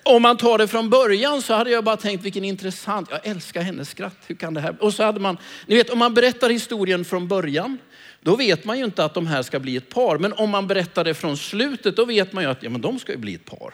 Om 0.07 0.21
man 0.21 0.37
tar 0.37 0.57
det 0.57 0.67
från 0.67 0.89
början 0.89 1.41
så 1.41 1.53
hade 1.53 1.69
jag 1.69 1.83
bara 1.83 1.97
tänkt 1.97 2.25
vilken 2.25 2.43
intressant, 2.43 3.07
jag 3.11 3.27
älskar 3.27 3.61
hennes 3.61 3.89
skratt. 3.89 4.17
Hur 4.27 4.35
kan 4.35 4.53
det 4.53 4.61
här? 4.61 4.75
Och 4.79 4.93
så 4.93 5.03
hade 5.03 5.19
man, 5.19 5.37
ni 5.65 5.75
vet 5.75 5.89
om 5.89 5.99
man 5.99 6.13
berättar 6.13 6.49
historien 6.49 7.05
från 7.05 7.27
början, 7.27 7.77
då 8.21 8.35
vet 8.35 8.65
man 8.65 8.77
ju 8.77 8.85
inte 8.85 9.05
att 9.05 9.13
de 9.13 9.27
här 9.27 9.41
ska 9.41 9.59
bli 9.59 9.77
ett 9.77 9.89
par. 9.89 10.17
Men 10.17 10.33
om 10.33 10.49
man 10.49 10.67
berättar 10.67 11.03
det 11.03 11.13
från 11.13 11.37
slutet, 11.37 11.95
då 11.95 12.05
vet 12.05 12.33
man 12.33 12.43
ju 12.43 12.49
att 12.49 12.63
ja, 12.63 12.69
men 12.69 12.81
de 12.81 12.99
ska 12.99 13.11
ju 13.11 13.17
bli 13.17 13.35
ett 13.35 13.45
par. 13.45 13.73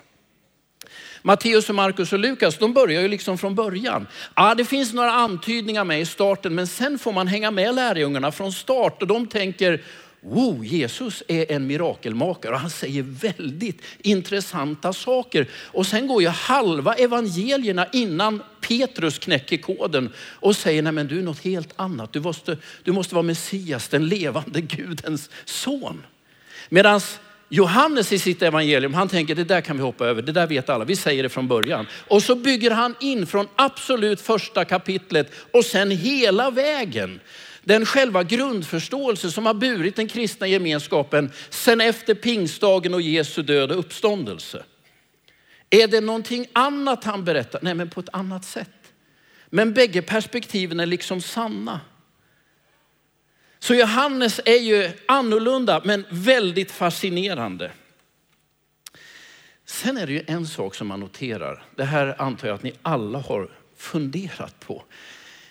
Matteus, 1.21 1.69
Markus 1.69 2.13
och 2.13 2.19
Lukas, 2.19 2.57
de 2.57 2.73
börjar 2.73 3.01
ju 3.01 3.07
liksom 3.07 3.37
från 3.37 3.55
början. 3.55 4.07
Ja, 4.35 4.55
det 4.55 4.65
finns 4.65 4.93
några 4.93 5.11
antydningar 5.11 5.83
med 5.83 6.01
i 6.01 6.05
starten, 6.05 6.55
men 6.55 6.67
sen 6.67 6.99
får 6.99 7.11
man 7.11 7.27
hänga 7.27 7.51
med 7.51 7.75
lärjungarna 7.75 8.31
från 8.31 8.53
start 8.53 9.01
och 9.01 9.07
de 9.07 9.27
tänker, 9.27 9.81
wow, 10.23 10.65
Jesus 10.65 11.23
är 11.27 11.51
en 11.51 11.67
mirakelmakare 11.67 12.53
och 12.53 12.59
han 12.59 12.69
säger 12.69 13.03
väldigt 13.03 13.81
intressanta 14.01 14.93
saker. 14.93 15.47
Och 15.53 15.86
sen 15.86 16.07
går 16.07 16.21
ju 16.21 16.27
halva 16.27 16.93
evangelierna 16.93 17.88
innan 17.93 18.43
Petrus 18.62 19.19
knäcker 19.19 19.57
koden 19.57 20.13
och 20.17 20.55
säger, 20.55 20.81
nej 20.81 20.91
men 20.91 21.07
du 21.07 21.19
är 21.19 21.23
något 21.23 21.43
helt 21.43 21.73
annat. 21.75 22.13
Du 22.13 22.19
måste, 22.19 22.57
du 22.83 22.91
måste 22.91 23.15
vara 23.15 23.23
Messias, 23.23 23.88
den 23.88 24.07
levande 24.07 24.62
Gudens 24.62 25.29
son. 25.45 26.05
Medan 26.69 27.01
Johannes 27.49 28.12
i 28.12 28.19
sitt 28.19 28.41
evangelium, 28.41 28.93
han 28.93 29.09
tänker 29.09 29.36
det 29.36 29.43
där 29.43 29.62
kan 29.62 29.77
vi 29.77 29.83
hoppa 29.83 30.05
över, 30.05 30.21
det 30.21 30.31
där 30.31 30.47
vet 30.47 30.69
alla, 30.69 30.86
vi 30.86 30.95
säger 30.95 31.23
det 31.23 31.29
från 31.29 31.47
början. 31.47 31.88
Och 32.07 32.23
så 32.23 32.36
bygger 32.36 32.71
han 32.71 32.95
in 32.99 33.27
från 33.27 33.47
absolut 33.55 34.21
första 34.21 34.65
kapitlet 34.65 35.31
och 35.51 35.65
sen 35.65 35.91
hela 35.91 36.51
vägen 36.51 37.19
den 37.63 37.86
själva 37.86 38.23
grundförståelse 38.23 39.32
som 39.32 39.45
har 39.45 39.54
burit 39.54 39.95
den 39.95 40.08
kristna 40.08 40.47
gemenskapen 40.47 41.32
sen 41.49 41.82
efter 41.82 42.15
pingstdagen 42.15 42.93
och 42.93 43.02
Jesu 43.02 43.41
död 43.41 43.71
och 43.71 43.80
uppståndelse. 43.80 44.63
Är 45.69 45.88
det 45.88 46.02
någonting 46.02 46.47
annat 46.54 47.04
han 47.04 47.26
berättar? 47.26 47.60
Nej, 47.63 47.73
men 47.73 47.89
på 47.89 47.99
ett 47.99 48.10
annat 48.13 48.45
sätt. 48.45 48.69
Men 49.49 49.73
bägge 49.73 50.02
perspektiven 50.02 50.80
är 50.80 50.86
liksom 50.86 51.21
sanna. 51.21 51.82
Så 53.60 53.73
Johannes 53.73 54.39
är 54.45 54.60
ju 54.60 54.91
annorlunda 55.08 55.82
men 55.86 56.06
väldigt 56.10 56.71
fascinerande. 56.71 57.71
Sen 59.65 59.97
är 59.97 60.08
det 60.08 60.13
ju 60.13 60.23
en 60.28 60.47
sak 60.47 60.76
som 60.76 60.88
man 60.88 60.99
noterar. 60.99 61.63
Det 61.76 61.84
här 61.84 62.21
antar 62.21 62.47
jag 62.47 62.56
att 62.56 62.63
ni 62.63 62.73
alla 62.82 63.19
har 63.19 63.52
funderat 63.78 64.60
på. 64.60 64.84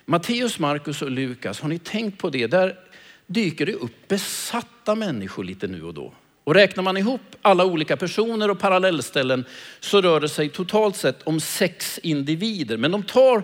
Matteus, 0.05 0.59
Markus 0.59 1.03
och 1.03 1.11
Lukas, 1.11 1.61
har 1.61 1.69
ni 1.69 1.79
tänkt 1.79 2.19
på 2.19 2.31
det? 2.31 2.47
Där 2.47 2.79
dyker 3.27 3.67
det 3.67 3.75
upp 3.75 4.09
besatta 4.09 4.95
människor 4.95 5.45
lite 5.45 5.67
nu 5.67 5.83
och 5.83 5.95
då. 5.95 6.13
Och 6.45 6.55
räknar 6.55 6.83
man 6.83 6.97
ihop 6.97 7.21
alla 7.43 7.65
olika 7.65 7.97
personer 7.97 8.51
och 8.51 8.59
parallellställen 8.59 9.45
så 9.81 10.01
rör 10.01 10.21
det 10.21 10.29
sig 10.29 10.49
totalt 10.49 10.97
sett 10.97 11.23
om 11.23 11.41
sex 11.41 12.01
individer. 12.03 12.77
Men 12.77 12.91
de 12.91 13.03
tar 13.03 13.43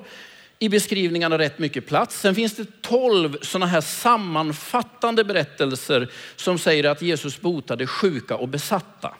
i 0.59 0.69
beskrivningarna 0.69 1.39
rätt 1.39 1.59
mycket 1.59 1.87
plats. 1.87 2.21
Sen 2.21 2.35
finns 2.35 2.57
det 2.57 2.83
tolv 2.83 3.39
sådana 3.43 3.67
här 3.67 3.81
sammanfattande 3.81 5.25
berättelser 5.25 6.13
som 6.37 6.59
säger 6.59 6.85
att 6.85 7.03
Jesus 7.03 7.41
botade 7.41 7.87
sjuka 7.87 8.37
och 8.37 8.49
besatta. 8.49 9.15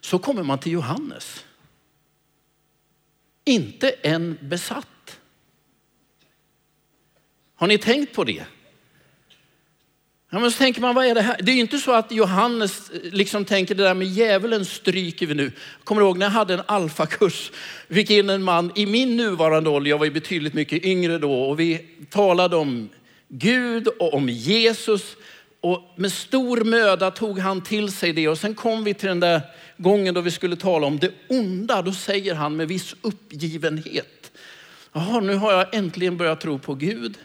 Så 0.00 0.18
kommer 0.18 0.42
man 0.42 0.58
till 0.58 0.72
Johannes. 0.72 1.44
Inte 3.44 3.90
en 3.90 4.38
besatt. 4.40 4.88
Har 7.64 7.68
ni 7.68 7.78
tänkt 7.78 8.14
på 8.14 8.24
det? 8.24 8.44
Ja, 10.30 10.38
men 10.38 10.50
så 10.50 10.58
tänker 10.58 10.80
man, 10.80 10.94
vad 10.94 11.06
är 11.06 11.14
det 11.14 11.22
här? 11.22 11.36
Det 11.42 11.52
är 11.52 11.54
ju 11.54 11.60
inte 11.60 11.78
så 11.78 11.92
att 11.92 12.12
Johannes 12.12 12.90
eh, 12.90 13.12
liksom 13.12 13.44
tänker 13.44 13.74
det 13.74 13.82
där 13.82 13.94
med 13.94 14.06
djävulen 14.06 14.64
stryker 14.64 15.26
vi 15.26 15.34
nu. 15.34 15.52
Kommer 15.84 16.00
du 16.00 16.06
ihåg 16.06 16.18
när 16.18 16.26
jag 16.26 16.30
hade 16.30 16.54
en 16.54 16.62
alfakurs, 16.66 17.52
fick 17.90 18.10
in 18.10 18.30
en 18.30 18.42
man 18.42 18.72
i 18.74 18.86
min 18.86 19.16
nuvarande 19.16 19.70
ålder, 19.70 19.90
jag 19.90 19.98
var 19.98 20.04
ju 20.04 20.10
betydligt 20.10 20.54
mycket 20.54 20.84
yngre 20.84 21.18
då, 21.18 21.42
och 21.42 21.60
vi 21.60 21.86
talade 22.10 22.56
om 22.56 22.88
Gud 23.28 23.88
och 23.88 24.14
om 24.14 24.28
Jesus. 24.28 25.16
Och 25.60 25.94
med 25.96 26.12
stor 26.12 26.64
möda 26.64 27.10
tog 27.10 27.38
han 27.38 27.62
till 27.62 27.92
sig 27.92 28.12
det 28.12 28.28
och 28.28 28.38
sen 28.38 28.54
kom 28.54 28.84
vi 28.84 28.94
till 28.94 29.08
den 29.08 29.20
där 29.20 29.40
gången 29.76 30.14
då 30.14 30.20
vi 30.20 30.30
skulle 30.30 30.56
tala 30.56 30.86
om 30.86 30.98
det 30.98 31.10
onda. 31.28 31.82
Då 31.82 31.92
säger 31.92 32.34
han 32.34 32.56
med 32.56 32.68
viss 32.68 32.94
uppgivenhet. 33.02 34.32
Jaha, 34.92 35.20
nu 35.20 35.34
har 35.34 35.52
jag 35.52 35.74
äntligen 35.74 36.16
börjat 36.16 36.40
tro 36.40 36.58
på 36.58 36.74
Gud 36.74 37.18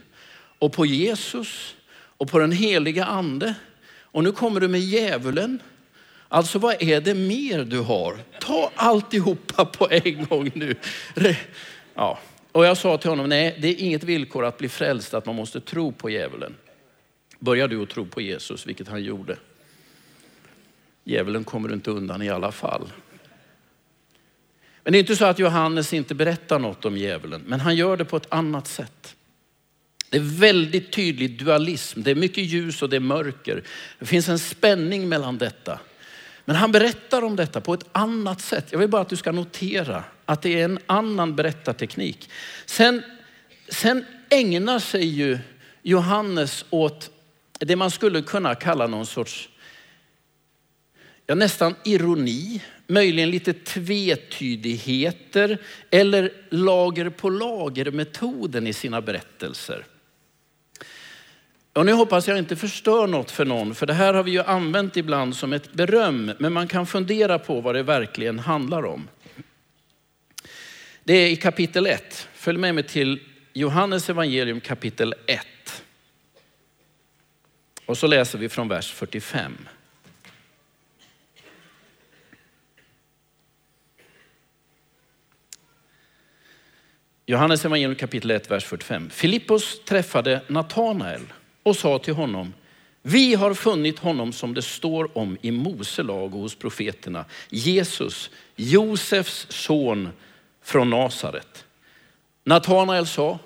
och 0.59 0.73
på 0.73 0.85
Jesus 0.85 1.75
och 1.91 2.29
på 2.31 2.39
den 2.39 2.51
heliga 2.51 3.05
ande. 3.05 3.55
Och 4.01 4.23
nu 4.23 4.31
kommer 4.31 4.59
du 4.59 4.67
med 4.67 4.81
djävulen. 4.81 5.59
Alltså 6.27 6.59
vad 6.59 6.83
är 6.83 7.01
det 7.01 7.13
mer 7.13 7.63
du 7.63 7.79
har? 7.79 8.17
Ta 8.39 8.71
alltihopa 8.75 9.65
på 9.65 9.87
en 9.91 10.25
gång 10.25 10.51
nu. 10.55 10.75
Ja. 11.95 12.19
Och 12.51 12.65
jag 12.65 12.77
sa 12.77 12.97
till 12.97 13.09
honom, 13.09 13.29
nej 13.29 13.57
det 13.61 13.67
är 13.67 13.79
inget 13.79 14.03
villkor 14.03 14.45
att 14.45 14.57
bli 14.57 14.69
frälst 14.69 15.13
att 15.13 15.25
man 15.25 15.35
måste 15.35 15.61
tro 15.61 15.91
på 15.91 16.09
djävulen. 16.09 16.55
Börjar 17.39 17.67
du 17.67 17.83
att 17.83 17.89
tro 17.89 18.05
på 18.05 18.21
Jesus, 18.21 18.67
vilket 18.67 18.87
han 18.87 19.03
gjorde. 19.03 19.37
Djävulen 21.03 21.43
kommer 21.43 21.69
du 21.69 21.75
inte 21.75 21.91
undan 21.91 22.21
i 22.21 22.29
alla 22.29 22.51
fall. 22.51 22.91
Men 24.83 24.93
det 24.93 24.97
är 24.97 24.99
inte 24.99 25.15
så 25.15 25.25
att 25.25 25.39
Johannes 25.39 25.93
inte 25.93 26.15
berättar 26.15 26.59
något 26.59 26.85
om 26.85 26.97
djävulen, 26.97 27.43
men 27.45 27.59
han 27.59 27.75
gör 27.75 27.97
det 27.97 28.05
på 28.05 28.17
ett 28.17 28.27
annat 28.29 28.67
sätt. 28.67 29.15
Det 30.09 30.17
är 30.17 30.39
väldigt 30.39 30.91
tydlig 30.91 31.39
dualism. 31.39 32.01
Det 32.01 32.11
är 32.11 32.15
mycket 32.15 32.43
ljus 32.43 32.81
och 32.81 32.89
det 32.89 32.95
är 32.95 32.99
mörker. 32.99 33.63
Det 33.99 34.05
finns 34.05 34.29
en 34.29 34.39
spänning 34.39 35.09
mellan 35.09 35.37
detta. 35.37 35.79
Men 36.45 36.55
han 36.55 36.71
berättar 36.71 37.23
om 37.23 37.35
detta 37.35 37.61
på 37.61 37.73
ett 37.73 37.85
annat 37.91 38.41
sätt. 38.41 38.67
Jag 38.71 38.79
vill 38.79 38.89
bara 38.89 39.01
att 39.01 39.09
du 39.09 39.15
ska 39.15 39.31
notera 39.31 40.03
att 40.25 40.41
det 40.41 40.61
är 40.61 40.65
en 40.65 40.79
annan 40.85 41.35
berättarteknik. 41.35 42.29
Sen, 42.65 43.03
sen 43.69 44.05
ägnar 44.29 44.79
sig 44.79 45.05
ju 45.05 45.39
Johannes 45.81 46.65
åt 46.69 47.09
det 47.59 47.75
man 47.75 47.91
skulle 47.91 48.21
kunna 48.21 48.55
kalla 48.55 48.87
någon 48.87 49.05
sorts 49.05 49.49
ja, 51.29 51.35
nästan 51.35 51.75
ironi, 51.83 52.61
möjligen 52.87 53.31
lite 53.31 53.53
tvetydigheter 53.53 55.57
eller 55.89 56.31
lager 56.49 57.09
på 57.09 57.29
lager 57.29 57.91
metoden 57.91 58.67
i 58.67 58.73
sina 58.73 59.01
berättelser. 59.01 59.85
Och 61.73 61.85
nu 61.85 61.91
hoppas 61.91 62.27
jag 62.27 62.37
inte 62.37 62.55
förstör 62.55 63.07
något 63.07 63.31
för 63.31 63.45
någon, 63.45 63.75
för 63.75 63.85
det 63.85 63.93
här 63.93 64.13
har 64.13 64.23
vi 64.23 64.31
ju 64.31 64.43
använt 64.43 64.97
ibland 64.97 65.35
som 65.35 65.53
ett 65.53 65.73
beröm, 65.73 66.31
men 66.39 66.53
man 66.53 66.67
kan 66.67 66.87
fundera 66.87 67.39
på 67.39 67.61
vad 67.61 67.75
det 67.75 67.83
verkligen 67.83 68.39
handlar 68.39 68.85
om. 68.85 69.07
Det 71.03 71.13
är 71.13 71.29
i 71.29 71.35
kapitel 71.35 71.87
1. 71.87 72.27
Följ 72.33 72.57
med 72.57 72.75
mig 72.75 72.87
till 72.87 73.19
Johannes 73.53 74.09
evangelium 74.09 74.61
kapitel 74.61 75.13
1. 75.27 75.45
Och 77.85 77.97
så 77.97 78.07
läser 78.07 78.37
vi 78.37 78.49
från 78.49 78.67
vers 78.67 78.91
45. 78.91 79.57
Johannes 87.25 87.65
evangelium 87.65 87.95
kapitel 87.95 88.31
1, 88.31 88.51
vers 88.51 88.65
45. 88.65 89.09
Filippos 89.09 89.83
träffade 89.85 90.41
Natanael 90.47 91.21
och 91.63 91.75
sa 91.75 91.99
till 91.99 92.13
honom, 92.13 92.53
vi 93.01 93.35
har 93.35 93.53
funnit 93.53 93.99
honom 93.99 94.33
som 94.33 94.53
det 94.53 94.61
står 94.61 95.17
om 95.17 95.37
i 95.41 95.51
Mose 95.51 96.03
lag 96.03 96.35
och 96.35 96.41
hos 96.41 96.55
profeterna, 96.55 97.25
Jesus, 97.49 98.29
Josefs 98.55 99.47
son 99.49 100.09
från 100.63 100.89
Nasaret. 100.89 101.65
Natanael 102.43 103.07
sa, 103.07 103.39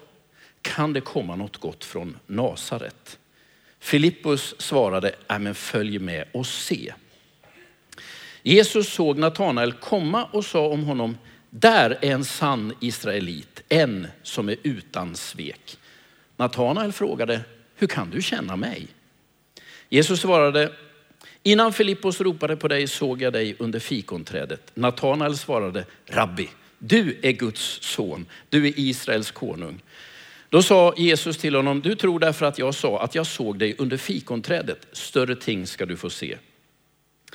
kan 0.62 0.94
det 0.94 1.02
komma 1.02 1.36
något 1.36 1.58
gott 1.58 1.86
från 1.86 2.18
Nasaret? 2.28 3.20
Filippus 3.80 4.56
svarade, 4.58 5.16
äh, 5.30 5.40
men 5.40 5.56
följ 5.56 6.00
med 6.00 6.26
och 6.32 6.48
se. 6.48 6.94
Jesus 8.44 8.94
såg 8.94 9.18
Natanael 9.18 9.74
komma 9.74 10.26
och 10.26 10.46
sa 10.46 10.68
om 10.68 10.84
honom, 10.84 11.18
där 11.50 11.98
är 12.02 12.12
en 12.12 12.26
sann 12.26 12.74
israelit, 12.80 13.64
en 13.70 14.08
som 14.24 14.50
är 14.50 14.56
utan 14.64 15.16
svek. 15.16 15.78
Natanael 16.38 16.92
frågade, 16.92 17.42
hur 17.84 17.88
kan 17.88 18.10
du 18.10 18.22
känna 18.22 18.56
mig? 18.56 18.88
Jesus 19.90 20.22
svarade, 20.22 20.72
innan 21.44 21.74
Filippos 21.74 22.22
ropade 22.22 22.56
på 22.56 22.68
dig 22.68 22.88
såg 22.88 23.22
jag 23.22 23.34
dig 23.34 23.56
under 23.60 23.80
fikonträdet. 23.80 24.72
Natanael 24.74 25.38
svarade, 25.38 25.86
Rabbi, 26.06 26.50
du 26.80 27.20
är 27.22 27.32
Guds 27.32 27.80
son, 27.82 28.26
du 28.50 28.68
är 28.68 28.74
Israels 28.80 29.32
konung. 29.32 29.82
Då 30.50 30.62
sa 30.62 30.94
Jesus 30.98 31.38
till 31.38 31.56
honom, 31.56 31.82
du 31.82 31.96
tror 31.96 32.20
därför 32.20 32.46
att 32.46 32.60
jag 32.60 32.76
sa 32.76 33.02
att 33.02 33.16
jag 33.16 33.28
såg 33.28 33.60
dig 33.60 33.76
under 33.78 33.98
fikonträdet. 33.98 34.88
Större 34.92 35.36
ting 35.36 35.68
ska 35.68 35.86
du 35.86 35.98
få 35.98 36.10
se. 36.10 36.38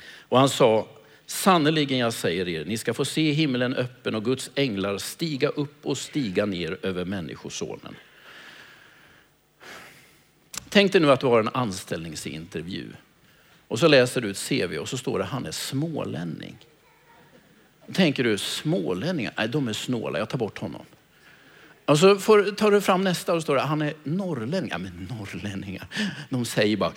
Och 0.01 0.39
han 0.39 0.49
sa, 0.49 0.87
sannerligen 1.25 1.97
jag 1.97 2.13
säger 2.13 2.47
er, 2.47 2.65
ni 2.65 2.77
ska 2.77 2.93
få 2.93 3.05
se 3.05 3.31
himlen 3.31 3.73
öppen 3.73 4.15
och 4.15 4.25
Guds 4.25 4.51
änglar 4.55 4.97
stiga 4.97 5.49
upp 5.49 5.85
och 5.85 5.97
stiga 5.97 6.45
ner 6.45 6.77
över 6.81 7.05
människosonen. 7.05 7.95
Tänk 10.69 10.91
dig 10.91 11.01
nu 11.01 11.11
att 11.11 11.19
du 11.19 11.27
har 11.27 11.39
en 11.39 11.49
anställningsintervju 11.53 12.87
och 13.67 13.79
så 13.79 13.87
läser 13.87 14.21
du 14.21 14.29
ett 14.29 14.47
CV 14.49 14.77
och 14.77 14.89
så 14.89 14.97
står 14.97 15.19
det 15.19 15.25
han 15.25 15.45
är 15.45 15.51
smålänning. 15.51 16.57
Tänker 17.93 18.23
du 18.23 18.37
smålänningar? 18.37 19.33
Nej, 19.37 19.47
de 19.47 19.67
är 19.67 19.73
snåla. 19.73 20.19
Jag 20.19 20.29
tar 20.29 20.37
bort 20.37 20.57
honom. 20.57 20.85
Och 21.85 21.99
så 21.99 22.15
får, 22.15 22.51
tar 22.51 22.71
du 22.71 22.81
fram 22.81 23.03
nästa 23.03 23.33
och 23.33 23.41
står 23.41 23.55
det 23.55 23.61
han 23.61 23.81
är 23.81 23.93
norrlänning. 24.03 24.69
Ja, 24.71 24.77
men 24.77 25.07
norrlänningar, 25.19 25.87
de 26.29 26.45
säger 26.45 26.77
bara 26.77 26.91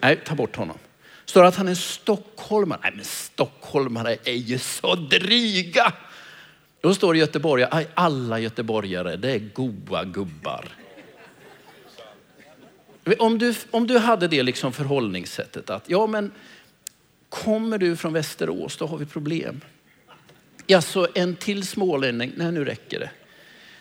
Nej, 0.00 0.20
ta 0.24 0.34
bort 0.34 0.56
honom. 0.56 0.78
Står 1.24 1.42
det 1.42 1.48
att 1.48 1.56
han 1.56 1.68
är 1.68 1.74
stockholmare? 1.74 2.80
Nej, 2.82 2.92
men 2.96 3.04
stockholmare 3.04 4.16
är 4.24 4.34
ju 4.34 4.58
så 4.58 4.94
dryga. 4.94 5.92
Då 6.80 6.94
står 6.94 7.12
det 7.12 7.18
göteborgare. 7.18 7.86
Alla 7.94 8.38
göteborgare, 8.38 9.16
det 9.16 9.32
är 9.32 9.38
goa 9.38 10.04
gubbar. 10.04 10.77
Om 13.18 13.38
du, 13.38 13.54
om 13.70 13.86
du 13.86 13.98
hade 13.98 14.28
det 14.28 14.42
liksom 14.42 14.72
förhållningssättet 14.72 15.70
att, 15.70 15.84
ja 15.86 16.06
men 16.06 16.32
kommer 17.28 17.78
du 17.78 17.96
från 17.96 18.12
Västerås, 18.12 18.76
då 18.76 18.86
har 18.86 18.98
vi 18.98 19.06
problem. 19.06 19.60
Ja, 20.66 20.80
så 20.80 21.08
en 21.14 21.36
till 21.36 21.66
smålänning, 21.66 22.32
nej 22.36 22.52
nu 22.52 22.64
räcker 22.64 23.00
det. 23.00 23.10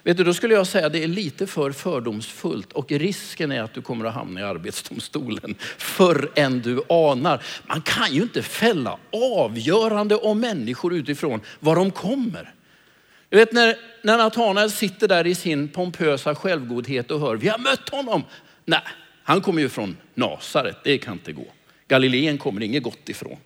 Vet 0.04 0.18
du, 0.18 0.24
då 0.24 0.34
skulle 0.34 0.54
jag 0.54 0.68
säga 0.68 0.88
att 0.88 0.94
det 0.94 1.04
är 1.04 1.08
lite 1.08 1.48
för 1.48 1.72
fördomsfullt 1.72 2.74
och 2.74 2.92
risken 2.92 3.52
är 3.52 3.62
att 3.62 3.74
du 3.74 3.82
kommer 3.82 4.06
att 4.06 4.14
hamna 4.14 4.40
i 4.40 4.44
arbetsdomstolen 4.44 5.56
förr 5.78 6.32
än 6.36 6.62
du 6.62 6.82
anar. 6.90 7.44
Man 7.68 7.82
kan 7.82 8.14
ju 8.14 8.22
inte 8.22 8.42
fälla 8.42 8.98
avgörande 9.12 10.16
om 10.16 10.40
människor 10.40 10.94
utifrån 10.94 11.42
var 11.60 11.76
de 11.76 11.92
kommer. 11.92 12.54
Du 13.30 13.38
vet 13.38 13.52
när, 13.52 13.76
när 14.02 14.18
Natanael 14.18 14.72
sitter 14.72 15.08
där 15.08 15.28
i 15.28 15.36
sin 15.36 15.68
pompösa 15.68 16.36
självgodhet 16.36 17.12
och 17.12 17.20
hör, 17.20 17.36
vi 17.36 17.48
har 17.48 17.60
mött 17.60 17.90
honom. 17.90 18.24
Nej, 18.66 18.82
han 19.28 19.42
kommer 19.42 19.62
ju 19.62 19.70
från 19.70 19.98
Nasaret, 20.14 20.78
det 20.84 20.98
kan 20.98 21.14
inte 21.14 21.34
gå. 21.34 21.46
Galileen 21.88 22.38
kommer 22.38 22.64
inget 22.64 22.84
gott 22.84 23.10
ifrån. 23.10 23.38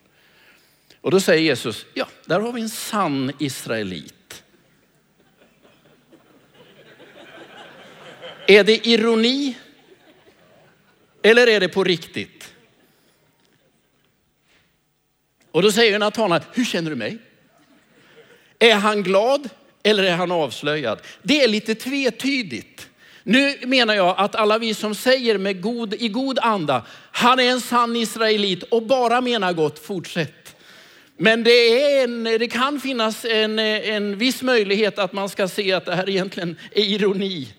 Och 1.01 1.11
då 1.11 1.19
säger 1.19 1.41
Jesus, 1.41 1.85
ja, 1.93 2.07
där 2.25 2.39
har 2.39 2.51
vi 2.51 2.61
en 2.61 2.69
sann 2.69 3.31
israelit. 3.39 4.43
Är 8.47 8.63
det 8.63 8.87
ironi? 8.87 9.57
Eller 11.21 11.47
är 11.47 11.59
det 11.59 11.69
på 11.69 11.83
riktigt? 11.83 12.53
Och 15.51 15.61
då 15.61 15.71
säger 15.71 15.99
Natanael, 15.99 16.41
hur 16.53 16.65
känner 16.65 16.89
du 16.89 16.95
mig? 16.95 17.17
Är 18.59 18.75
han 18.75 19.03
glad 19.03 19.49
eller 19.83 20.03
är 20.03 20.15
han 20.15 20.31
avslöjad? 20.31 21.01
Det 21.21 21.43
är 21.43 21.47
lite 21.47 21.75
tvetydigt. 21.75 22.90
Nu 23.23 23.55
menar 23.65 23.93
jag 23.93 24.15
att 24.17 24.35
alla 24.35 24.57
vi 24.57 24.73
som 24.73 24.95
säger 24.95 25.37
med 25.37 25.61
god, 25.61 25.93
i 25.93 26.07
god 26.07 26.39
anda, 26.41 26.85
han 27.11 27.39
är 27.39 27.51
en 27.51 27.61
sann 27.61 27.95
israelit 27.95 28.63
och 28.63 28.83
bara 28.83 29.21
menar 29.21 29.53
gott, 29.53 29.79
fortsätt. 29.79 30.55
Men 31.17 31.43
det, 31.43 31.51
är 31.51 32.03
en, 32.03 32.23
det 32.23 32.47
kan 32.47 32.79
finnas 32.79 33.25
en, 33.25 33.59
en 33.59 34.17
viss 34.17 34.41
möjlighet 34.41 34.99
att 34.99 35.13
man 35.13 35.29
ska 35.29 35.47
se 35.47 35.73
att 35.73 35.85
det 35.85 35.95
här 35.95 36.09
egentligen 36.09 36.55
är 36.71 36.83
ironi. 36.83 37.53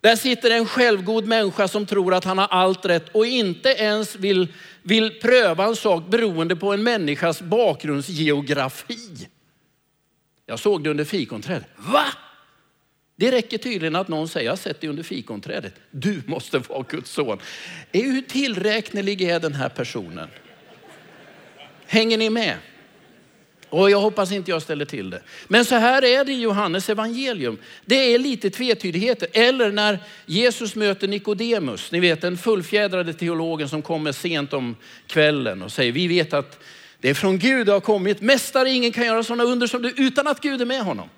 Där 0.00 0.16
sitter 0.16 0.50
en 0.50 0.66
självgod 0.66 1.26
människa 1.26 1.68
som 1.68 1.86
tror 1.86 2.14
att 2.14 2.24
han 2.24 2.38
har 2.38 2.46
allt 2.46 2.86
rätt 2.86 3.08
och 3.12 3.26
inte 3.26 3.68
ens 3.68 4.16
vill, 4.16 4.48
vill 4.82 5.20
pröva 5.20 5.64
en 5.64 5.76
sak 5.76 6.06
beroende 6.08 6.56
på 6.56 6.72
en 6.72 6.82
människas 6.82 7.42
bakgrundsgeografi. 7.42 9.28
Jag 10.46 10.58
såg 10.58 10.84
det 10.84 10.90
under 10.90 11.04
fikonträdet. 11.04 11.66
Va? 11.76 12.04
Det 13.18 13.30
räcker 13.32 13.58
tydligen 13.58 13.96
att 13.96 14.08
någon 14.08 14.28
säger, 14.28 14.46
jag 14.46 14.52
har 14.52 14.56
sett 14.56 14.80
dig 14.80 14.90
under 14.90 15.02
fikonträdet. 15.02 15.74
Du 15.90 16.22
måste 16.26 16.58
vara 16.58 16.84
Guds 16.88 17.10
son. 17.10 17.38
Hur 17.92 18.22
tillräknelig 18.22 19.22
är 19.22 19.40
den 19.40 19.54
här 19.54 19.68
personen? 19.68 20.28
Hänger 21.86 22.18
ni 22.18 22.30
med? 22.30 22.56
Och 23.68 23.90
jag 23.90 24.00
hoppas 24.00 24.32
inte 24.32 24.50
jag 24.50 24.62
ställer 24.62 24.84
till 24.84 25.10
det. 25.10 25.22
Men 25.48 25.64
så 25.64 25.74
här 25.74 26.04
är 26.04 26.24
det 26.24 26.32
i 26.32 26.40
Johannes 26.40 26.88
evangelium. 26.88 27.58
Det 27.84 28.14
är 28.14 28.18
lite 28.18 28.50
tvetydigheter. 28.50 29.28
Eller 29.32 29.72
när 29.72 29.98
Jesus 30.26 30.74
möter 30.74 31.08
Nikodemus, 31.08 31.92
ni 31.92 32.00
vet 32.00 32.20
den 32.20 32.38
fullfjädrade 32.38 33.14
teologen 33.14 33.68
som 33.68 33.82
kommer 33.82 34.12
sent 34.12 34.52
om 34.52 34.76
kvällen 35.06 35.62
och 35.62 35.72
säger, 35.72 35.92
vi 35.92 36.08
vet 36.08 36.32
att 36.32 36.58
det 37.00 37.10
är 37.10 37.14
från 37.14 37.38
Gud 37.38 37.66
det 37.66 37.72
har 37.72 37.80
kommit. 37.80 38.20
Mästare, 38.20 38.70
ingen 38.70 38.92
kan 38.92 39.06
göra 39.06 39.22
sådana 39.22 39.44
under 39.44 39.66
som 39.66 39.82
du 39.82 39.94
utan 39.96 40.26
att 40.26 40.40
Gud 40.40 40.60
är 40.60 40.66
med 40.66 40.82
honom. 40.82 41.08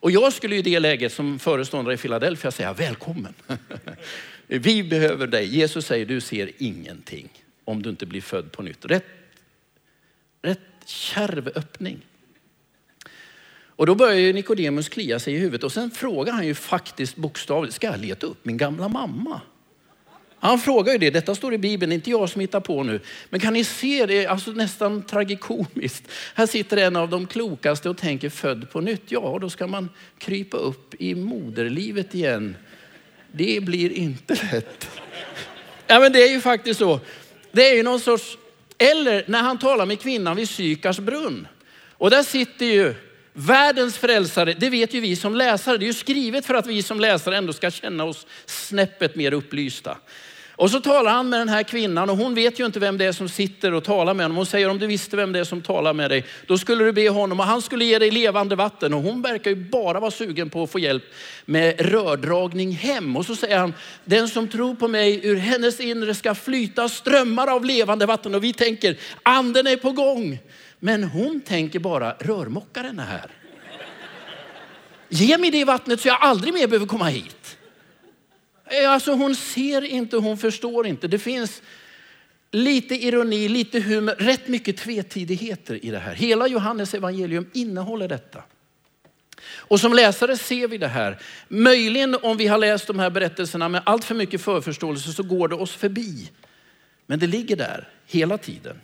Och 0.00 0.10
jag 0.10 0.32
skulle 0.32 0.56
i 0.56 0.62
det 0.62 0.80
läget 0.80 1.12
som 1.12 1.38
föreståndare 1.38 1.94
i 1.94 1.96
Philadelphia 1.96 2.50
säga 2.50 2.72
välkommen. 2.72 3.34
Vi 4.46 4.82
behöver 4.82 5.26
dig. 5.26 5.46
Jesus 5.46 5.86
säger 5.86 6.06
du 6.06 6.20
ser 6.20 6.50
ingenting 6.58 7.28
om 7.64 7.82
du 7.82 7.90
inte 7.90 8.06
blir 8.06 8.20
född 8.20 8.52
på 8.52 8.62
nytt. 8.62 8.84
Rätt, 8.84 9.06
rätt 10.42 10.60
kärv 10.84 11.48
öppning. 11.54 11.98
Och 13.78 13.86
då 13.86 13.94
börjar 13.94 14.14
ju 14.14 14.32
Nikodemus 14.32 14.88
klia 14.88 15.18
sig 15.18 15.34
i 15.34 15.38
huvudet 15.38 15.64
och 15.64 15.72
sen 15.72 15.90
frågar 15.90 16.32
han 16.32 16.46
ju 16.46 16.54
faktiskt 16.54 17.16
bokstavligt, 17.16 17.74
ska 17.74 17.86
jag 17.86 18.00
leta 18.00 18.26
upp 18.26 18.44
min 18.44 18.56
gamla 18.56 18.88
mamma? 18.88 19.40
Han 20.40 20.58
frågar 20.58 20.92
ju 20.92 20.98
det, 20.98 21.10
detta 21.10 21.34
står 21.34 21.54
i 21.54 21.58
Bibeln, 21.58 21.92
inte 21.92 22.10
jag 22.10 22.28
som 22.28 22.40
hittar 22.40 22.60
på 22.60 22.82
nu. 22.82 23.00
Men 23.30 23.40
kan 23.40 23.52
ni 23.52 23.64
se 23.64 24.06
det, 24.06 24.26
alltså 24.26 24.50
nästan 24.50 25.02
tragikomiskt. 25.02 26.04
Här 26.34 26.46
sitter 26.46 26.76
en 26.76 26.96
av 26.96 27.08
de 27.08 27.26
klokaste 27.26 27.90
och 27.90 27.98
tänker 27.98 28.30
född 28.30 28.70
på 28.70 28.80
nytt. 28.80 29.02
Ja, 29.06 29.38
då 29.40 29.50
ska 29.50 29.66
man 29.66 29.88
krypa 30.18 30.56
upp 30.56 30.94
i 30.98 31.14
moderlivet 31.14 32.14
igen. 32.14 32.56
Det 33.32 33.62
blir 33.62 33.92
inte 33.92 34.34
lätt. 34.52 34.88
Ja, 35.86 36.00
men 36.00 36.12
det 36.12 36.22
är 36.22 36.32
ju 36.32 36.40
faktiskt 36.40 36.80
så. 36.80 37.00
Det 37.52 37.70
är 37.70 37.74
ju 37.74 37.82
någon 37.82 38.00
sorts, 38.00 38.38
eller 38.78 39.24
när 39.26 39.42
han 39.42 39.58
talar 39.58 39.86
med 39.86 40.00
kvinnan 40.00 40.36
vid 40.36 40.48
Sykars 40.48 40.98
brunn. 40.98 41.48
Och 41.92 42.10
där 42.10 42.22
sitter 42.22 42.66
ju 42.66 42.94
Världens 43.32 43.98
frälsare, 43.98 44.54
det 44.54 44.70
vet 44.70 44.94
ju 44.94 45.00
vi 45.00 45.16
som 45.16 45.34
läsare. 45.34 45.76
Det 45.76 45.84
är 45.84 45.86
ju 45.86 45.94
skrivet 45.94 46.46
för 46.46 46.54
att 46.54 46.66
vi 46.66 46.82
som 46.82 47.00
läsare 47.00 47.36
ändå 47.36 47.52
ska 47.52 47.70
känna 47.70 48.04
oss 48.04 48.26
snäppet 48.46 49.16
mer 49.16 49.32
upplysta. 49.32 49.96
Och 50.58 50.70
så 50.70 50.80
talar 50.80 51.10
han 51.10 51.28
med 51.28 51.40
den 51.40 51.48
här 51.48 51.62
kvinnan 51.62 52.10
och 52.10 52.16
hon 52.16 52.34
vet 52.34 52.60
ju 52.60 52.66
inte 52.66 52.80
vem 52.80 52.98
det 52.98 53.04
är 53.04 53.12
som 53.12 53.28
sitter 53.28 53.74
och 53.74 53.84
talar 53.84 54.14
med 54.14 54.24
honom. 54.24 54.36
Hon 54.36 54.46
säger 54.46 54.70
om 54.70 54.78
du 54.78 54.86
visste 54.86 55.16
vem 55.16 55.32
det 55.32 55.38
är 55.38 55.44
som 55.44 55.62
talar 55.62 55.94
med 55.94 56.10
dig, 56.10 56.24
då 56.46 56.58
skulle 56.58 56.84
du 56.84 56.92
be 56.92 57.08
honom 57.08 57.40
och 57.40 57.46
han 57.46 57.62
skulle 57.62 57.84
ge 57.84 57.98
dig 57.98 58.10
levande 58.10 58.56
vatten. 58.56 58.94
Och 58.94 59.02
hon 59.02 59.22
verkar 59.22 59.50
ju 59.50 59.56
bara 59.56 60.00
vara 60.00 60.10
sugen 60.10 60.50
på 60.50 60.62
att 60.62 60.70
få 60.70 60.78
hjälp 60.78 61.02
med 61.44 61.80
rördragning 61.80 62.72
hem. 62.72 63.16
Och 63.16 63.26
så 63.26 63.36
säger 63.36 63.58
han, 63.58 63.74
den 64.04 64.28
som 64.28 64.48
tror 64.48 64.74
på 64.74 64.88
mig, 64.88 65.26
ur 65.26 65.36
hennes 65.36 65.80
inre 65.80 66.14
ska 66.14 66.34
flyta 66.34 66.88
strömmar 66.88 67.46
av 67.46 67.64
levande 67.64 68.06
vatten. 68.06 68.34
Och 68.34 68.44
vi 68.44 68.52
tänker, 68.52 68.96
anden 69.22 69.66
är 69.66 69.76
på 69.76 69.92
gång. 69.92 70.38
Men 70.78 71.04
hon 71.04 71.40
tänker 71.40 71.78
bara, 71.78 72.12
rörmokaren 72.18 72.98
är 72.98 73.04
här. 73.04 73.30
Ge 75.08 75.38
mig 75.38 75.50
det 75.50 75.64
vattnet 75.64 76.00
så 76.00 76.08
jag 76.08 76.18
aldrig 76.20 76.54
mer 76.54 76.66
behöver 76.66 76.86
komma 76.86 77.06
hit. 77.06 77.57
Eh, 78.70 78.90
alltså 78.90 79.12
hon 79.12 79.36
ser 79.36 79.84
inte, 79.84 80.16
hon 80.16 80.38
förstår 80.38 80.86
inte. 80.86 81.08
Det 81.08 81.18
finns 81.18 81.62
lite 82.50 82.94
ironi, 82.94 83.48
lite 83.48 83.80
humor, 83.80 84.14
rätt 84.18 84.48
mycket 84.48 84.76
tvetidigheter 84.76 85.84
i 85.84 85.90
det 85.90 85.98
här. 85.98 86.14
Hela 86.14 86.48
Johannes 86.48 86.94
evangelium 86.94 87.50
innehåller 87.52 88.08
detta. 88.08 88.42
Och 89.40 89.80
som 89.80 89.92
läsare 89.92 90.36
ser 90.36 90.68
vi 90.68 90.78
det 90.78 90.88
här. 90.88 91.18
Möjligen 91.48 92.14
om 92.22 92.36
vi 92.36 92.46
har 92.46 92.58
läst 92.58 92.86
de 92.86 92.98
här 92.98 93.10
berättelserna 93.10 93.68
med 93.68 93.82
allt 93.86 94.04
för 94.04 94.14
mycket 94.14 94.40
förförståelse 94.40 95.12
så 95.12 95.22
går 95.22 95.48
det 95.48 95.54
oss 95.54 95.72
förbi. 95.72 96.30
Men 97.06 97.18
det 97.18 97.26
ligger 97.26 97.56
där 97.56 97.88
hela 98.06 98.38
tiden. 98.38 98.80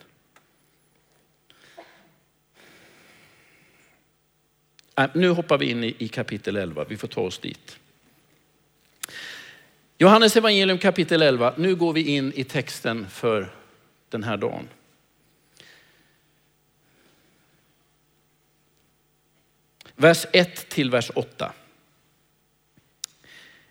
Äh, 4.96 5.06
nu 5.14 5.28
hoppar 5.28 5.58
vi 5.58 5.70
in 5.70 5.84
i 5.84 6.08
kapitel 6.08 6.56
11, 6.56 6.84
vi 6.88 6.96
får 6.96 7.08
ta 7.08 7.20
oss 7.20 7.38
dit. 7.38 7.78
Johannes 9.98 10.36
evangelium 10.36 10.78
kapitel 10.78 11.22
11. 11.22 11.54
Nu 11.56 11.74
går 11.74 11.92
vi 11.92 12.16
in 12.16 12.32
i 12.32 12.44
texten 12.44 13.08
för 13.10 13.52
den 14.08 14.22
här 14.22 14.36
dagen. 14.36 14.68
Vers 19.96 20.26
1 20.32 20.68
till 20.68 20.90
vers 20.90 21.10
8. 21.14 21.52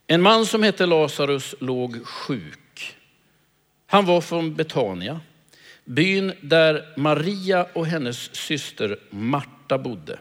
En 0.07 0.21
man 0.21 0.45
som 0.45 0.63
hette 0.63 0.85
Lazarus 0.85 1.55
låg 1.59 2.05
sjuk. 2.05 2.95
Han 3.85 4.05
var 4.05 4.21
från 4.21 4.55
Betania, 4.55 5.19
byn 5.85 6.33
där 6.41 6.93
Maria 6.97 7.67
och 7.73 7.85
hennes 7.85 8.35
syster 8.35 8.99
Marta 9.09 9.77
bodde. 9.77 10.19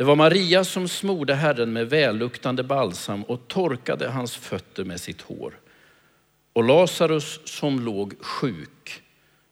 Det 0.00 0.04
var 0.04 0.16
Maria 0.16 0.64
som 0.64 0.88
smorde 0.88 1.34
Herren 1.34 1.72
med 1.72 1.90
välluktande 1.90 2.62
balsam 2.62 3.22
och 3.22 3.48
torkade 3.48 4.08
hans 4.08 4.36
fötter 4.36 4.84
med 4.84 5.00
sitt 5.00 5.20
hår. 5.20 5.58
Och 6.52 6.64
Lazarus 6.64 7.40
som 7.44 7.80
låg 7.80 8.14
sjuk 8.20 9.02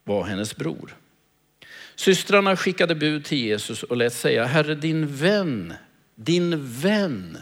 var 0.05 0.25
hennes 0.25 0.57
bror. 0.57 0.97
Systrarna 1.95 2.57
skickade 2.57 2.95
bud 2.95 3.25
till 3.25 3.39
Jesus 3.39 3.83
och 3.83 3.97
lät 3.97 4.13
säga, 4.13 4.45
Herre 4.45 4.75
din 4.75 5.07
vän, 5.07 5.75
din 6.15 6.73
vän 6.81 7.39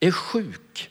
är 0.00 0.10
sjuk. 0.10 0.90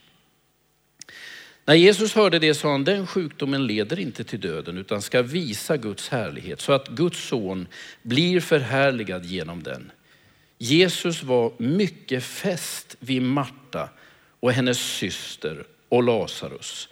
När 1.65 1.76
Jesus 1.76 2.13
hörde 2.13 2.39
det 2.39 2.54
sa 2.54 2.71
han, 2.71 2.84
den 2.84 3.08
sjukdomen 3.08 3.67
leder 3.67 4.00
inte 4.00 4.24
till 4.24 4.39
döden 4.39 4.78
utan 4.78 5.02
ska 5.02 5.21
visa 5.21 5.78
Guds 5.78 6.10
härlighet 6.10 6.62
så 6.62 6.74
att 6.74 6.88
Guds 6.88 7.28
son 7.28 7.67
blir 8.02 8.39
förhärligad 8.39 9.26
genom 9.26 9.63
den. 9.63 9.91
Jesus 10.63 11.24
var 11.24 11.54
mycket 11.58 12.24
fäst 12.24 12.95
vid 13.00 13.21
Marta 13.21 13.89
och 14.39 14.52
hennes 14.52 14.80
syster 14.80 15.63
och 15.89 16.04
Lazarus. 16.04 16.89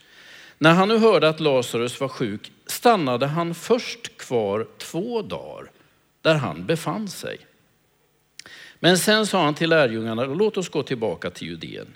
När 0.58 0.74
han 0.74 0.88
nu 0.88 0.98
hörde 0.98 1.30
att 1.30 1.40
Lazarus 1.40 2.00
var 2.00 2.08
sjuk 2.08 2.52
stannade 2.66 3.26
han 3.28 3.56
först 3.56 4.18
kvar 4.18 4.68
två 4.78 5.22
dagar 5.22 5.72
där 6.22 6.36
han 6.36 6.66
befann 6.66 7.08
sig. 7.08 7.38
Men 8.80 8.98
sen 8.98 9.28
sa 9.28 9.44
han 9.44 9.56
till 9.56 9.70
lärjungarna, 9.70 10.26
låt 10.26 10.58
oss 10.58 10.70
gå 10.70 10.84
tillbaka 10.84 11.30
till 11.30 11.48
Judeen. 11.48 11.88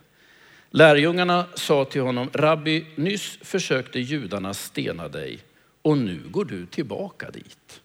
Lärjungarna 0.70 1.46
sa 1.56 1.86
till 1.86 2.02
honom, 2.02 2.30
Rabbi, 2.34 2.86
nyss 2.96 3.38
försökte 3.42 4.00
judarna 4.00 4.54
stena 4.54 5.08
dig 5.08 5.40
och 5.82 5.98
nu 5.98 6.22
går 6.32 6.46
du 6.46 6.66
tillbaka 6.66 7.32
dit. 7.32 7.82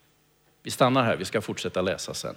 Vi 0.62 0.70
stannar 0.70 1.04
här, 1.04 1.16
vi 1.16 1.24
ska 1.24 1.40
fortsätta 1.40 1.82
läsa 1.82 2.14
sen. 2.14 2.34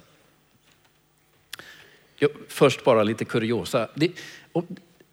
Först 2.48 2.84
bara 2.84 3.02
lite 3.02 3.24
kuriosa. 3.24 3.88
Det, 3.94 4.12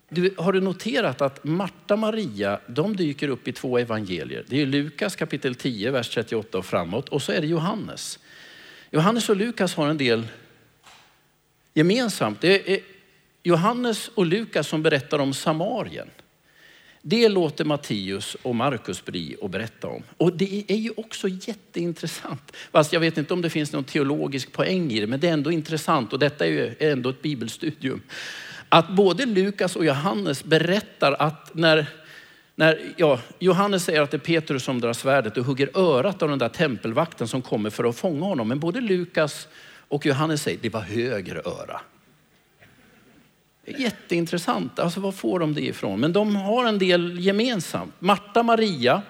du, 0.09 0.33
har 0.37 0.53
du 0.53 0.61
noterat 0.61 1.21
att 1.21 1.43
Marta 1.43 1.93
och 1.93 1.99
Maria, 1.99 2.59
de 2.67 2.95
dyker 2.95 3.27
upp 3.27 3.47
i 3.47 3.53
två 3.53 3.77
evangelier. 3.77 4.45
Det 4.47 4.61
är 4.61 4.65
Lukas 4.65 5.15
kapitel 5.15 5.55
10, 5.55 5.91
vers 5.91 6.09
38 6.09 6.57
och 6.57 6.65
framåt 6.65 7.09
och 7.09 7.21
så 7.21 7.31
är 7.31 7.41
det 7.41 7.47
Johannes. 7.47 8.19
Johannes 8.91 9.29
och 9.29 9.35
Lukas 9.35 9.75
har 9.75 9.87
en 9.87 9.97
del 9.97 10.27
gemensamt. 11.73 12.41
Det 12.41 12.73
är 12.73 12.79
Johannes 13.43 14.07
och 14.07 14.25
Lukas 14.25 14.67
som 14.67 14.83
berättar 14.83 15.19
om 15.19 15.33
Samarien. 15.33 16.09
Det 17.01 17.29
låter 17.29 17.65
Matteus 17.65 18.37
och 18.41 18.55
Markus 18.55 19.05
bli 19.05 19.35
att 19.41 19.51
berätta 19.51 19.87
om. 19.87 20.03
Och 20.17 20.33
det 20.33 20.63
är 20.67 20.75
ju 20.75 20.91
också 20.97 21.27
jätteintressant. 21.27 22.51
Fast 22.71 22.93
jag 22.93 22.99
vet 22.99 23.17
inte 23.17 23.33
om 23.33 23.41
det 23.41 23.49
finns 23.49 23.73
någon 23.73 23.83
teologisk 23.83 24.51
poäng 24.51 24.91
i 24.91 24.99
det, 24.99 25.07
men 25.07 25.19
det 25.19 25.27
är 25.27 25.33
ändå 25.33 25.51
intressant. 25.51 26.13
Och 26.13 26.19
detta 26.19 26.45
är 26.45 26.49
ju 26.49 26.75
ändå 26.79 27.09
ett 27.09 27.21
bibelstudium. 27.21 28.01
Att 28.69 28.89
både 28.89 29.25
Lukas 29.25 29.75
och 29.75 29.85
Johannes 29.85 30.43
berättar 30.43 31.15
att 31.19 31.55
när, 31.55 31.85
när 32.55 32.93
ja, 32.97 33.19
Johannes 33.39 33.83
säger 33.83 34.01
att 34.01 34.11
det 34.11 34.17
är 34.17 34.19
Petrus 34.19 34.63
som 34.63 34.81
drar 34.81 34.93
svärdet 34.93 35.37
och 35.37 35.45
hugger 35.45 35.77
örat 35.77 36.21
av 36.21 36.29
den 36.29 36.39
där 36.39 36.49
tempelvakten 36.49 37.27
som 37.27 37.41
kommer 37.41 37.69
för 37.69 37.83
att 37.83 37.95
fånga 37.95 38.25
honom. 38.25 38.47
Men 38.47 38.59
både 38.59 38.81
Lukas 38.81 39.47
och 39.87 40.05
Johannes 40.05 40.41
säger 40.41 40.59
det 40.61 40.69
var 40.69 40.81
höger 40.81 41.47
öra. 41.47 41.81
Jätteintressant. 43.77 44.79
Alltså 44.79 44.99
var 44.99 45.11
får 45.11 45.39
de 45.39 45.53
det 45.53 45.61
ifrån? 45.61 45.99
Men 45.99 46.13
de 46.13 46.35
har 46.35 46.65
en 46.65 46.79
del 46.79 47.19
gemensamt. 47.19 47.93
Marta, 47.99 48.43
Maria 48.43 49.01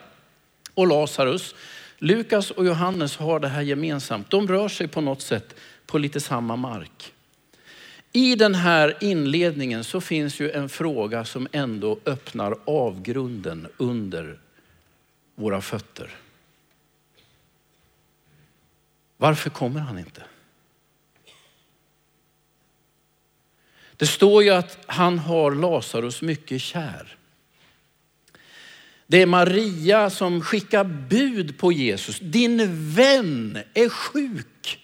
och 0.74 0.88
Lazarus. 0.88 1.56
Lukas 1.98 2.52
och 2.52 2.66
Johannes 2.66 3.18
har 3.18 3.40
det 3.40 3.48
här 3.48 3.62
gemensamt. 3.62 4.30
De 4.30 4.48
rör 4.48 4.68
sig 4.68 4.88
på 4.88 5.02
något 5.02 5.22
sätt 5.22 5.56
på 5.86 5.98
lite 5.98 6.20
samma 6.20 6.56
mark. 6.56 7.14
I 8.12 8.36
den 8.36 8.56
här 8.56 8.98
inledningen 9.02 9.84
så 9.84 10.02
finns 10.02 10.40
ju 10.40 10.52
en 10.52 10.70
fråga 10.70 11.26
som 11.26 11.48
ändå 11.52 12.00
öppnar 12.06 12.56
avgrunden 12.66 13.68
under 13.78 14.40
våra 15.36 15.62
fötter. 15.62 16.16
Varför 19.18 19.50
kommer 19.50 19.80
han 19.80 20.00
inte? 20.00 20.24
Det 24.00 24.08
står 24.08 24.44
ju 24.44 24.50
att 24.50 24.78
han 24.86 25.20
har 25.20 25.52
Lazarus 25.52 26.22
mycket 26.22 26.62
kär. 26.62 27.18
Det 29.08 29.22
är 29.22 29.26
Maria 29.26 30.10
som 30.10 30.42
skickar 30.42 30.84
bud 30.84 31.58
på 31.58 31.72
Jesus. 31.72 32.20
Din 32.20 32.92
vän 32.96 33.60
är 33.74 33.90
sjuk. 33.90 34.80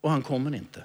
Och 0.00 0.10
han 0.10 0.22
kommer 0.22 0.54
inte. 0.54 0.84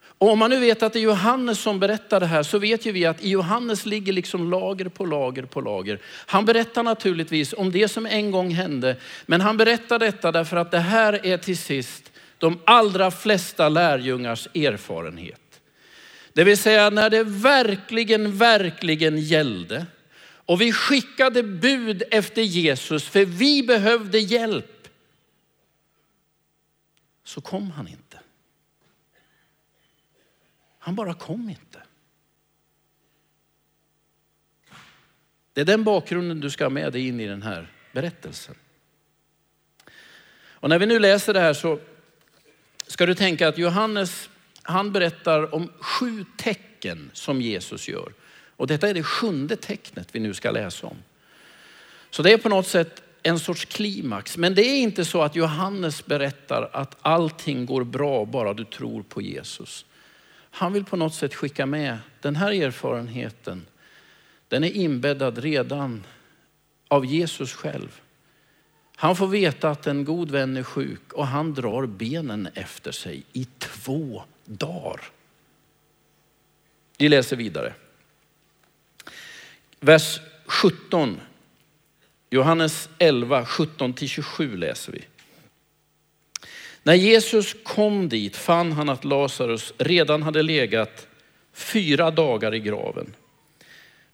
Och 0.00 0.30
om 0.30 0.38
man 0.38 0.50
nu 0.50 0.60
vet 0.60 0.82
att 0.82 0.92
det 0.92 0.98
är 0.98 1.02
Johannes 1.02 1.60
som 1.60 1.80
berättar 1.80 2.20
det 2.20 2.26
här 2.26 2.42
så 2.42 2.58
vet 2.58 2.86
ju 2.86 2.92
vi 2.92 3.06
att 3.06 3.24
i 3.24 3.30
Johannes 3.30 3.86
ligger 3.86 4.12
liksom 4.12 4.50
lager 4.50 4.88
på 4.88 5.04
lager 5.04 5.42
på 5.42 5.60
lager. 5.60 6.00
Han 6.26 6.44
berättar 6.44 6.82
naturligtvis 6.82 7.52
om 7.52 7.72
det 7.72 7.88
som 7.88 8.06
en 8.06 8.30
gång 8.30 8.50
hände, 8.50 8.96
men 9.26 9.40
han 9.40 9.56
berättar 9.56 9.98
detta 9.98 10.32
därför 10.32 10.56
att 10.56 10.70
det 10.70 10.80
här 10.80 11.26
är 11.26 11.38
till 11.38 11.58
sist 11.58 12.07
de 12.38 12.60
allra 12.64 13.10
flesta 13.10 13.68
lärjungars 13.68 14.48
erfarenhet. 14.54 15.60
Det 16.32 16.44
vill 16.44 16.58
säga 16.58 16.90
när 16.90 17.10
det 17.10 17.24
verkligen, 17.24 18.38
verkligen 18.38 19.18
gällde 19.18 19.86
och 20.48 20.60
vi 20.60 20.72
skickade 20.72 21.42
bud 21.42 22.02
efter 22.10 22.42
Jesus 22.42 23.08
för 23.08 23.24
vi 23.24 23.62
behövde 23.62 24.18
hjälp. 24.18 24.88
Så 27.24 27.40
kom 27.40 27.70
han 27.70 27.88
inte. 27.88 28.20
Han 30.78 30.94
bara 30.94 31.14
kom 31.14 31.50
inte. 31.50 31.82
Det 35.52 35.60
är 35.60 35.64
den 35.64 35.84
bakgrunden 35.84 36.40
du 36.40 36.50
ska 36.50 36.64
ha 36.64 36.70
med 36.70 36.92
dig 36.92 37.08
in 37.08 37.20
i 37.20 37.26
den 37.26 37.42
här 37.42 37.72
berättelsen. 37.92 38.54
Och 40.60 40.68
när 40.68 40.78
vi 40.78 40.86
nu 40.86 40.98
läser 40.98 41.34
det 41.34 41.40
här 41.40 41.54
så 41.54 41.80
ska 42.98 43.06
du 43.06 43.14
tänka 43.14 43.48
att 43.48 43.58
Johannes, 43.58 44.28
han 44.62 44.92
berättar 44.92 45.54
om 45.54 45.72
sju 45.80 46.24
tecken 46.36 47.10
som 47.12 47.40
Jesus 47.40 47.88
gör. 47.88 48.12
Och 48.56 48.66
detta 48.66 48.88
är 48.88 48.94
det 48.94 49.02
sjunde 49.02 49.56
tecknet 49.56 50.08
vi 50.12 50.20
nu 50.20 50.34
ska 50.34 50.50
läsa 50.50 50.86
om. 50.86 50.96
Så 52.10 52.22
det 52.22 52.32
är 52.32 52.38
på 52.38 52.48
något 52.48 52.66
sätt 52.66 53.02
en 53.22 53.38
sorts 53.38 53.64
klimax. 53.64 54.36
Men 54.36 54.54
det 54.54 54.62
är 54.62 54.78
inte 54.78 55.04
så 55.04 55.22
att 55.22 55.36
Johannes 55.36 56.06
berättar 56.06 56.70
att 56.72 56.96
allting 57.02 57.66
går 57.66 57.84
bra 57.84 58.24
bara 58.24 58.54
du 58.54 58.64
tror 58.64 59.02
på 59.02 59.22
Jesus. 59.22 59.84
Han 60.50 60.72
vill 60.72 60.84
på 60.84 60.96
något 60.96 61.14
sätt 61.14 61.34
skicka 61.34 61.66
med 61.66 61.98
den 62.20 62.36
här 62.36 62.52
erfarenheten. 62.52 63.66
Den 64.48 64.64
är 64.64 64.70
inbäddad 64.70 65.38
redan 65.38 66.04
av 66.88 67.06
Jesus 67.06 67.52
själv. 67.52 68.00
Han 69.00 69.16
får 69.16 69.26
veta 69.26 69.70
att 69.70 69.86
en 69.86 70.04
god 70.04 70.30
vän 70.30 70.56
är 70.56 70.62
sjuk 70.62 71.12
och 71.12 71.26
han 71.26 71.54
drar 71.54 71.86
benen 71.86 72.48
efter 72.54 72.92
sig 72.92 73.22
i 73.32 73.46
två 73.58 74.22
dagar. 74.44 75.00
Vi 76.98 77.08
läser 77.08 77.36
vidare. 77.36 77.74
Vers 79.80 80.20
17. 80.46 81.20
Johannes 82.30 82.88
11, 82.98 83.44
17-27 83.44 84.56
läser 84.56 84.92
vi. 84.92 85.04
När 86.82 86.94
Jesus 86.94 87.56
kom 87.62 88.08
dit 88.08 88.36
fann 88.36 88.72
han 88.72 88.88
att 88.88 89.04
Lazarus 89.04 89.72
redan 89.78 90.22
hade 90.22 90.42
legat 90.42 91.06
fyra 91.52 92.10
dagar 92.10 92.54
i 92.54 92.60
graven. 92.60 93.14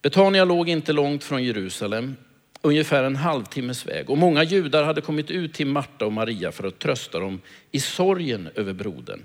Betania 0.03 0.45
låg 0.45 0.69
inte 0.69 0.93
långt 0.93 1.25
från 1.25 1.45
Jerusalem 1.45 2.17
ungefär 2.65 3.05
en 3.05 3.17
halvtimmes 3.17 3.87
väg. 3.87 4.11
Och 4.11 4.19
många 4.19 4.43
judar 4.43 4.85
hade 4.85 5.01
kommit 5.01 5.31
ut 5.31 5.55
till 5.55 5.67
Marta 5.67 6.07
och 6.07 6.13
Maria 6.13 6.53
för 6.53 6.67
att 6.67 6.79
trösta 6.79 7.19
dem 7.19 7.41
i 7.71 7.81
sorgen 7.81 8.51
över 8.55 8.73
brodern. 8.73 9.25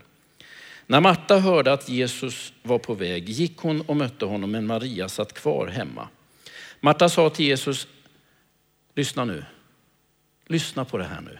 När 0.85 1.01
Marta 1.01 1.37
hörde 1.39 1.73
att 1.73 1.89
Jesus 1.89 2.53
var 2.63 2.79
på 2.79 2.93
väg 2.93 3.29
gick 3.29 3.57
hon 3.57 3.81
och 3.81 3.95
mötte 3.95 4.25
honom, 4.25 4.51
men 4.51 4.65
Maria 4.65 5.09
satt 5.09 5.33
kvar 5.33 5.67
hemma. 5.67 6.07
Marta 6.79 7.09
sa 7.09 7.29
till 7.29 7.45
Jesus, 7.45 7.87
lyssna 8.95 9.25
nu, 9.25 9.45
lyssna 10.45 10.85
på 10.85 10.97
det 10.97 11.03
här 11.03 11.21
nu. 11.21 11.39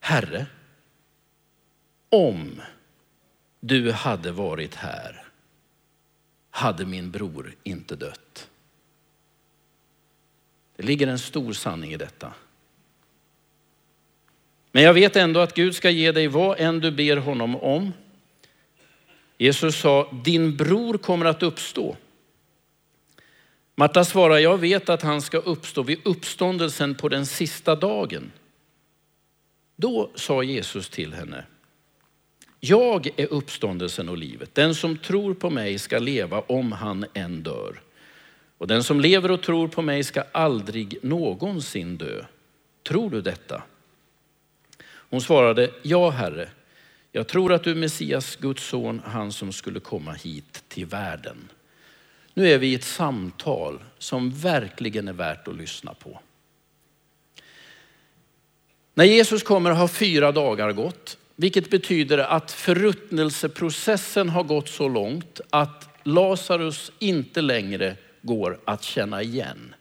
Herre, 0.00 0.46
om 2.08 2.60
du 3.60 3.92
hade 3.92 4.32
varit 4.32 4.74
här 4.74 5.24
hade 6.50 6.86
min 6.86 7.10
bror 7.10 7.54
inte 7.62 7.96
dött. 7.96 8.48
Det 10.76 10.82
ligger 10.82 11.06
en 11.06 11.18
stor 11.18 11.52
sanning 11.52 11.92
i 11.92 11.96
detta. 11.96 12.34
Men 14.72 14.82
jag 14.82 14.94
vet 14.94 15.16
ändå 15.16 15.40
att 15.40 15.54
Gud 15.54 15.74
ska 15.74 15.90
ge 15.90 16.12
dig 16.12 16.28
vad 16.28 16.60
än 16.60 16.80
du 16.80 16.90
ber 16.90 17.16
honom 17.16 17.56
om. 17.56 17.92
Jesus 19.38 19.80
sa, 19.80 20.12
din 20.24 20.56
bror 20.56 20.98
kommer 20.98 21.26
att 21.26 21.42
uppstå. 21.42 21.96
Marta 23.74 24.04
svarar, 24.04 24.38
jag 24.38 24.58
vet 24.58 24.88
att 24.88 25.02
han 25.02 25.22
ska 25.22 25.38
uppstå 25.38 25.82
vid 25.82 25.98
uppståndelsen 26.04 26.94
på 26.94 27.08
den 27.08 27.26
sista 27.26 27.76
dagen. 27.76 28.32
Då 29.76 30.10
sa 30.14 30.42
Jesus 30.42 30.88
till 30.88 31.14
henne, 31.14 31.44
jag 32.60 33.08
är 33.16 33.32
uppståndelsen 33.32 34.08
och 34.08 34.18
livet. 34.18 34.54
Den 34.54 34.74
som 34.74 34.98
tror 34.98 35.34
på 35.34 35.50
mig 35.50 35.78
ska 35.78 35.98
leva 35.98 36.40
om 36.40 36.72
han 36.72 37.06
än 37.14 37.42
dör. 37.42 37.80
Och 38.58 38.66
den 38.66 38.84
som 38.84 39.00
lever 39.00 39.30
och 39.30 39.42
tror 39.42 39.68
på 39.68 39.82
mig 39.82 40.04
ska 40.04 40.22
aldrig 40.32 40.98
någonsin 41.02 41.96
dö. 41.96 42.24
Tror 42.82 43.10
du 43.10 43.20
detta? 43.20 43.62
Hon 44.86 45.20
svarade, 45.20 45.70
ja 45.82 46.10
Herre, 46.10 46.48
jag 47.12 47.28
tror 47.28 47.52
att 47.52 47.64
du 47.64 47.70
är 47.70 47.74
Messias, 47.74 48.36
Guds 48.36 48.64
son, 48.64 49.02
han 49.04 49.32
som 49.32 49.52
skulle 49.52 49.80
komma 49.80 50.12
hit 50.12 50.64
till 50.68 50.86
världen. 50.86 51.48
Nu 52.34 52.48
är 52.48 52.58
vi 52.58 52.66
i 52.66 52.74
ett 52.74 52.84
samtal 52.84 53.78
som 53.98 54.30
verkligen 54.30 55.08
är 55.08 55.12
värt 55.12 55.48
att 55.48 55.56
lyssna 55.56 55.94
på. 55.94 56.20
När 58.94 59.04
Jesus 59.04 59.42
kommer 59.42 59.70
har 59.70 59.88
fyra 59.88 60.32
dagar 60.32 60.72
gått, 60.72 61.18
vilket 61.36 61.70
betyder 61.70 62.18
att 62.18 62.52
förruttnelseprocessen 62.52 64.28
har 64.28 64.42
gått 64.42 64.68
så 64.68 64.88
långt 64.88 65.40
att 65.50 65.88
Lazarus 66.02 66.92
inte 66.98 67.40
längre 67.40 67.96
går 68.24 68.58
att 68.64 68.82
känna 68.82 69.22
igen. 69.22 69.74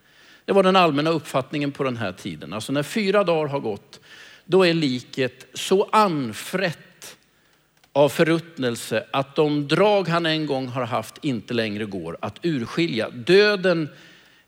Det 0.46 0.54
var 0.54 0.64
den 0.64 0.76
allmänna 0.76 1.10
uppfattningen 1.10 1.72
på 1.72 1.84
den 1.84 1.98
här 1.98 2.12
tiden. 2.12 2.54
Alltså 2.54 2.74
när 2.74 2.84
fyra 2.84 3.24
dagar 3.24 3.48
har 3.48 3.60
gått, 3.60 4.00
då 4.46 4.66
är 4.66 4.74
liket 4.74 5.46
så 5.54 5.90
anfrätt 5.92 7.18
av 7.94 8.10
förruttnelse 8.10 9.06
att 9.12 9.36
de 9.36 9.68
drag 9.68 10.08
han 10.08 10.26
en 10.26 10.46
gång 10.46 10.68
har 10.68 10.86
haft 10.86 11.26
inte 11.26 11.54
längre 11.54 11.86
går 11.86 12.18
att 12.20 12.40
urskilja. 12.42 13.10
Döden 13.10 13.90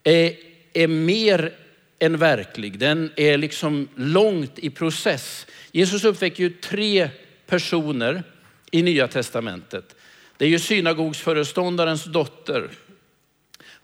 är, 0.03 0.33
är 0.73 0.87
mer 0.87 1.53
än 1.99 2.17
verklig. 2.17 2.79
Den 2.79 3.11
är 3.15 3.37
liksom 3.37 3.87
långt 3.95 4.59
i 4.59 4.69
process. 4.69 5.47
Jesus 5.71 6.03
uppväcker 6.03 6.43
ju 6.43 6.49
tre 6.49 7.09
personer 7.47 8.23
i 8.71 8.83
Nya 8.83 9.07
Testamentet. 9.07 9.95
Det 10.37 10.45
är 10.45 10.49
ju 10.49 10.59
synagogsföreståndarens 10.59 12.03
dotter 12.03 12.69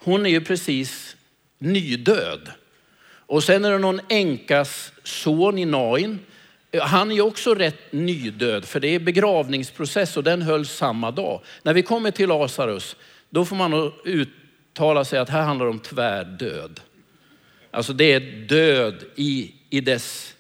hon 0.04 0.26
är 0.26 0.30
ju 0.30 0.42
precis 0.42 1.16
nydöd. 1.60 2.52
Och 3.04 3.44
sen 3.44 3.66
är 3.66 3.72
det 3.72 3.78
någon 3.78 4.02
änkas 4.10 4.92
son 5.04 5.58
i 5.58 5.66
Nain 5.66 6.20
Han 6.82 7.12
är 7.12 7.22
också 7.22 7.56
rätt 7.56 7.92
nydöd 7.92 8.66
för 8.66 8.80
det 8.80 8.88
är 8.88 9.00
begravningsprocess 9.00 10.18
och 10.18 10.24
den 10.24 10.42
hölls 10.42 10.72
samma 10.72 11.12
dag. 11.12 11.42
När 11.64 11.74
vi 11.74 11.84
kommer 11.84 12.12
till 12.12 12.30
Lazarus, 12.30 12.96
då 13.30 13.46
får 13.46 13.56
man 13.56 13.94
uttala 14.06 15.06
sig 15.06 15.20
att 15.20 15.30
här 15.30 15.42
handlar 15.42 15.66
det 15.66 15.72
om 15.72 15.80
tvärdöd. 15.80 16.80
Alltså 17.72 17.94
det 17.94 18.14
är 18.14 18.48
död 18.48 19.04
i, 19.16 19.54
i 19.70 19.82
dess 19.82 20.36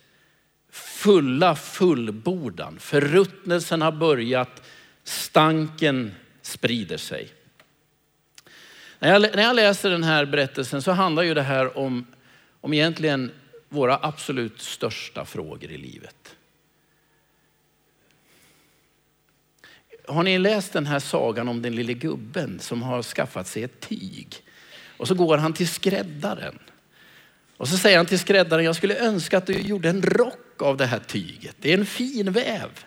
fulla 0.72 1.56
fullbordan. 1.56 2.80
Förruttnelsen 2.80 3.82
har 3.82 3.92
börjat, 3.92 4.62
stanken 5.04 6.12
sprider 6.42 6.98
sig. 6.98 7.30
När 9.02 9.12
jag, 9.12 9.22
när 9.22 9.44
jag 9.44 9.56
läser 9.56 9.90
den 9.90 10.04
här 10.04 10.26
berättelsen 10.26 10.82
så 10.82 10.92
handlar 10.92 11.24
ju 11.24 11.34
det 11.34 11.42
här 11.42 11.78
om, 11.78 12.06
om 12.62 12.74
egentligen 12.74 13.32
våra 13.70 14.00
absolut 14.02 14.62
största 14.62 15.26
frågor 15.26 15.72
i 15.72 15.78
livet. 15.78 16.36
Har 20.08 20.24
ni 20.24 20.40
läst 20.40 20.74
den 20.74 20.86
här 20.86 21.00
sagan 21.00 21.48
om 21.48 21.62
den 21.62 21.76
lille 21.76 21.94
gubben 21.94 22.60
som 22.60 22.84
har 22.84 23.04
skaffat 23.04 23.48
sig 23.48 23.64
ett 23.64 23.80
tyg? 23.80 24.36
Och 24.98 25.08
så 25.08 25.16
går 25.16 25.38
han 25.38 25.54
till 25.54 25.68
skräddaren. 25.68 26.60
Och 27.58 27.68
så 27.68 27.78
säger 27.78 27.98
han 27.98 28.06
till 28.06 28.20
skräddaren, 28.20 28.66
jag 28.66 28.76
skulle 28.76 29.00
önska 29.00 29.38
att 29.38 29.46
du 29.46 29.54
gjorde 29.54 29.90
en 29.90 30.02
rock 30.02 30.62
av 30.62 30.78
det 30.78 30.86
här 30.86 31.00
tyget. 31.00 31.56
Det 31.60 31.74
är 31.74 31.78
en 31.78 31.86
fin 31.86 32.32
väv. 32.32 32.86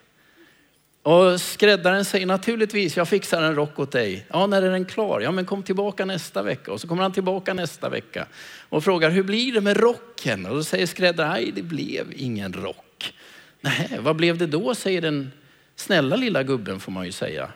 Och 1.05 1.41
skräddaren 1.41 2.05
säger 2.05 2.27
naturligtvis, 2.27 2.97
jag 2.97 3.09
fixar 3.09 3.43
en 3.43 3.55
rock 3.55 3.79
åt 3.79 3.93
dig. 3.93 4.27
Ja, 4.33 4.47
när 4.47 4.63
är 4.63 4.71
den 4.71 4.85
klar? 4.85 5.21
Ja, 5.21 5.31
men 5.31 5.45
kom 5.45 5.63
tillbaka 5.63 6.05
nästa 6.05 6.43
vecka. 6.43 6.73
Och 6.73 6.81
så 6.81 6.89
kommer 6.89 7.03
han 7.03 7.13
tillbaka 7.13 7.55
nästa 7.55 7.89
vecka 7.89 8.27
och 8.69 8.85
frågar, 8.85 9.11
hur 9.11 9.23
blir 9.23 9.53
det 9.53 9.61
med 9.61 9.77
rocken? 9.77 10.47
Och 10.47 10.57
då 10.57 10.65
säger 10.65 10.87
skräddaren, 10.87 11.31
nej 11.31 11.53
det 11.55 11.63
blev 11.63 12.07
ingen 12.17 12.53
rock. 12.53 13.15
Nej, 13.61 13.99
vad 14.01 14.17
blev 14.17 14.39
det 14.39 14.47
då? 14.47 14.75
säger 14.75 15.01
den 15.01 15.33
snälla 15.77 16.17
lilla 16.17 16.43
gubben 16.43 16.81
får 16.81 16.93
man 16.93 17.07
ju 17.07 17.13
säga. 17.13 17.49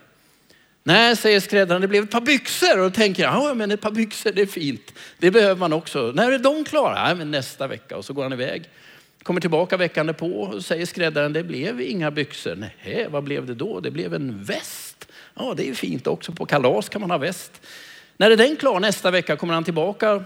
Nej, 0.83 1.17
säger 1.17 1.41
skräddaren, 1.41 1.83
det 1.83 1.89
blev 1.89 2.05
ett 2.05 2.11
par 2.11 2.21
byxor. 2.21 2.79
Och 2.79 2.91
då 2.91 2.91
tänker 2.91 3.23
jag, 3.23 3.35
ja 3.35 3.55
men 3.55 3.71
ett 3.71 3.81
par 3.81 3.91
byxor 3.91 4.33
det 4.33 4.43
är 4.43 4.47
fint. 4.47 4.95
Det 5.19 5.31
behöver 5.31 5.57
man 5.57 5.73
också. 5.73 6.13
När 6.15 6.33
är 6.33 6.39
de 6.39 6.65
klara? 6.65 7.05
Nej, 7.05 7.15
men 7.15 7.31
nästa 7.31 7.67
vecka. 7.67 7.97
Och 7.97 8.05
så 8.05 8.13
går 8.13 8.23
han 8.23 8.33
iväg. 8.33 8.69
Kommer 9.23 9.41
tillbaka 9.41 9.77
veckan 9.77 10.15
på 10.15 10.27
och 10.27 10.65
säger 10.65 10.87
skräddaren, 10.87 11.33
det 11.33 11.43
blev 11.43 11.81
inga 11.81 12.11
byxor. 12.11 12.55
Nej, 12.55 13.07
vad 13.11 13.25
blev 13.25 13.47
det 13.47 13.55
då? 13.55 13.81
Det 13.81 13.91
blev 13.91 14.15
en 14.15 14.45
väst. 14.45 15.09
Ja, 15.35 15.55
det 15.57 15.69
är 15.69 15.75
fint 15.75 16.07
också. 16.07 16.33
På 16.33 16.47
kalas 16.47 16.89
kan 16.89 17.01
man 17.01 17.11
ha 17.11 17.19
väst. 17.19 17.61
När 18.17 18.31
är 18.31 18.37
den 18.37 18.57
klar? 18.57 18.81
Nästa 18.81 19.11
vecka 19.11 19.37
kommer 19.37 19.55
han 19.55 19.65
tillbaka. 19.65 20.25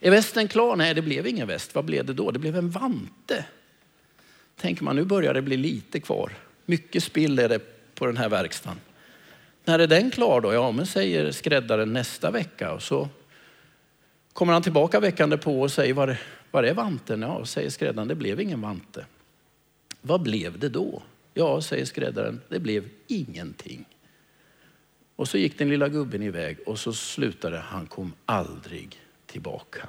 Är 0.00 0.10
västen 0.10 0.48
klar? 0.48 0.76
Nej, 0.76 0.94
det 0.94 1.02
blev 1.02 1.26
ingen 1.26 1.48
väst. 1.48 1.74
Vad 1.74 1.84
blev 1.84 2.04
det 2.04 2.12
då? 2.12 2.30
Det 2.30 2.38
blev 2.38 2.56
en 2.56 2.70
vante. 2.70 3.44
Tänker 4.60 4.84
man, 4.84 4.96
nu 4.96 5.04
börjar 5.04 5.34
det 5.34 5.42
bli 5.42 5.56
lite 5.56 6.00
kvar. 6.00 6.32
Mycket 6.66 7.02
spill 7.02 7.38
är 7.38 7.48
det 7.48 7.60
på 7.94 8.06
den 8.06 8.16
här 8.16 8.28
verkstaden. 8.28 8.80
När 9.64 9.78
är 9.78 9.86
den 9.86 10.10
klar 10.10 10.40
då? 10.40 10.52
Ja, 10.54 10.70
men 10.70 10.86
säger 10.86 11.32
skräddaren 11.32 11.92
nästa 11.92 12.30
vecka. 12.30 12.72
Och 12.72 12.82
så 12.82 13.08
kommer 14.32 14.52
han 14.52 14.62
tillbaka 14.62 15.00
veckan 15.00 15.38
på 15.38 15.60
och 15.60 15.72
säger, 15.72 15.94
var 15.94 16.16
var 16.50 16.62
är 16.62 16.74
vanten? 16.74 17.22
Ja, 17.22 17.44
säger 17.44 17.70
skräddaren, 17.70 18.08
det 18.08 18.14
blev 18.14 18.40
ingen 18.40 18.60
vante. 18.60 19.06
Vad 20.00 20.22
blev 20.22 20.58
det 20.58 20.68
då? 20.68 21.02
Ja, 21.34 21.60
säger 21.60 21.84
skräddaren, 21.84 22.40
det 22.48 22.58
blev 22.58 22.88
ingenting. 23.06 23.84
Och 25.16 25.28
så 25.28 25.38
gick 25.38 25.58
den 25.58 25.68
lilla 25.68 25.88
gubben 25.88 26.22
iväg 26.22 26.58
och 26.66 26.78
så 26.78 26.92
slutade 26.92 27.58
han 27.58 27.86
kom 27.86 28.12
aldrig 28.26 29.00
tillbaka. 29.26 29.88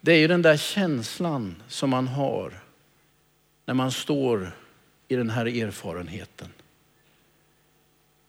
Det 0.00 0.12
är 0.12 0.18
ju 0.18 0.28
den 0.28 0.42
där 0.42 0.56
känslan 0.56 1.62
som 1.68 1.90
man 1.90 2.08
har 2.08 2.62
när 3.64 3.74
man 3.74 3.92
står 3.92 4.50
i 5.08 5.16
den 5.16 5.30
här 5.30 5.46
erfarenheten. 5.46 6.48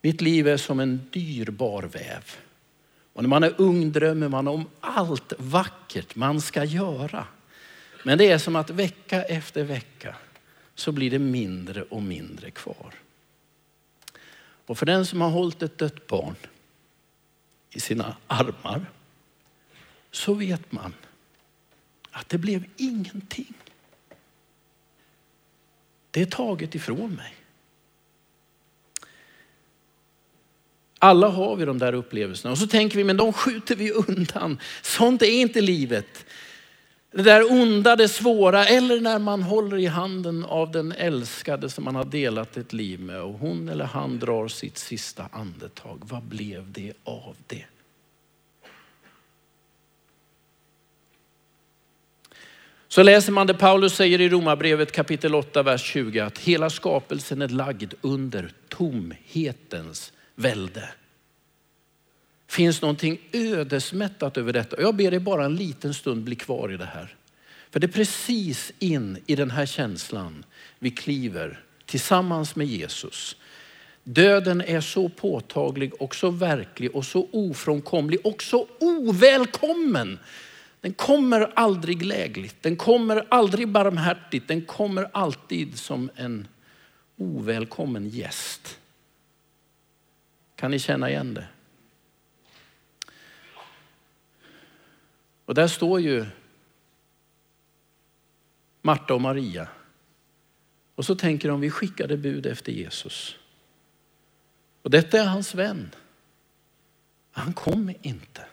Mitt 0.01 0.21
liv 0.21 0.47
är 0.47 0.57
som 0.57 0.79
en 0.79 1.09
dyrbar 1.11 1.83
väv. 1.83 2.35
Och 3.17 3.23
när 3.23 3.29
man 3.29 3.43
är 3.43 3.53
ung 3.57 3.91
drömmer 3.91 4.29
man 4.29 4.47
om 4.47 4.65
allt 4.79 5.33
vackert 5.37 6.15
man 6.15 6.41
ska 6.41 6.63
göra. 6.63 7.27
Men 8.03 8.17
det 8.17 8.31
är 8.31 8.37
som 8.37 8.55
att 8.55 8.69
vecka 8.69 9.23
efter 9.23 9.63
vecka 9.63 10.15
så 10.75 10.91
blir 10.91 11.11
det 11.11 11.19
mindre 11.19 11.83
och 11.83 12.01
mindre 12.01 12.51
kvar. 12.51 12.93
Och 14.65 14.77
för 14.77 14.85
den 14.85 15.05
som 15.05 15.21
har 15.21 15.29
hållit 15.29 15.61
ett 15.61 15.77
dött 15.77 16.07
barn 16.07 16.35
i 17.71 17.79
sina 17.79 18.15
armar 18.27 18.85
så 20.11 20.33
vet 20.33 20.71
man 20.71 20.93
att 22.11 22.29
det 22.29 22.37
blev 22.37 22.63
ingenting. 22.77 23.53
Det 26.11 26.21
är 26.21 26.25
taget 26.25 26.75
ifrån 26.75 27.15
mig. 27.15 27.36
Alla 30.99 31.27
har 31.27 31.55
vi 31.55 31.65
de 31.65 31.77
där 31.77 31.93
upplevelserna 31.93 32.51
och 32.51 32.57
så 32.57 32.67
tänker 32.67 32.97
vi, 32.97 33.03
men 33.03 33.17
de 33.17 33.33
skjuter 33.33 33.75
vi 33.75 33.91
undan. 33.91 34.59
Sånt 34.81 35.21
är 35.21 35.31
inte 35.31 35.61
livet. 35.61 36.25
Det 37.11 37.23
där 37.23 37.51
onda, 37.51 37.95
det 37.95 38.07
svåra 38.07 38.65
eller 38.65 39.01
när 39.01 39.19
man 39.19 39.43
håller 39.43 39.77
i 39.77 39.85
handen 39.85 40.45
av 40.45 40.71
den 40.71 40.91
älskade 40.91 41.69
som 41.69 41.83
man 41.83 41.95
har 41.95 42.05
delat 42.05 42.57
ett 42.57 42.73
liv 42.73 42.99
med 42.99 43.21
och 43.21 43.33
hon 43.33 43.69
eller 43.69 43.85
han 43.85 44.19
drar 44.19 44.47
sitt 44.47 44.77
sista 44.77 45.29
andetag. 45.31 46.01
Vad 46.01 46.23
blev 46.23 46.71
det 46.71 46.93
av 47.03 47.35
det? 47.47 47.65
Så 52.87 53.03
läser 53.03 53.31
man 53.31 53.47
det 53.47 53.53
Paulus 53.53 53.95
säger 53.95 54.21
i 54.21 54.29
Romarbrevet 54.29 54.91
kapitel 54.91 55.35
8, 55.35 55.63
vers 55.63 55.83
20 55.83 56.19
att 56.19 56.37
hela 56.37 56.69
skapelsen 56.69 57.41
är 57.41 57.47
lagd 57.47 57.93
under 58.01 58.51
tomhetens 58.69 60.11
välde. 60.37 60.89
Finns 62.47 62.81
någonting 62.81 63.19
ödesmättat 63.31 64.37
över 64.37 64.53
detta. 64.53 64.81
Jag 64.81 64.95
ber 64.95 65.11
dig 65.11 65.19
bara 65.19 65.45
en 65.45 65.55
liten 65.55 65.93
stund 65.93 66.23
bli 66.23 66.35
kvar 66.35 66.73
i 66.73 66.77
det 66.77 66.85
här. 66.85 67.15
För 67.71 67.79
det 67.79 67.87
är 67.87 67.91
precis 67.91 68.71
in 68.79 69.17
i 69.25 69.35
den 69.35 69.51
här 69.51 69.65
känslan 69.65 70.45
vi 70.79 70.91
kliver 70.91 71.63
tillsammans 71.85 72.55
med 72.55 72.67
Jesus. 72.67 73.35
Döden 74.03 74.61
är 74.61 74.81
så 74.81 75.09
påtaglig 75.09 75.93
och 76.01 76.15
så 76.15 76.29
verklig 76.29 76.95
och 76.95 77.05
så 77.05 77.27
ofrånkomlig 77.31 78.19
och 78.23 78.43
så 78.43 78.67
ovälkommen. 78.79 80.19
Den 80.81 80.93
kommer 80.93 81.51
aldrig 81.53 82.03
lägligt, 82.03 82.63
den 82.63 82.75
kommer 82.75 83.25
aldrig 83.29 83.67
barmhärtigt, 83.67 84.47
den 84.47 84.61
kommer 84.61 85.09
alltid 85.13 85.79
som 85.79 86.09
en 86.15 86.47
ovälkommen 87.17 88.09
gäst. 88.09 88.79
Kan 90.57 90.71
ni 90.71 90.79
känna 90.79 91.09
igen 91.09 91.33
det? 91.33 91.47
Och 95.45 95.53
där 95.53 95.67
står 95.67 96.01
ju 96.01 96.25
Marta 98.81 99.13
och 99.13 99.21
Maria. 99.21 99.67
Och 100.95 101.05
så 101.05 101.15
tänker 101.15 101.49
de, 101.49 101.61
vi 101.61 101.69
skickade 101.69 102.17
bud 102.17 102.45
efter 102.45 102.71
Jesus. 102.71 103.35
Och 104.81 104.89
detta 104.89 105.19
är 105.19 105.25
hans 105.25 105.55
vän. 105.55 105.95
Han 107.31 107.53
kom 107.53 107.93
inte. 108.01 108.45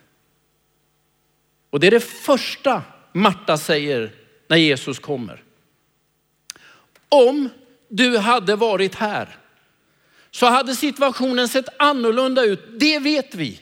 Och 1.71 1.81
det 1.81 1.87
är 1.87 1.91
det 1.91 2.01
första 2.01 2.83
Marta 3.13 3.59
säger 3.59 4.13
när 4.49 4.57
Jesus 4.57 4.99
kommer. 4.99 5.43
Om 7.09 7.49
du 7.89 8.19
hade 8.19 8.57
varit 8.57 8.95
här 8.95 9.39
så 10.35 10.47
hade 10.47 10.75
situationen 10.75 11.49
sett 11.49 11.69
annorlunda 11.77 12.45
ut. 12.45 12.61
Det 12.79 12.99
vet 12.99 13.35
vi. 13.35 13.61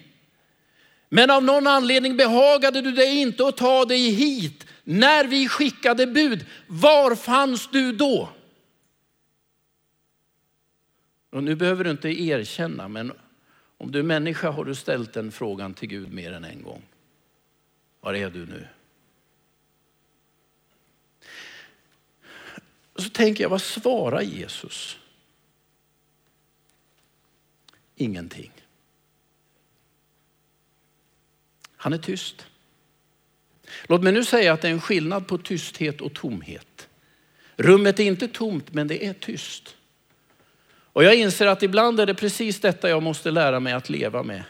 Men 1.08 1.30
av 1.30 1.44
någon 1.44 1.66
anledning 1.66 2.16
behagade 2.16 2.80
du 2.80 2.92
dig 2.92 3.20
inte 3.20 3.46
att 3.46 3.56
ta 3.56 3.84
dig 3.84 4.10
hit 4.10 4.66
när 4.84 5.24
vi 5.24 5.48
skickade 5.48 6.06
bud. 6.06 6.46
Var 6.66 7.14
fanns 7.14 7.68
du 7.70 7.92
då? 7.92 8.28
Och 11.30 11.44
nu 11.44 11.54
behöver 11.54 11.84
du 11.84 11.90
inte 11.90 12.08
erkänna, 12.08 12.88
men 12.88 13.12
om 13.78 13.92
du 13.92 13.98
är 13.98 14.02
människa 14.02 14.50
har 14.50 14.64
du 14.64 14.74
ställt 14.74 15.12
den 15.12 15.32
frågan 15.32 15.74
till 15.74 15.88
Gud 15.88 16.12
mer 16.12 16.32
än 16.32 16.44
en 16.44 16.62
gång. 16.62 16.82
Var 18.00 18.14
är 18.14 18.30
du 18.30 18.46
nu? 18.46 18.66
Och 22.92 23.02
så 23.02 23.08
tänker 23.10 23.44
jag, 23.44 23.50
vad 23.50 23.62
svarar 23.62 24.20
Jesus? 24.20 24.98
Ingenting. 28.02 28.50
Han 31.76 31.92
är 31.92 31.98
tyst. 31.98 32.46
Låt 33.84 34.02
mig 34.02 34.12
nu 34.12 34.24
säga 34.24 34.52
att 34.52 34.60
det 34.60 34.68
är 34.68 34.72
en 34.72 34.80
skillnad 34.80 35.26
på 35.26 35.38
tysthet 35.38 36.00
och 36.00 36.14
tomhet. 36.14 36.88
Rummet 37.56 38.00
är 38.00 38.04
inte 38.04 38.28
tomt, 38.28 38.74
men 38.74 38.88
det 38.88 39.06
är 39.06 39.12
tyst. 39.12 39.76
Och 40.64 41.04
jag 41.04 41.14
inser 41.14 41.46
att 41.46 41.62
ibland 41.62 42.00
är 42.00 42.06
det 42.06 42.14
precis 42.14 42.60
detta 42.60 42.88
jag 42.88 43.02
måste 43.02 43.30
lära 43.30 43.60
mig 43.60 43.72
att 43.72 43.90
leva 43.90 44.22
med. 44.22 44.44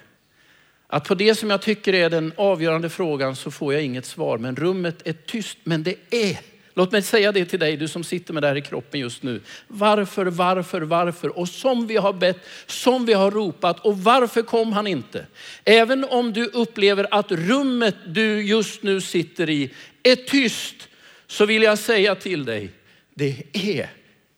Att 0.86 1.08
på 1.08 1.14
det 1.14 1.34
som 1.34 1.50
jag 1.50 1.62
tycker 1.62 1.94
är 1.94 2.10
den 2.10 2.32
avgörande 2.36 2.90
frågan 2.90 3.36
så 3.36 3.50
får 3.50 3.72
jag 3.74 3.82
inget 3.82 4.06
svar. 4.06 4.38
Men 4.38 4.56
rummet 4.56 5.06
är 5.06 5.12
tyst, 5.12 5.58
men 5.64 5.82
det 5.82 5.96
är 6.10 6.40
Låt 6.74 6.92
mig 6.92 7.02
säga 7.02 7.32
det 7.32 7.44
till 7.44 7.58
dig, 7.58 7.76
du 7.76 7.88
som 7.88 8.04
sitter 8.04 8.34
med 8.34 8.42
det 8.42 8.46
här 8.46 8.56
i 8.56 8.60
kroppen 8.60 9.00
just 9.00 9.22
nu. 9.22 9.40
Varför, 9.68 10.26
varför, 10.26 10.80
varför? 10.80 11.38
Och 11.38 11.48
som 11.48 11.86
vi 11.86 11.96
har 11.96 12.12
bett, 12.12 12.38
som 12.66 13.06
vi 13.06 13.12
har 13.12 13.30
ropat. 13.30 13.80
Och 13.80 13.98
varför 13.98 14.42
kom 14.42 14.72
han 14.72 14.86
inte? 14.86 15.26
Även 15.64 16.04
om 16.04 16.32
du 16.32 16.46
upplever 16.46 17.06
att 17.10 17.32
rummet 17.32 17.96
du 18.06 18.42
just 18.42 18.82
nu 18.82 19.00
sitter 19.00 19.50
i 19.50 19.70
är 20.02 20.16
tyst, 20.16 20.88
så 21.26 21.46
vill 21.46 21.62
jag 21.62 21.78
säga 21.78 22.14
till 22.14 22.44
dig, 22.44 22.70
det 23.14 23.42
är 23.52 23.90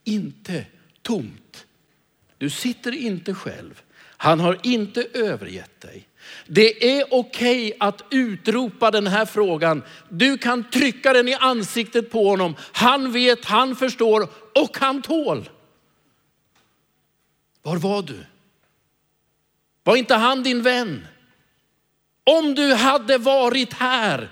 inte 0.05 0.65
tomt. 1.03 1.67
Du 2.39 2.51
sitter 2.51 2.95
inte 2.95 3.35
själv. 3.35 3.83
Han 4.17 4.41
har 4.41 4.59
inte 4.63 5.07
övergett 5.15 5.81
dig. 5.81 6.09
Det 6.47 6.99
är 6.99 7.05
okej 7.11 7.67
okay 7.67 7.79
att 7.81 8.05
utropa 8.11 8.91
den 8.91 9.07
här 9.07 9.27
frågan. 9.27 9.83
Du 10.09 10.39
kan 10.39 10.71
trycka 10.71 11.13
den 11.13 11.29
i 11.29 11.35
ansiktet 11.35 12.11
på 12.11 12.29
honom. 12.29 12.55
Han 12.73 13.13
vet, 13.13 13.45
han 13.45 13.77
förstår 13.77 14.29
och 14.55 14.79
han 14.79 15.03
tål. 15.03 15.51
Var 17.63 17.77
var 17.77 18.03
du? 18.03 18.25
Var 19.83 19.97
inte 19.97 20.15
han 20.15 20.43
din 20.43 20.63
vän? 20.63 21.07
Om 22.25 22.55
du 22.55 22.75
hade 22.75 23.19
varit 23.19 23.73
här. 23.73 24.31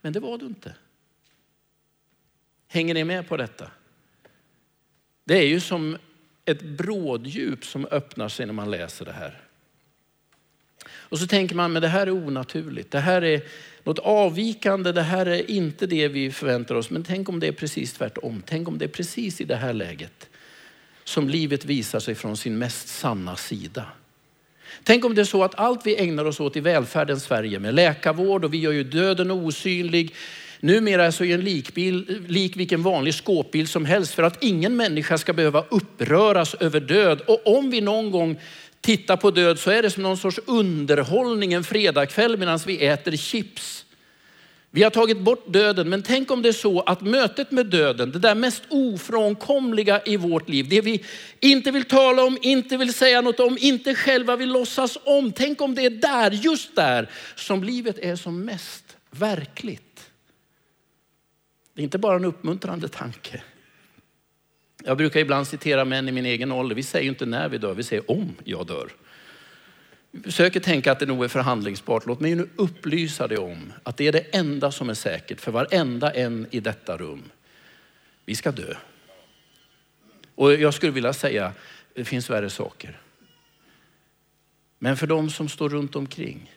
Men 0.00 0.12
det 0.12 0.20
var 0.20 0.38
du 0.38 0.46
inte. 0.46 0.74
Hänger 2.68 2.94
ni 2.94 3.04
med 3.04 3.28
på 3.28 3.36
detta? 3.36 3.70
Det 5.24 5.38
är 5.38 5.46
ju 5.46 5.60
som 5.60 5.98
ett 6.44 6.62
bråddjup 6.62 7.64
som 7.64 7.86
öppnar 7.86 8.28
sig 8.28 8.46
när 8.46 8.52
man 8.52 8.70
läser 8.70 9.04
det 9.04 9.12
här. 9.12 9.43
Och 11.08 11.18
så 11.18 11.26
tänker 11.26 11.54
man, 11.54 11.72
men 11.72 11.82
det 11.82 11.88
här 11.88 12.06
är 12.06 12.10
onaturligt. 12.10 12.90
Det 12.90 13.00
här 13.00 13.24
är 13.24 13.42
något 13.84 13.98
avvikande. 13.98 14.92
Det 14.92 15.02
här 15.02 15.26
är 15.26 15.50
inte 15.50 15.86
det 15.86 16.08
vi 16.08 16.30
förväntar 16.30 16.74
oss. 16.74 16.90
Men 16.90 17.04
tänk 17.04 17.28
om 17.28 17.40
det 17.40 17.46
är 17.46 17.52
precis 17.52 17.92
tvärtom. 17.92 18.42
Tänk 18.46 18.68
om 18.68 18.78
det 18.78 18.84
är 18.84 18.88
precis 18.88 19.40
i 19.40 19.44
det 19.44 19.56
här 19.56 19.72
läget 19.72 20.28
som 21.04 21.28
livet 21.28 21.64
visar 21.64 22.00
sig 22.00 22.14
från 22.14 22.36
sin 22.36 22.58
mest 22.58 22.88
sanna 22.88 23.36
sida. 23.36 23.84
Tänk 24.82 25.04
om 25.04 25.14
det 25.14 25.20
är 25.20 25.24
så 25.24 25.44
att 25.44 25.54
allt 25.54 25.86
vi 25.86 25.96
ägnar 25.96 26.24
oss 26.24 26.40
åt 26.40 26.56
i 26.56 26.60
välfärdens 26.60 27.24
Sverige 27.24 27.58
med 27.58 27.74
läkarvård 27.74 28.44
och 28.44 28.54
vi 28.54 28.58
gör 28.58 28.72
ju 28.72 28.84
döden 28.84 29.30
osynlig. 29.30 30.14
Numera 30.60 31.12
så 31.12 31.24
är 31.24 31.34
en 31.34 31.44
likbil 31.44 32.24
lik 32.28 32.56
vilken 32.56 32.82
vanlig 32.82 33.14
skåpbil 33.14 33.68
som 33.68 33.84
helst 33.84 34.14
för 34.14 34.22
att 34.22 34.42
ingen 34.42 34.76
människa 34.76 35.18
ska 35.18 35.32
behöva 35.32 35.64
uppröras 35.70 36.54
över 36.54 36.80
död. 36.80 37.20
Och 37.20 37.56
om 37.56 37.70
vi 37.70 37.80
någon 37.80 38.10
gång 38.10 38.40
titta 38.84 39.16
på 39.16 39.30
död 39.30 39.58
så 39.58 39.70
är 39.70 39.82
det 39.82 39.90
som 39.90 40.02
någon 40.02 40.16
sorts 40.16 40.40
underhållning 40.46 41.52
en 41.52 41.64
fredagkväll 41.64 42.36
medan 42.36 42.58
vi 42.66 42.86
äter 42.86 43.16
chips. 43.16 43.84
Vi 44.70 44.82
har 44.82 44.90
tagit 44.90 45.18
bort 45.18 45.52
döden, 45.52 45.88
men 45.88 46.02
tänk 46.02 46.30
om 46.30 46.42
det 46.42 46.48
är 46.48 46.52
så 46.52 46.80
att 46.80 47.00
mötet 47.00 47.50
med 47.50 47.66
döden, 47.66 48.12
det 48.12 48.18
där 48.18 48.34
mest 48.34 48.62
ofrånkomliga 48.68 50.02
i 50.04 50.16
vårt 50.16 50.48
liv, 50.48 50.68
det 50.68 50.80
vi 50.80 51.04
inte 51.40 51.70
vill 51.70 51.84
tala 51.84 52.24
om, 52.24 52.38
inte 52.42 52.76
vill 52.76 52.94
säga 52.94 53.20
något 53.20 53.40
om, 53.40 53.58
inte 53.60 53.94
själva 53.94 54.36
vill 54.36 54.52
låtsas 54.52 54.98
om. 55.04 55.32
Tänk 55.32 55.60
om 55.60 55.74
det 55.74 55.84
är 55.84 55.90
där, 55.90 56.30
just 56.30 56.76
där, 56.76 57.10
som 57.34 57.64
livet 57.64 57.98
är 57.98 58.16
som 58.16 58.44
mest 58.44 58.96
verkligt. 59.10 60.10
Det 61.74 61.82
är 61.82 61.84
inte 61.84 61.98
bara 61.98 62.16
en 62.16 62.24
uppmuntrande 62.24 62.88
tanke. 62.88 63.42
Jag 64.86 64.96
brukar 64.96 65.20
ibland 65.20 65.46
citera 65.46 65.84
män 65.84 66.08
i 66.08 66.12
min 66.12 66.26
egen 66.26 66.52
ålder. 66.52 66.76
Vi 66.76 66.82
säger 66.82 67.08
inte 67.08 67.26
när 67.26 67.48
vi 67.48 67.58
dör, 67.58 67.74
vi 67.74 67.82
säger 67.82 68.10
om 68.10 68.34
jag 68.44 68.66
dör. 68.66 68.88
Vi 70.10 70.22
försöker 70.22 70.60
tänka 70.60 70.92
att 70.92 70.98
det 70.98 71.06
nog 71.06 71.24
är 71.24 71.28
förhandlingsbart. 71.28 72.06
Låt 72.06 72.20
mig 72.20 72.34
nu 72.34 72.48
upplysa 72.56 73.28
dig 73.28 73.38
om 73.38 73.72
att 73.82 73.96
det 73.96 74.08
är 74.08 74.12
det 74.12 74.36
enda 74.36 74.72
som 74.72 74.90
är 74.90 74.94
säkert 74.94 75.40
för 75.40 75.52
varenda 75.52 76.10
en 76.10 76.46
i 76.50 76.60
detta 76.60 76.96
rum. 76.96 77.22
Vi 78.24 78.34
ska 78.34 78.52
dö. 78.52 78.74
Och 80.34 80.54
jag 80.54 80.74
skulle 80.74 80.92
vilja 80.92 81.12
säga, 81.12 81.52
det 81.94 82.04
finns 82.04 82.30
värre 82.30 82.50
saker. 82.50 83.00
Men 84.78 84.96
för 84.96 85.06
de 85.06 85.30
som 85.30 85.48
står 85.48 85.68
runt 85.68 85.96
omkring 85.96 86.52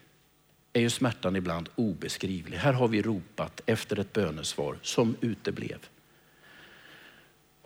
är 0.73 0.81
ju 0.81 0.89
smärtan 0.89 1.35
ibland 1.35 1.69
obeskrivlig. 1.75 2.57
Här 2.57 2.73
har 2.73 2.87
vi 2.87 3.01
ropat 3.01 3.61
efter 3.65 3.99
ett 3.99 4.13
bönesvar 4.13 4.77
som 4.81 5.15
uteblev. 5.21 5.79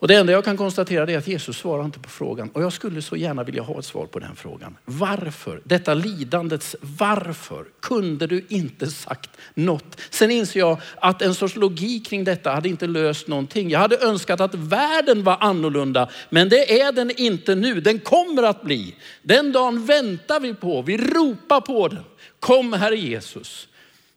Och 0.02 0.08
det 0.08 0.16
enda 0.16 0.34
jag 0.34 0.46
kan 0.46 0.58
konstatera 0.58 1.12
är 1.12 1.18
att 1.18 1.28
Jesus 1.28 1.58
svarar 1.58 1.86
inte 1.86 2.00
på 2.00 2.10
frågan. 2.10 2.50
Och 2.50 2.64
jag 2.64 2.74
skulle 2.74 3.02
så 3.02 3.16
gärna 3.16 3.44
vilja 3.44 3.62
ha 3.62 3.80
ett 3.80 3.86
svar 3.86 4.06
på 4.06 4.20
den 4.20 4.36
frågan. 4.36 4.78
Varför, 4.86 5.62
detta 5.64 5.94
lidandets 5.94 6.76
varför, 6.82 7.66
kunde 7.82 8.28
du 8.28 8.46
inte 8.50 8.88
sagt 8.88 9.30
något? 9.54 9.98
Sen 10.10 10.32
inser 10.32 10.60
jag 10.60 10.78
att 10.96 11.22
en 11.22 11.36
sorts 11.36 11.56
logik 11.56 12.06
kring 12.08 12.24
detta 12.24 12.52
hade 12.52 12.70
inte 12.70 12.88
löst 12.88 13.28
någonting. 13.28 13.70
Jag 13.70 13.80
hade 13.80 13.98
önskat 13.98 14.42
att 14.42 14.56
världen 14.56 15.24
var 15.24 15.38
annorlunda, 15.40 16.10
men 16.30 16.50
det 16.50 16.82
är 16.82 16.92
den 16.92 17.12
inte 17.18 17.56
nu. 17.56 17.82
Den 17.82 18.00
kommer 18.00 18.44
att 18.44 18.64
bli. 18.64 18.96
Den 19.22 19.52
dagen 19.52 19.86
väntar 19.86 20.40
vi 20.40 20.54
på, 20.54 20.82
vi 20.82 20.98
ropar 20.98 21.62
på 21.62 21.88
den. 21.88 22.04
Kom 22.40 22.74
Herre 22.74 22.98
Jesus 22.98 23.68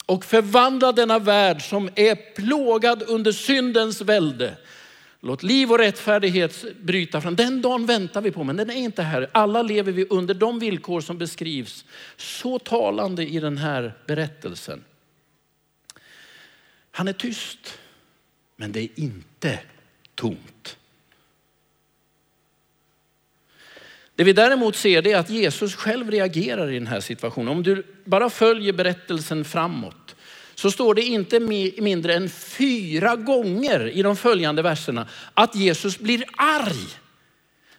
och 0.06 0.24
förvandla 0.24 0.92
denna 0.92 1.18
värld 1.18 1.68
som 1.68 1.90
är 1.94 2.14
plågad 2.34 3.02
under 3.06 3.32
syndens 3.32 4.00
välde 4.00 4.56
Låt 5.26 5.42
liv 5.42 5.72
och 5.72 5.78
rättfärdighet 5.78 6.64
bryta 6.80 7.20
fram. 7.20 7.36
Den 7.36 7.62
dagen 7.62 7.86
väntar 7.86 8.20
vi 8.20 8.30
på, 8.30 8.44
men 8.44 8.56
den 8.56 8.70
är 8.70 8.74
inte 8.74 9.02
här. 9.02 9.30
Alla 9.32 9.62
lever 9.62 9.92
vi 9.92 10.06
under 10.10 10.34
de 10.34 10.58
villkor 10.58 11.00
som 11.00 11.18
beskrivs 11.18 11.84
så 12.16 12.58
talande 12.58 13.26
i 13.26 13.40
den 13.40 13.58
här 13.58 13.94
berättelsen. 14.06 14.84
Han 16.90 17.08
är 17.08 17.12
tyst, 17.12 17.78
men 18.56 18.72
det 18.72 18.80
är 18.80 18.88
inte 18.94 19.58
tomt. 20.14 20.76
Det 24.14 24.24
vi 24.24 24.32
däremot 24.32 24.76
ser 24.76 25.06
är 25.06 25.16
att 25.16 25.30
Jesus 25.30 25.74
själv 25.74 26.10
reagerar 26.10 26.70
i 26.70 26.74
den 26.74 26.86
här 26.86 27.00
situationen. 27.00 27.48
Om 27.48 27.62
du 27.62 27.86
bara 28.04 28.30
följer 28.30 28.72
berättelsen 28.72 29.44
framåt 29.44 30.13
så 30.54 30.70
står 30.70 30.94
det 30.94 31.02
inte 31.02 31.40
mindre 31.80 32.14
än 32.14 32.30
fyra 32.30 33.16
gånger 33.16 33.88
i 33.88 34.02
de 34.02 34.16
följande 34.16 34.62
verserna 34.62 35.08
att 35.34 35.56
Jesus 35.56 35.98
blir 35.98 36.24
arg. 36.36 36.86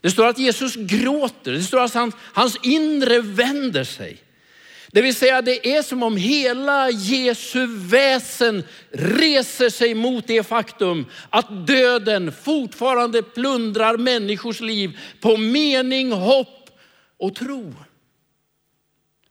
Det 0.01 0.11
står 0.11 0.27
att 0.27 0.39
Jesus 0.39 0.75
gråter, 0.75 1.51
det 1.51 1.63
står 1.63 1.79
att 1.79 1.93
hans, 1.93 2.15
hans 2.19 2.57
inre 2.63 3.21
vänder 3.21 3.83
sig. 3.83 4.21
Det 4.91 5.01
vill 5.01 5.15
säga 5.15 5.41
det 5.41 5.67
är 5.67 5.81
som 5.81 6.03
om 6.03 6.17
hela 6.17 6.89
Jesu 6.89 7.67
väsen 7.67 8.63
reser 8.91 9.69
sig 9.69 9.93
mot 9.93 10.27
det 10.27 10.43
faktum 10.43 11.05
att 11.29 11.67
döden 11.67 12.31
fortfarande 12.31 13.23
plundrar 13.23 13.97
människors 13.97 14.61
liv 14.61 14.99
på 15.21 15.37
mening, 15.37 16.11
hopp 16.11 16.69
och 17.17 17.35
tro. 17.35 17.73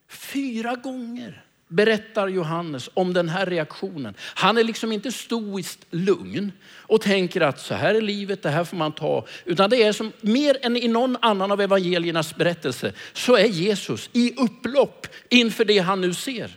Fyra 0.08 0.74
gånger 0.74 1.43
berättar 1.68 2.28
Johannes 2.28 2.90
om 2.94 3.12
den 3.12 3.28
här 3.28 3.46
reaktionen. 3.46 4.14
Han 4.20 4.58
är 4.58 4.64
liksom 4.64 4.92
inte 4.92 5.12
stoiskt 5.12 5.86
lugn 5.90 6.52
och 6.66 7.00
tänker 7.00 7.40
att 7.40 7.60
så 7.60 7.74
här 7.74 7.94
är 7.94 8.00
livet, 8.00 8.42
det 8.42 8.50
här 8.50 8.64
får 8.64 8.76
man 8.76 8.92
ta. 8.92 9.26
Utan 9.44 9.70
det 9.70 9.82
är 9.82 9.92
som 9.92 10.12
mer 10.20 10.56
än 10.62 10.76
i 10.76 10.88
någon 10.88 11.16
annan 11.20 11.52
av 11.52 11.60
evangeliernas 11.60 12.36
berättelse 12.36 12.92
så 13.12 13.36
är 13.36 13.46
Jesus 13.46 14.10
i 14.12 14.34
upplopp 14.36 15.06
inför 15.28 15.64
det 15.64 15.78
han 15.78 16.00
nu 16.00 16.14
ser. 16.14 16.56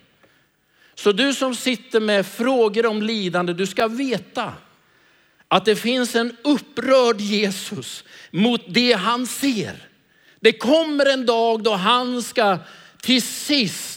Så 0.95 1.11
du 1.11 1.33
som 1.33 1.55
sitter 1.55 1.99
med 1.99 2.25
frågor 2.25 2.85
om 2.85 3.01
lidande, 3.01 3.53
du 3.53 3.65
ska 3.65 3.87
veta 3.87 4.53
att 5.47 5.65
det 5.65 5.75
finns 5.75 6.15
en 6.15 6.37
upprörd 6.43 7.21
Jesus 7.21 8.03
mot 8.31 8.61
det 8.67 8.93
han 8.93 9.27
ser. 9.27 9.87
Det 10.39 10.53
kommer 10.53 11.05
en 11.05 11.25
dag 11.25 11.63
då 11.63 11.73
han 11.73 12.23
ska 12.23 12.57
till 13.01 13.21
sist 13.21 13.96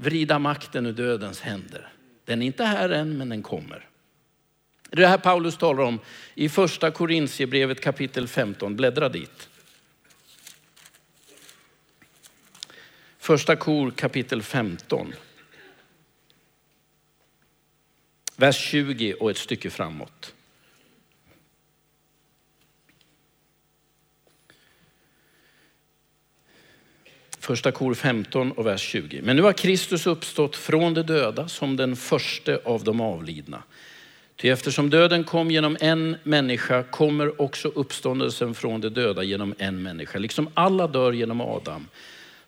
vrida 0.00 0.38
makten 0.38 0.86
ur 0.86 0.92
dödens 0.92 1.40
händer. 1.40 1.92
Den 2.24 2.42
är 2.42 2.46
inte 2.46 2.64
här 2.64 2.90
än, 2.90 3.18
men 3.18 3.28
den 3.28 3.42
kommer. 3.42 3.88
Det 4.90 4.96
är 4.96 5.00
det 5.00 5.06
här 5.06 5.18
Paulus 5.18 5.56
talar 5.56 5.82
om 5.82 6.00
i 6.34 6.48
första 6.48 6.90
Korintierbrevet 6.90 7.80
kapitel 7.80 8.28
15. 8.28 8.76
Bläddra 8.76 9.08
dit. 9.08 9.48
Första 13.18 13.56
kor 13.56 13.90
kapitel 13.90 14.42
15. 14.42 15.12
Vers 18.36 18.56
20 18.56 19.14
och 19.14 19.30
ett 19.30 19.38
stycke 19.38 19.70
framåt. 19.70 20.34
Första 27.50 27.72
kor 27.72 27.94
15 27.94 28.52
och 28.52 28.66
vers 28.66 28.80
20. 28.80 29.20
Men 29.22 29.36
nu 29.36 29.42
har 29.42 29.52
Kristus 29.52 30.06
uppstått 30.06 30.56
från 30.56 30.94
de 30.94 31.02
döda 31.02 31.48
som 31.48 31.76
den 31.76 31.96
första 31.96 32.58
av 32.64 32.84
de 32.84 33.00
avlidna. 33.00 33.62
Ty 34.36 34.48
eftersom 34.48 34.90
döden 34.90 35.24
kom 35.24 35.50
genom 35.50 35.76
en 35.80 36.16
människa 36.22 36.82
kommer 36.82 37.42
också 37.42 37.68
uppståndelsen 37.68 38.54
från 38.54 38.80
de 38.80 38.88
döda 38.88 39.22
genom 39.22 39.54
en 39.58 39.82
människa. 39.82 40.18
Liksom 40.18 40.48
alla 40.54 40.86
dör 40.86 41.12
genom 41.12 41.40
Adam, 41.40 41.88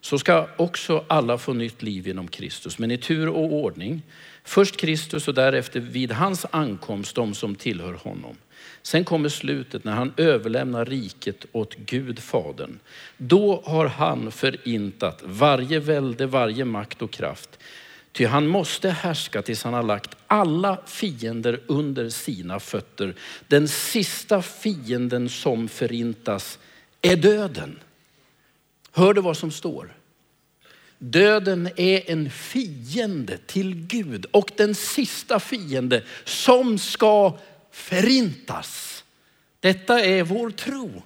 så 0.00 0.18
ska 0.18 0.46
också 0.56 1.04
alla 1.08 1.38
få 1.38 1.52
nytt 1.52 1.82
liv 1.82 2.06
genom 2.06 2.28
Kristus, 2.28 2.78
men 2.78 2.90
i 2.90 2.98
tur 2.98 3.28
och 3.28 3.52
ordning. 3.52 4.02
Först 4.44 4.76
Kristus 4.76 5.28
och 5.28 5.34
därefter 5.34 5.80
vid 5.80 6.12
hans 6.12 6.46
ankomst 6.50 7.14
de 7.14 7.34
som 7.34 7.54
tillhör 7.54 7.92
honom. 7.92 8.36
Sen 8.82 9.04
kommer 9.04 9.28
slutet 9.28 9.84
när 9.84 9.92
han 9.92 10.12
överlämnar 10.16 10.84
riket 10.84 11.46
åt 11.52 11.76
Gud 11.76 12.18
Fadern. 12.18 12.78
Då 13.16 13.62
har 13.64 13.86
han 13.86 14.32
förintat 14.32 15.22
varje 15.24 15.80
välde, 15.80 16.26
varje 16.26 16.64
makt 16.64 17.02
och 17.02 17.10
kraft. 17.10 17.58
Ty 18.12 18.26
han 18.26 18.46
måste 18.46 18.90
härska 18.90 19.42
tills 19.42 19.64
han 19.64 19.74
har 19.74 19.82
lagt 19.82 20.16
alla 20.26 20.78
fiender 20.86 21.60
under 21.66 22.08
sina 22.08 22.60
fötter. 22.60 23.14
Den 23.48 23.68
sista 23.68 24.42
fienden 24.42 25.28
som 25.28 25.68
förintas 25.68 26.58
är 27.02 27.16
döden. 27.16 27.78
Hör 28.92 29.14
du 29.14 29.20
vad 29.20 29.36
som 29.36 29.50
står? 29.50 29.94
Döden 31.04 31.68
är 31.76 32.10
en 32.10 32.30
fiende 32.30 33.38
till 33.38 33.74
Gud 33.74 34.26
och 34.30 34.50
den 34.56 34.74
sista 34.74 35.40
fiende 35.40 36.04
som 36.24 36.78
ska 36.78 37.38
förintas. 37.70 39.04
Detta 39.60 40.00
är 40.00 40.22
vår 40.22 40.50
tro. 40.50 41.02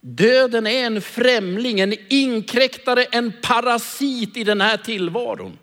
Döden 0.00 0.66
är 0.66 0.86
en 0.86 1.02
främling, 1.02 1.80
en 1.80 1.94
inkräktare, 2.08 3.04
en 3.04 3.32
parasit 3.42 4.36
i 4.36 4.44
den 4.44 4.60
här 4.60 4.76
tillvaron. 4.76 5.58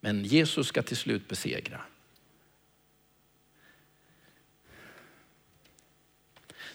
Men 0.00 0.24
Jesus 0.24 0.66
ska 0.66 0.82
till 0.82 0.96
slut 0.96 1.28
besegra. 1.28 1.80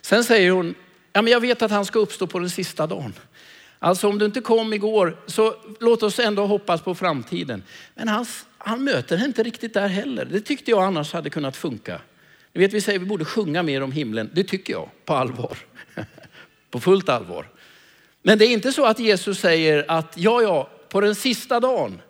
Sen 0.02 0.24
säger 0.24 0.52
hon, 0.52 0.76
ja, 1.14 1.22
men 1.22 1.34
jag 1.34 1.40
vet 1.40 1.62
att 1.62 1.72
han 1.72 1.86
ska 1.86 2.00
uppstå 2.00 2.28
på 2.28 2.40
den 2.40 2.50
sista 2.50 2.88
dagen. 2.88 3.14
Alltså 3.80 4.08
om 4.08 4.18
du 4.18 4.26
inte 4.26 4.42
kom 4.42 4.74
igår, 4.74 5.18
så 5.26 5.56
låt 5.80 6.04
oss 6.04 6.20
ändå 6.20 6.46
hoppas 6.46 6.82
på 6.82 6.96
framtiden. 6.96 7.64
Men 7.96 8.08
han, 8.08 8.26
han 8.58 8.84
möter 8.84 9.26
inte 9.26 9.44
riktigt 9.44 9.74
där 9.74 9.88
heller. 9.88 10.26
Det 10.26 10.42
tyckte 10.42 10.72
jag 10.72 10.84
annars 10.84 11.14
hade 11.14 11.30
kunnat 11.30 11.58
funka. 11.58 12.02
Ni 12.54 12.62
vet, 12.62 12.74
vi 12.74 12.82
säger 12.82 13.00
att 13.00 13.04
vi 13.04 13.10
borde 13.10 13.26
sjunga 13.26 13.64
mer 13.64 13.84
om 13.84 13.92
himlen. 13.92 14.30
Det 14.34 14.44
tycker 14.44 14.74
jag, 14.74 14.90
på 15.06 15.14
allvar. 15.14 15.58
på 16.72 16.80
fullt 16.80 17.10
allvar. 17.10 17.48
Men 18.22 18.38
det 18.38 18.46
är 18.46 18.50
inte 18.50 18.72
så 18.72 18.86
att 18.86 19.00
Jesus 19.00 19.40
säger 19.40 19.86
att 19.88 20.14
ja, 20.16 20.42
ja, 20.42 20.70
på 20.90 21.02
den 21.02 21.16
sista 21.16 21.60
dagen, 21.60 22.02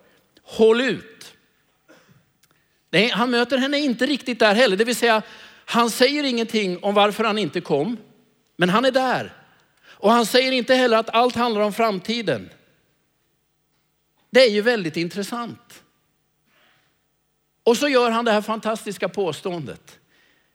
håll 0.42 0.80
ut. 0.80 1.34
Nej, 2.90 3.08
han 3.08 3.30
möter 3.30 3.58
henne 3.58 3.78
inte 3.78 4.06
riktigt 4.06 4.38
där 4.38 4.54
heller. 4.54 4.76
Det 4.76 4.84
vill 4.84 4.96
säga, 4.96 5.22
han 5.64 5.90
säger 5.90 6.24
ingenting 6.24 6.78
om 6.82 6.94
varför 6.94 7.24
han 7.24 7.38
inte 7.38 7.60
kom, 7.60 7.96
men 8.56 8.68
han 8.68 8.84
är 8.84 8.90
där. 8.90 9.37
Och 10.00 10.10
han 10.10 10.26
säger 10.26 10.52
inte 10.52 10.74
heller 10.74 10.96
att 10.96 11.10
allt 11.10 11.34
handlar 11.34 11.60
om 11.60 11.72
framtiden. 11.72 12.50
Det 14.30 14.40
är 14.40 14.50
ju 14.50 14.60
väldigt 14.60 14.96
intressant. 14.96 15.82
Och 17.62 17.76
så 17.76 17.88
gör 17.88 18.10
han 18.10 18.24
det 18.24 18.32
här 18.32 18.42
fantastiska 18.42 19.08
påståendet. 19.08 19.98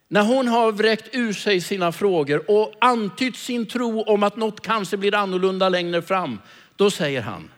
När 0.08 0.24
hon 0.24 0.48
har 0.48 0.72
vräkt 0.72 1.10
ur 1.12 1.34
sig 1.34 1.62
sina 1.62 1.92
frågor 1.92 2.52
och 2.52 2.74
antytt 2.82 3.36
sin 3.36 3.66
tro 3.66 4.02
om 4.02 4.24
att 4.24 4.36
något 4.36 4.62
kanske 4.62 4.98
blir 4.98 5.16
annorlunda 5.16 5.70
längre 5.70 6.02
fram, 6.02 6.40
då 6.76 6.92
säger 6.92 7.22
han, 7.22 7.52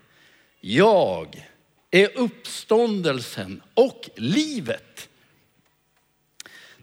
jag 0.59 1.47
är 1.91 2.17
uppståndelsen 2.17 3.61
och 3.73 4.09
livet. 4.15 5.09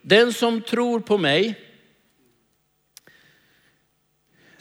Den 0.03 0.33
som 0.33 0.63
tror 0.63 1.01
på 1.01 1.19
mig 1.19 1.61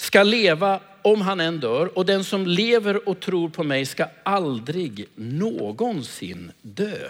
ska 0.02 0.24
leva 0.24 0.80
om 1.02 1.22
han 1.22 1.40
än 1.40 1.60
dör 1.60 1.98
och 1.98 2.06
den 2.06 2.24
som 2.24 2.48
lever 2.48 3.10
och 3.10 3.20
tror 3.20 3.50
på 3.50 3.64
mig 3.64 3.86
ska 3.86 4.06
aldrig 4.24 5.06
någonsin 5.16 6.52
dö. 6.62 7.10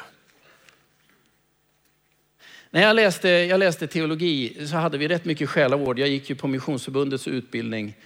När 2.70 2.82
jag 2.82 2.96
läste, 2.96 3.30
jag 3.30 3.60
läste 3.60 3.88
teologi 3.88 4.68
så 4.68 4.76
hade 4.76 4.98
vi 4.98 5.08
rätt 5.08 5.26
mycket 5.26 5.50
själavård. 5.50 6.00
Jag 6.00 6.10
gick 6.10 6.30
ju 6.30 6.36
på 6.36 6.48
Missionsförbundets 6.48 7.28
utbildning. 7.28 7.98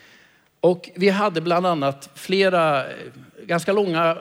Och 0.59 0.89
vi 0.95 1.09
hade 1.09 1.41
bland 1.41 1.65
annat 1.65 2.09
flera 2.15 2.89
eh, 2.89 2.95
ganska 3.43 3.73
långa 3.73 4.17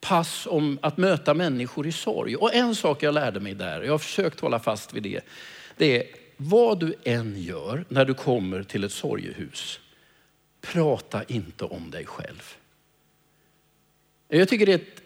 pass 0.00 0.46
om 0.50 0.78
att 0.82 0.96
möta 0.96 1.34
människor 1.34 1.86
i 1.86 1.92
sorg. 1.92 2.36
Och 2.36 2.54
en 2.54 2.74
sak 2.74 3.02
jag 3.02 3.14
lärde 3.14 3.40
mig 3.40 3.54
där, 3.54 3.82
jag 3.82 3.92
har 3.92 3.98
försökt 3.98 4.40
hålla 4.40 4.58
fast 4.58 4.92
vid 4.94 5.02
det, 5.02 5.20
det 5.76 5.96
är 5.96 6.21
vad 6.36 6.80
du 6.80 6.94
än 7.04 7.42
gör 7.42 7.84
när 7.88 8.04
du 8.04 8.14
kommer 8.14 8.62
till 8.62 8.84
ett 8.84 8.92
sorgehus, 8.92 9.80
prata 10.60 11.24
inte 11.24 11.64
om 11.64 11.90
dig 11.90 12.06
själv. 12.06 12.54
Jag 14.28 14.48
tycker 14.48 14.66
det 14.66 14.72
är 14.72 14.78
ett 14.78 15.02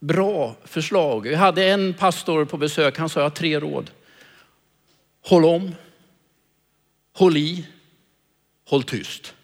bra 0.00 0.56
förslag. 0.64 1.26
Jag 1.26 1.38
hade 1.38 1.64
en 1.68 1.94
pastor 1.94 2.44
på 2.44 2.56
besök, 2.56 2.98
han 2.98 3.08
sa 3.08 3.20
jag 3.20 3.24
har 3.24 3.30
tre 3.30 3.60
råd. 3.60 3.90
Håll 5.20 5.44
om, 5.44 5.74
håll 7.12 7.36
i, 7.36 7.66
håll 8.64 8.82
tyst. 8.82 9.34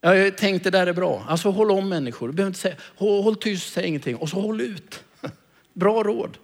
Jag 0.00 0.38
tänkte 0.38 0.70
det 0.70 0.78
där 0.78 0.86
är 0.86 0.92
bra. 0.92 1.24
Alltså 1.28 1.50
håll 1.50 1.70
om 1.70 1.88
människor. 1.88 2.28
Du 2.28 2.34
behöver 2.34 2.50
inte 2.50 2.60
säga, 2.60 2.76
håll, 2.96 3.22
håll 3.22 3.36
tyst, 3.36 3.72
säg 3.72 3.86
ingenting. 3.86 4.16
Och 4.16 4.28
så 4.28 4.40
håll 4.40 4.60
ut. 4.60 5.04
Bra 5.72 6.02
råd. 6.02 6.38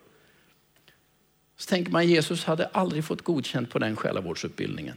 Så 1.63 1.69
tänker 1.69 1.93
man 1.93 2.09
Jesus 2.09 2.45
hade 2.45 2.67
aldrig 2.67 3.05
fått 3.05 3.23
godkänt 3.23 3.71
på 3.71 3.79
den 3.79 3.97
själavårdsutbildningen. 3.97 4.97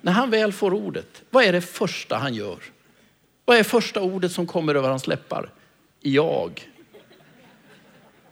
När 0.00 0.12
han 0.12 0.30
väl 0.30 0.52
får 0.52 0.74
ordet, 0.74 1.22
vad 1.30 1.44
är 1.44 1.52
det 1.52 1.60
första 1.60 2.16
han 2.16 2.34
gör? 2.34 2.58
Vad 3.44 3.56
är 3.56 3.62
första 3.62 4.00
ordet 4.00 4.32
som 4.32 4.46
kommer 4.46 4.74
över 4.74 4.88
hans 4.88 5.06
läppar? 5.06 5.50
Jag. 6.00 6.70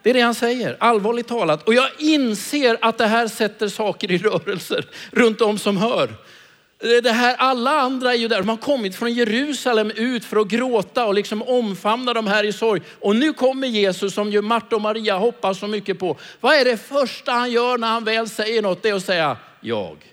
Det 0.02 0.10
är 0.10 0.14
det 0.14 0.20
han 0.20 0.34
säger, 0.34 0.76
allvarligt 0.80 1.28
talat. 1.28 1.68
Och 1.68 1.74
jag 1.74 1.88
inser 1.98 2.78
att 2.80 2.98
det 2.98 3.06
här 3.06 3.28
sätter 3.28 3.68
saker 3.68 4.10
i 4.10 4.18
rörelser 4.18 4.86
runt 5.10 5.40
om 5.40 5.58
som 5.58 5.76
hör. 5.76 6.14
Det 6.82 7.12
här, 7.12 7.34
alla 7.38 7.70
andra 7.70 8.12
är 8.12 8.18
ju 8.18 8.28
där, 8.28 8.38
de 8.38 8.48
har 8.48 8.56
kommit 8.56 8.96
från 8.96 9.12
Jerusalem 9.12 9.90
ut 9.90 10.24
för 10.24 10.36
att 10.36 10.48
gråta 10.48 11.06
och 11.06 11.14
liksom 11.14 11.42
omfamna 11.42 12.14
de 12.14 12.26
här 12.26 12.44
i 12.44 12.52
sorg. 12.52 12.82
Och 13.00 13.16
nu 13.16 13.32
kommer 13.32 13.68
Jesus 13.68 14.14
som 14.14 14.30
ju 14.30 14.42
Marta 14.42 14.76
och 14.76 14.82
Maria 14.82 15.18
hoppas 15.18 15.58
så 15.58 15.66
mycket 15.66 15.98
på. 15.98 16.16
Vad 16.40 16.54
är 16.54 16.64
det 16.64 16.76
första 16.76 17.32
han 17.32 17.50
gör 17.50 17.78
när 17.78 17.88
han 17.88 18.04
väl 18.04 18.28
säger 18.28 18.62
något? 18.62 18.82
Det 18.82 18.88
är 18.88 18.94
att 18.94 19.04
säga 19.04 19.36
jag. 19.60 20.11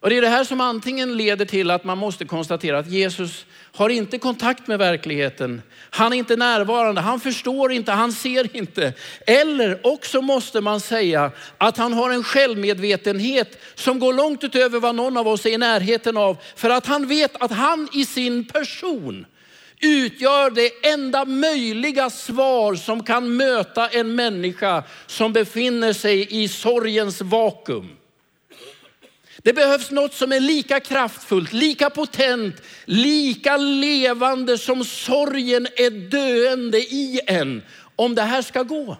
Och 0.00 0.10
det 0.10 0.16
är 0.16 0.22
det 0.22 0.28
här 0.28 0.44
som 0.44 0.60
antingen 0.60 1.16
leder 1.16 1.44
till 1.44 1.70
att 1.70 1.84
man 1.84 1.98
måste 1.98 2.24
konstatera 2.24 2.78
att 2.78 2.90
Jesus 2.90 3.46
har 3.72 3.88
inte 3.88 4.18
kontakt 4.18 4.66
med 4.66 4.78
verkligheten. 4.78 5.62
Han 5.90 6.12
är 6.12 6.16
inte 6.16 6.36
närvarande, 6.36 7.00
han 7.00 7.20
förstår 7.20 7.72
inte, 7.72 7.92
han 7.92 8.12
ser 8.12 8.56
inte. 8.56 8.92
Eller 9.26 9.86
också 9.86 10.22
måste 10.22 10.60
man 10.60 10.80
säga 10.80 11.30
att 11.58 11.76
han 11.76 11.92
har 11.92 12.10
en 12.10 12.24
självmedvetenhet 12.24 13.58
som 13.74 13.98
går 13.98 14.12
långt 14.12 14.44
utöver 14.44 14.80
vad 14.80 14.94
någon 14.94 15.16
av 15.16 15.28
oss 15.28 15.46
är 15.46 15.50
i 15.50 15.58
närheten 15.58 16.16
av. 16.16 16.36
För 16.56 16.70
att 16.70 16.86
han 16.86 17.06
vet 17.06 17.42
att 17.42 17.52
han 17.52 17.88
i 17.92 18.04
sin 18.04 18.44
person 18.44 19.26
utgör 19.80 20.50
det 20.50 20.88
enda 20.92 21.24
möjliga 21.24 22.10
svar 22.10 22.74
som 22.74 23.02
kan 23.02 23.36
möta 23.36 23.88
en 23.88 24.14
människa 24.14 24.82
som 25.06 25.32
befinner 25.32 25.92
sig 25.92 26.42
i 26.42 26.48
sorgens 26.48 27.20
vakuum. 27.20 27.97
Det 29.42 29.52
behövs 29.52 29.90
något 29.90 30.14
som 30.14 30.32
är 30.32 30.40
lika 30.40 30.80
kraftfullt, 30.80 31.52
lika 31.52 31.90
potent, 31.90 32.62
lika 32.84 33.56
levande 33.56 34.58
som 34.58 34.84
sorgen 34.84 35.66
är 35.76 35.90
döende 35.90 36.78
i 36.78 37.20
en. 37.26 37.62
Om 37.96 38.14
det 38.14 38.22
här 38.22 38.42
ska 38.42 38.62
gå. 38.62 38.96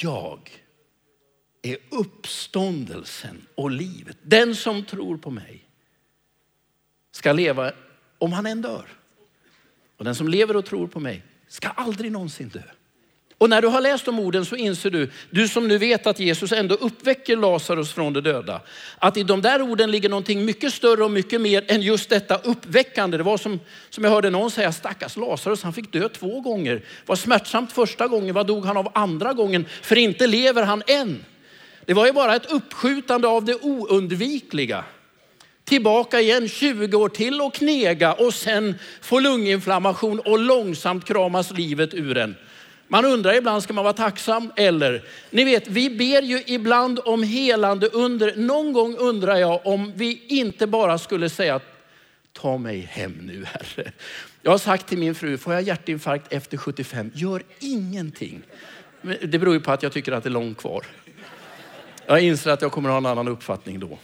Jag 0.00 0.50
är 1.62 1.76
uppståndelsen 1.90 3.46
och 3.54 3.70
livet. 3.70 4.16
Den 4.22 4.56
som 4.56 4.84
tror 4.84 5.16
på 5.16 5.30
mig 5.30 5.64
ska 7.10 7.32
leva 7.32 7.72
om 8.18 8.32
han 8.32 8.46
än 8.46 8.62
dör. 8.62 8.88
Och 9.96 10.04
den 10.04 10.14
som 10.14 10.28
lever 10.28 10.56
och 10.56 10.66
tror 10.66 10.86
på 10.86 11.00
mig 11.00 11.22
ska 11.48 11.68
aldrig 11.68 12.12
någonsin 12.12 12.48
dö. 12.48 12.62
Och 13.44 13.50
när 13.50 13.62
du 13.62 13.68
har 13.68 13.80
läst 13.80 14.04
de 14.04 14.18
orden 14.18 14.44
så 14.44 14.56
inser 14.56 14.90
du, 14.90 15.10
du 15.30 15.48
som 15.48 15.68
nu 15.68 15.78
vet 15.78 16.06
att 16.06 16.20
Jesus 16.20 16.52
ändå 16.52 16.74
uppväcker 16.74 17.36
Lazarus 17.36 17.92
från 17.92 18.12
de 18.12 18.20
döda, 18.20 18.60
att 18.98 19.16
i 19.16 19.22
de 19.22 19.42
där 19.42 19.62
orden 19.62 19.90
ligger 19.90 20.08
någonting 20.08 20.44
mycket 20.44 20.72
större 20.74 21.04
och 21.04 21.10
mycket 21.10 21.40
mer 21.40 21.64
än 21.68 21.82
just 21.82 22.10
detta 22.10 22.36
uppväckande. 22.36 23.16
Det 23.16 23.22
var 23.22 23.36
som, 23.36 23.60
som 23.90 24.04
jag 24.04 24.10
hörde 24.10 24.30
någon 24.30 24.50
säga, 24.50 24.72
stackars 24.72 25.16
Lazarus, 25.16 25.62
han 25.62 25.72
fick 25.72 25.92
dö 25.92 26.08
två 26.08 26.40
gånger. 26.40 26.82
Var 27.06 27.16
smärtsamt 27.16 27.72
första 27.72 28.08
gången, 28.08 28.34
vad 28.34 28.46
dog 28.46 28.64
han 28.64 28.76
av 28.76 28.88
andra 28.94 29.32
gången? 29.32 29.66
För 29.82 29.98
inte 29.98 30.26
lever 30.26 30.62
han 30.62 30.82
än. 30.86 31.24
Det 31.84 31.94
var 31.94 32.06
ju 32.06 32.12
bara 32.12 32.36
ett 32.36 32.52
uppskjutande 32.52 33.28
av 33.28 33.44
det 33.44 33.54
oundvikliga. 33.54 34.84
Tillbaka 35.64 36.20
igen 36.20 36.48
20 36.48 36.96
år 36.96 37.08
till 37.08 37.40
och 37.40 37.54
knega 37.54 38.12
och 38.12 38.34
sen 38.34 38.74
få 39.00 39.20
lunginflammation 39.20 40.20
och 40.20 40.38
långsamt 40.38 41.04
kramas 41.04 41.50
livet 41.50 41.94
ur 41.94 42.16
en. 42.16 42.36
Man 42.88 43.04
undrar 43.04 43.34
ibland, 43.34 43.62
ska 43.62 43.72
man 43.72 43.84
vara 43.84 43.94
tacksam 43.94 44.52
eller? 44.56 45.04
Ni 45.30 45.44
vet, 45.44 45.68
vi 45.68 45.90
ber 45.90 46.22
ju 46.22 46.42
ibland 46.46 47.00
om 47.04 47.22
helande 47.22 47.86
under. 47.88 48.36
Någon 48.36 48.72
gång 48.72 48.96
undrar 48.96 49.36
jag 49.36 49.66
om 49.66 49.92
vi 49.96 50.22
inte 50.28 50.66
bara 50.66 50.98
skulle 50.98 51.28
säga, 51.28 51.60
ta 52.32 52.58
mig 52.58 52.80
hem 52.80 53.12
nu 53.22 53.44
Herre. 53.44 53.92
Jag 54.42 54.50
har 54.50 54.58
sagt 54.58 54.88
till 54.88 54.98
min 54.98 55.14
fru, 55.14 55.38
får 55.38 55.52
jag 55.52 55.62
hjärtinfarkt 55.62 56.32
efter 56.32 56.56
75, 56.56 57.10
gör 57.14 57.42
ingenting. 57.60 58.42
Det 59.02 59.38
beror 59.38 59.54
ju 59.54 59.60
på 59.60 59.72
att 59.72 59.82
jag 59.82 59.92
tycker 59.92 60.12
att 60.12 60.22
det 60.22 60.28
är 60.28 60.30
långt 60.30 60.58
kvar. 60.58 60.86
Jag 62.06 62.20
inser 62.20 62.50
att 62.50 62.62
jag 62.62 62.72
kommer 62.72 62.88
att 62.88 62.92
ha 62.92 62.98
en 62.98 63.06
annan 63.06 63.28
uppfattning 63.28 63.80
då. 63.80 63.98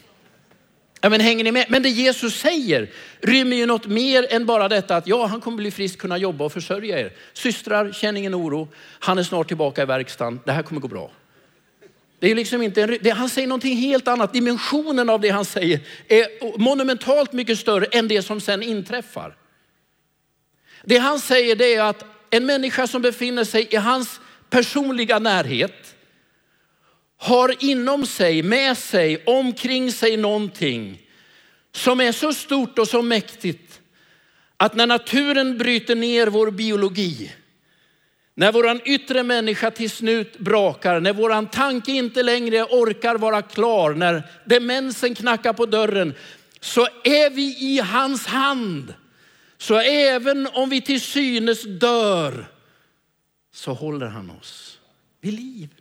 Ja, 1.01 1.09
men 1.09 1.21
hänger 1.21 1.45
ni 1.45 1.53
med? 1.53 1.67
Men 1.69 1.83
det 1.83 1.89
Jesus 1.89 2.41
säger 2.41 2.91
rymmer 3.21 3.57
ju 3.57 3.67
något 3.67 3.87
mer 3.87 4.27
än 4.31 4.47
bara 4.47 4.69
detta 4.69 4.97
att 4.97 5.07
ja, 5.07 5.27
han 5.27 5.41
kommer 5.41 5.57
bli 5.57 5.71
frisk, 5.71 5.99
kunna 5.99 6.19
jobba 6.19 6.45
och 6.45 6.53
försörja 6.53 7.01
er. 7.01 7.13
Systrar, 7.33 7.93
känn 7.93 8.17
ingen 8.17 8.35
oro. 8.35 8.69
Han 8.99 9.19
är 9.19 9.23
snart 9.23 9.49
tillbaka 9.49 9.83
i 9.83 9.87
verkstaden. 9.87 10.41
Det 10.45 10.53
här 10.53 10.63
kommer 10.63 10.81
gå 10.81 10.89
bra. 10.89 11.11
Det 12.19 12.31
är 12.31 12.35
liksom 12.35 12.63
inte 12.63 12.83
en, 12.83 12.99
det, 13.01 13.11
han 13.11 13.29
säger 13.29 13.49
någonting 13.49 13.77
helt 13.77 14.09
annat. 14.09 14.33
Dimensionen 14.33 15.11
av 15.11 15.21
det 15.21 15.29
han 15.29 15.45
säger 15.45 15.81
är 16.09 16.59
monumentalt 16.59 17.33
mycket 17.33 17.59
större 17.59 17.85
än 17.85 18.09
det 18.09 18.23
som 18.23 18.41
sen 18.41 18.63
inträffar. 18.63 19.37
Det 20.85 20.99
han 20.99 21.21
säger 21.21 21.57
det 21.57 21.75
är 21.75 21.83
att 21.83 22.05
en 22.31 22.47
människa 22.47 22.87
som 22.87 23.03
befinner 23.03 23.45
sig 23.45 23.69
i 23.71 23.77
hans 23.77 24.21
personliga 24.51 25.19
närhet 25.19 25.95
har 27.23 27.65
inom 27.65 28.07
sig, 28.07 28.43
med 28.43 28.79
sig, 28.79 29.23
omkring 29.27 29.93
sig 29.93 30.17
någonting 30.17 31.03
som 31.73 32.01
är 32.01 32.13
så 32.13 32.33
stort 32.33 32.79
och 32.79 32.89
så 32.89 33.03
mäktigt 33.03 33.81
att 34.57 34.75
när 34.75 34.87
naturen 34.87 35.59
bryter 35.59 35.95
ner 35.95 36.27
vår 36.27 36.51
biologi, 36.51 37.33
när 38.35 38.53
våran 38.53 38.81
yttre 38.85 39.23
människa 39.23 39.71
till 39.71 39.91
slut 39.91 40.39
brakar, 40.39 41.01
när 41.01 41.13
våran 41.13 41.47
tanke 41.47 41.93
inte 41.93 42.23
längre 42.23 42.63
orkar 42.63 43.15
vara 43.19 43.43
klar, 43.43 43.95
när 43.95 44.23
demensen 44.45 45.15
knackar 45.15 45.53
på 45.53 45.67
dörren, 45.67 46.15
så 46.61 46.89
är 47.05 47.31
vi 47.31 47.75
i 47.75 47.79
hans 47.79 48.27
hand. 48.27 48.95
Så 49.59 49.79
även 49.81 50.47
om 50.47 50.69
vi 50.69 50.81
till 50.81 51.01
synes 51.01 51.65
dör, 51.65 52.47
så 53.55 53.73
håller 53.73 54.07
han 54.07 54.31
oss 54.31 54.79
vid 55.21 55.35
liv. 55.35 55.80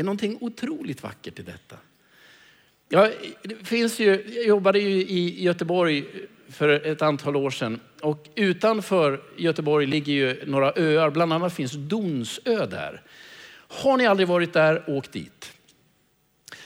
Det 0.00 0.02
är 0.02 0.06
någonting 0.06 0.38
otroligt 0.40 1.02
vackert 1.02 1.38
i 1.38 1.42
detta. 1.42 1.76
Jag, 2.88 3.10
det 3.42 3.66
finns 3.66 3.98
ju, 3.98 4.32
jag 4.36 4.46
jobbade 4.46 4.78
ju 4.78 4.90
i 4.90 5.42
Göteborg 5.42 6.04
för 6.48 6.68
ett 6.68 7.02
antal 7.02 7.36
år 7.36 7.50
sedan 7.50 7.80
och 8.00 8.28
utanför 8.34 9.20
Göteborg 9.36 9.86
ligger 9.86 10.12
ju 10.12 10.42
några 10.46 10.72
öar, 10.76 11.10
bland 11.10 11.32
annat 11.32 11.54
finns 11.54 11.72
Donsö 11.72 12.66
där. 12.66 13.02
Har 13.68 13.96
ni 13.96 14.06
aldrig 14.06 14.28
varit 14.28 14.52
där, 14.52 14.84
åk 14.86 15.12
dit. 15.12 15.52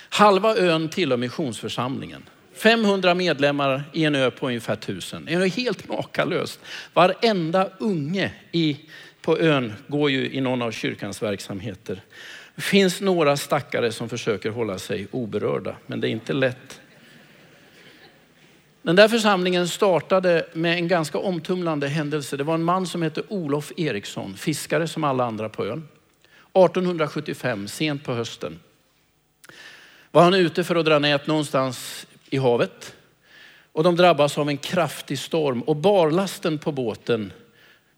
Halva 0.09 0.57
ön 0.57 0.89
tillhör 0.89 1.17
missionsförsamlingen. 1.17 2.23
500 2.53 3.15
medlemmar 3.15 3.85
i 3.93 4.05
en 4.05 4.15
ö 4.15 4.31
på 4.31 4.47
ungefär 4.47 4.75
1000. 4.75 5.25
Det 5.25 5.33
är 5.33 5.47
helt 5.47 5.89
makalöst. 5.89 6.61
Varenda 6.93 7.71
unge 7.79 8.33
i, 8.53 8.77
på 9.23 9.39
ön 9.39 9.73
går 9.87 10.11
ju 10.11 10.31
i 10.31 10.41
någon 10.41 10.63
av 10.63 10.71
kyrkans 10.71 11.23
verksamheter. 11.23 12.03
Det 12.55 12.63
finns 12.63 13.01
några 13.01 13.37
stackare 13.37 13.93
som 13.93 14.09
försöker 14.09 14.51
hålla 14.51 14.79
sig 14.79 15.07
oberörda, 15.11 15.77
men 15.87 16.01
det 16.01 16.09
är 16.09 16.11
inte 16.11 16.33
lätt. 16.33 16.81
Den 18.83 18.97
där 18.97 19.09
församlingen 19.09 19.69
startade 19.69 20.47
med 20.53 20.75
en 20.75 20.89
ganska 20.89 21.19
omtumlande 21.19 21.89
händelse. 21.89 22.37
Det 22.37 22.45
var 22.45 22.55
en 22.55 22.63
man 22.63 22.87
som 22.87 23.03
hette 23.03 23.23
Olof 23.29 23.73
Eriksson, 23.77 24.37
fiskare 24.37 24.89
som 24.89 25.05
alla 25.05 25.25
andra 25.25 25.49
på 25.49 25.67
ön. 25.67 25.89
1875, 26.53 27.69
sent 27.69 28.05
på 28.05 28.15
hösten, 28.15 28.61
var 30.11 30.23
han 30.23 30.35
ute 30.35 30.65
för 30.65 30.77
att 30.77 30.85
dra 30.85 30.99
nät 30.99 31.27
någonstans 31.27 32.07
i 32.31 32.37
havet. 32.37 32.97
Och 33.73 33.83
de 33.83 33.97
drabbas 33.97 34.39
av 34.39 34.49
en 34.49 34.57
kraftig 34.57 35.19
storm 35.19 35.63
och 35.63 35.77
barlasten 35.77 36.59
på 36.59 36.73
båten 36.73 37.33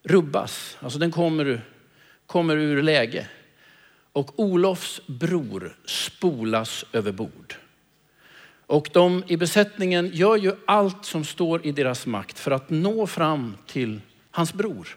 rubbas. 0.03 0.77
Alltså 0.81 0.99
den 0.99 1.11
kommer, 1.11 1.61
kommer 2.27 2.57
ur 2.57 2.83
läge. 2.83 3.27
Och 4.17 4.41
Olofs 4.41 5.01
bror 5.07 5.77
spolas 5.85 6.85
över 6.93 7.13
bord. 7.13 7.55
Och 8.67 8.89
de 8.93 9.25
i 9.27 9.37
besättningen 9.37 10.11
gör 10.13 10.37
ju 10.37 10.53
allt 10.67 11.05
som 11.05 11.25
står 11.25 11.67
i 11.67 11.73
deras 11.73 12.07
makt 12.07 12.39
för 12.39 12.51
att 12.51 12.71
nå 12.71 13.07
fram 13.07 13.57
till 13.67 14.01
hans 14.31 14.55
bror. 14.55 14.97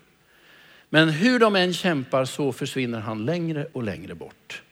Men 0.90 1.10
hur 1.10 1.40
de 1.40 1.56
än 1.56 1.74
kämpar 1.74 2.26
så 2.26 2.52
försvinner 2.52 3.00
han 3.00 3.26
längre 3.26 3.68
och 3.74 3.84
längre 3.84 4.16
bort. 4.16 4.64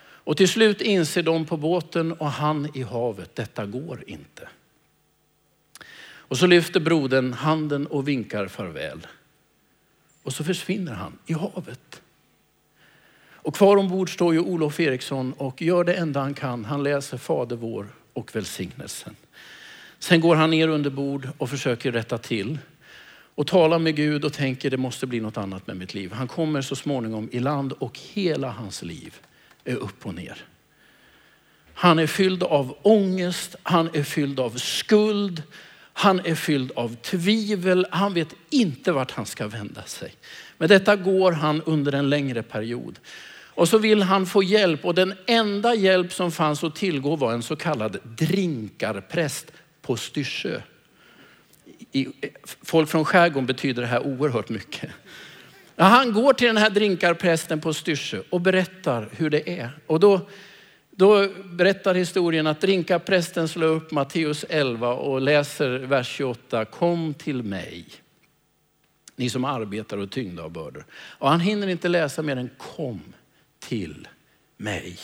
Och 0.00 0.36
till 0.36 0.48
slut 0.48 0.80
inser 0.80 1.22
de 1.22 1.46
på 1.46 1.56
båten 1.56 2.12
och 2.12 2.30
han 2.30 2.68
i 2.74 2.82
havet, 2.82 3.34
detta 3.34 3.66
går 3.66 4.04
inte. 4.06 4.48
Och 6.04 6.38
så 6.38 6.46
lyfter 6.46 6.80
brodern 6.80 7.32
handen 7.32 7.86
och 7.86 8.08
vinkar 8.08 8.46
farväl. 8.46 9.06
Och 10.22 10.32
så 10.32 10.44
försvinner 10.44 10.92
han 10.92 11.18
i 11.26 11.32
havet. 11.32 12.02
Och 13.42 13.54
kvar 13.54 13.76
ombord 13.76 14.14
står 14.14 14.34
ju 14.34 14.40
Olof 14.40 14.80
Eriksson 14.80 15.32
och 15.32 15.62
gör 15.62 15.84
det 15.84 15.94
enda 15.94 16.20
han 16.20 16.34
kan. 16.34 16.64
Han 16.64 16.82
läser 16.82 17.18
Fader 17.18 17.56
vår 17.56 17.88
och 18.12 18.36
välsignelsen. 18.36 19.16
Sen 19.98 20.20
går 20.20 20.36
han 20.36 20.50
ner 20.50 20.68
under 20.68 20.90
bord 20.90 21.28
och 21.38 21.50
försöker 21.50 21.92
rätta 21.92 22.18
till 22.18 22.58
och 23.34 23.46
talar 23.46 23.78
med 23.78 23.96
Gud 23.96 24.24
och 24.24 24.32
tänker 24.32 24.70
det 24.70 24.76
måste 24.76 25.06
bli 25.06 25.20
något 25.20 25.36
annat 25.36 25.66
med 25.66 25.76
mitt 25.76 25.94
liv. 25.94 26.12
Han 26.12 26.28
kommer 26.28 26.62
så 26.62 26.76
småningom 26.76 27.28
i 27.32 27.40
land 27.40 27.72
och 27.72 27.98
hela 28.12 28.50
hans 28.50 28.82
liv 28.82 29.14
är 29.64 29.76
upp 29.76 30.06
och 30.06 30.14
ner. 30.14 30.44
Han 31.74 31.98
är 31.98 32.06
fylld 32.06 32.42
av 32.42 32.76
ångest, 32.82 33.56
han 33.62 33.90
är 33.92 34.02
fylld 34.02 34.40
av 34.40 34.50
skuld, 34.50 35.42
han 35.92 36.20
är 36.20 36.34
fylld 36.34 36.72
av 36.76 36.96
tvivel. 36.96 37.86
Han 37.90 38.14
vet 38.14 38.34
inte 38.50 38.92
vart 38.92 39.10
han 39.10 39.26
ska 39.26 39.46
vända 39.46 39.82
sig. 39.82 40.14
Men 40.58 40.68
detta 40.68 40.96
går 40.96 41.32
han 41.32 41.62
under 41.62 41.92
en 41.92 42.10
längre 42.10 42.42
period. 42.42 42.98
Och 43.62 43.68
så 43.68 43.78
vill 43.78 44.02
han 44.02 44.26
få 44.26 44.42
hjälp 44.42 44.84
och 44.84 44.94
den 44.94 45.14
enda 45.26 45.74
hjälp 45.74 46.12
som 46.12 46.32
fanns 46.32 46.64
att 46.64 46.74
tillgå 46.74 47.16
var 47.16 47.32
en 47.32 47.42
så 47.42 47.56
kallad 47.56 47.98
drinkarpräst 48.04 49.52
på 49.82 49.96
Styrsö. 49.96 50.60
I, 51.92 52.08
folk 52.62 52.88
från 52.88 53.04
skärgården 53.04 53.46
betyder 53.46 53.82
det 53.82 53.88
här 53.88 54.06
oerhört 54.06 54.48
mycket. 54.48 54.90
Ja, 55.76 55.84
han 55.84 56.12
går 56.12 56.32
till 56.32 56.46
den 56.46 56.56
här 56.56 56.70
drinkarprästen 56.70 57.60
på 57.60 57.74
Styrsö 57.74 58.22
och 58.30 58.40
berättar 58.40 59.08
hur 59.12 59.30
det 59.30 59.58
är. 59.58 59.70
Och 59.86 60.00
då, 60.00 60.20
då 60.90 61.28
berättar 61.44 61.94
historien 61.94 62.46
att 62.46 62.60
drinkarprästen 62.60 63.48
slår 63.48 63.68
upp 63.68 63.90
Matteus 63.90 64.44
11 64.48 64.94
och 64.94 65.20
läser 65.20 65.70
vers 65.70 66.08
28. 66.08 66.64
Kom 66.64 67.14
till 67.14 67.42
mig, 67.42 67.86
ni 69.16 69.30
som 69.30 69.44
arbetar 69.44 69.96
och 69.96 70.10
tyngda 70.10 70.42
av 70.42 70.50
bördor. 70.50 70.84
Och 70.92 71.30
han 71.30 71.40
hinner 71.40 71.68
inte 71.68 71.88
läsa 71.88 72.22
mer 72.22 72.36
än 72.36 72.50
kom 72.58 73.00
till 73.68 74.08
mig. 74.56 74.96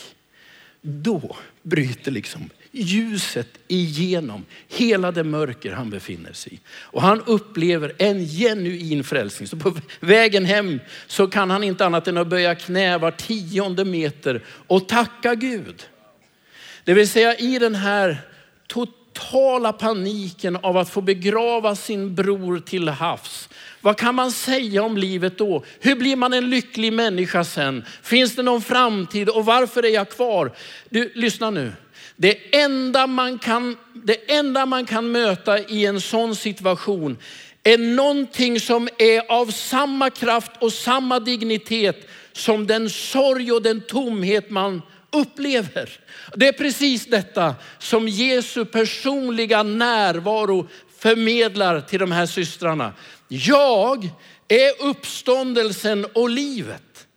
Då 0.81 1.37
bryter 1.63 2.11
liksom 2.11 2.49
ljuset 2.71 3.47
igenom 3.67 4.45
hela 4.67 5.11
det 5.11 5.23
mörker 5.23 5.71
han 5.71 5.89
befinner 5.89 6.33
sig 6.33 6.53
i. 6.53 6.59
Och 6.67 7.01
han 7.01 7.21
upplever 7.21 7.93
en 7.97 8.25
genuin 8.25 9.03
frälsning. 9.03 9.47
Så 9.47 9.57
på 9.57 9.75
vägen 9.99 10.45
hem 10.45 10.79
så 11.07 11.27
kan 11.27 11.49
han 11.49 11.63
inte 11.63 11.85
annat 11.85 12.07
än 12.07 12.17
att 12.17 12.27
böja 12.27 12.55
knä 12.55 12.97
var 12.97 13.11
tionde 13.11 13.85
meter 13.85 14.43
och 14.47 14.87
tacka 14.87 15.35
Gud. 15.35 15.87
Det 16.83 16.93
vill 16.93 17.09
säga 17.09 17.37
i 17.37 17.59
den 17.59 17.75
här 17.75 18.17
totala 18.67 18.98
totala 19.19 19.73
paniken 19.73 20.55
av 20.55 20.77
att 20.77 20.89
få 20.89 21.01
begrava 21.01 21.75
sin 21.75 22.15
bror 22.15 22.59
till 22.59 22.89
havs 22.89 23.49
vad 23.81 23.97
kan 23.97 24.15
man 24.15 24.31
säga 24.31 24.83
om 24.83 24.97
livet 24.97 25.37
då? 25.37 25.63
Hur 25.79 25.95
blir 25.95 26.15
man 26.15 26.33
en 26.33 26.49
lycklig 26.49 26.93
människa 26.93 27.43
sen? 27.43 27.85
Finns 28.03 28.35
det 28.35 28.43
någon 28.43 28.61
framtid 28.61 29.29
och 29.29 29.45
varför 29.45 29.85
är 29.85 29.89
jag 29.89 30.09
kvar? 30.09 30.51
Du, 30.89 31.11
lyssna 31.15 31.49
nu. 31.49 31.73
Det 32.15 32.55
enda 32.55 33.07
man 33.07 33.39
kan, 33.39 33.77
det 33.93 34.31
enda 34.31 34.65
man 34.65 34.85
kan 34.85 35.11
möta 35.11 35.59
i 35.59 35.85
en 35.85 36.01
sån 36.01 36.35
situation 36.35 37.17
är 37.63 37.77
någonting 37.77 38.59
som 38.59 38.89
är 38.97 39.31
av 39.31 39.51
samma 39.51 40.09
kraft 40.09 40.51
och 40.59 40.73
samma 40.73 41.19
dignitet 41.19 42.09
som 42.33 42.67
den 42.67 42.89
sorg 42.89 43.51
och 43.51 43.61
den 43.61 43.81
tomhet 43.81 44.49
man 44.49 44.81
upplever. 45.11 45.99
Det 46.35 46.47
är 46.47 46.53
precis 46.53 47.05
detta 47.05 47.55
som 47.77 48.07
Jesu 48.07 48.65
personliga 48.65 49.63
närvaro 49.63 50.67
förmedlar 50.97 51.81
till 51.81 51.99
de 51.99 52.11
här 52.11 52.25
systrarna. 52.25 52.93
Jag 53.27 54.09
är 54.47 54.83
uppståndelsen 54.83 56.05
och 56.05 56.29
livet. 56.29 57.07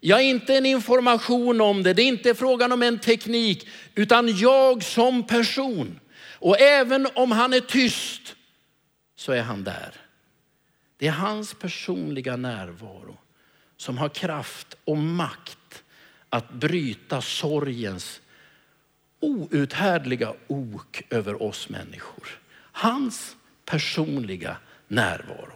Jag 0.00 0.20
är 0.20 0.24
inte 0.24 0.54
en 0.54 0.66
information 0.66 1.60
om 1.60 1.82
det, 1.82 1.94
det 1.94 2.02
är 2.02 2.06
inte 2.06 2.34
frågan 2.34 2.72
om 2.72 2.82
en 2.82 2.98
teknik, 2.98 3.68
utan 3.94 4.38
jag 4.38 4.82
som 4.82 5.26
person. 5.26 6.00
Och 6.38 6.60
även 6.60 7.08
om 7.14 7.32
han 7.32 7.52
är 7.52 7.60
tyst 7.60 8.34
så 9.16 9.32
är 9.32 9.42
han 9.42 9.64
där. 9.64 9.92
Det 10.98 11.06
är 11.06 11.12
hans 11.12 11.54
personliga 11.54 12.36
närvaro 12.36 13.18
som 13.76 13.98
har 13.98 14.08
kraft 14.08 14.76
och 14.84 14.96
makt 14.96 15.57
att 16.30 16.52
bryta 16.52 17.20
sorgens 17.20 18.20
outhärdliga 19.20 20.34
ok 20.46 21.02
över 21.10 21.42
oss 21.42 21.68
människor. 21.68 22.40
Hans 22.72 23.36
personliga 23.64 24.56
närvaro. 24.88 25.52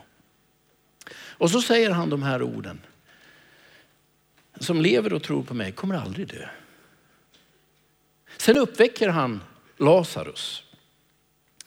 Och 1.14 1.50
så 1.50 1.62
säger 1.62 1.90
han 1.90 2.10
de 2.10 2.22
här 2.22 2.42
orden. 2.42 2.80
Som 4.60 4.80
lever 4.80 5.12
och 5.12 5.22
tror 5.22 5.42
på 5.42 5.54
mig 5.54 5.72
kommer 5.72 5.94
aldrig 5.94 6.28
dö. 6.28 6.48
Sen 8.36 8.56
uppväcker 8.56 9.08
han 9.08 9.42
Lazarus. 9.76 10.62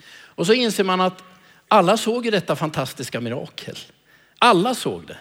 Och 0.07 0.45
så 0.47 0.53
inser 0.53 0.83
man 0.83 1.01
att 1.01 1.23
alla 1.67 1.97
såg 1.97 2.25
ju 2.25 2.31
detta 2.31 2.55
fantastiska 2.55 3.21
mirakel. 3.21 3.77
Alla 4.37 4.75
såg 4.75 5.07
det. 5.07 5.17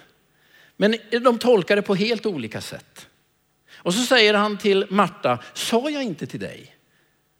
Men 0.76 0.96
de 1.10 1.38
tolkar 1.38 1.76
det 1.76 1.82
på 1.82 1.94
helt 1.94 2.26
olika 2.26 2.60
sätt. 2.60 3.08
Och 3.84 3.94
så 3.94 4.00
säger 4.00 4.34
han 4.34 4.58
till 4.58 4.86
Marta, 4.90 5.38
sa 5.54 5.90
jag 5.90 6.02
inte 6.02 6.26
till 6.26 6.40
dig 6.40 6.76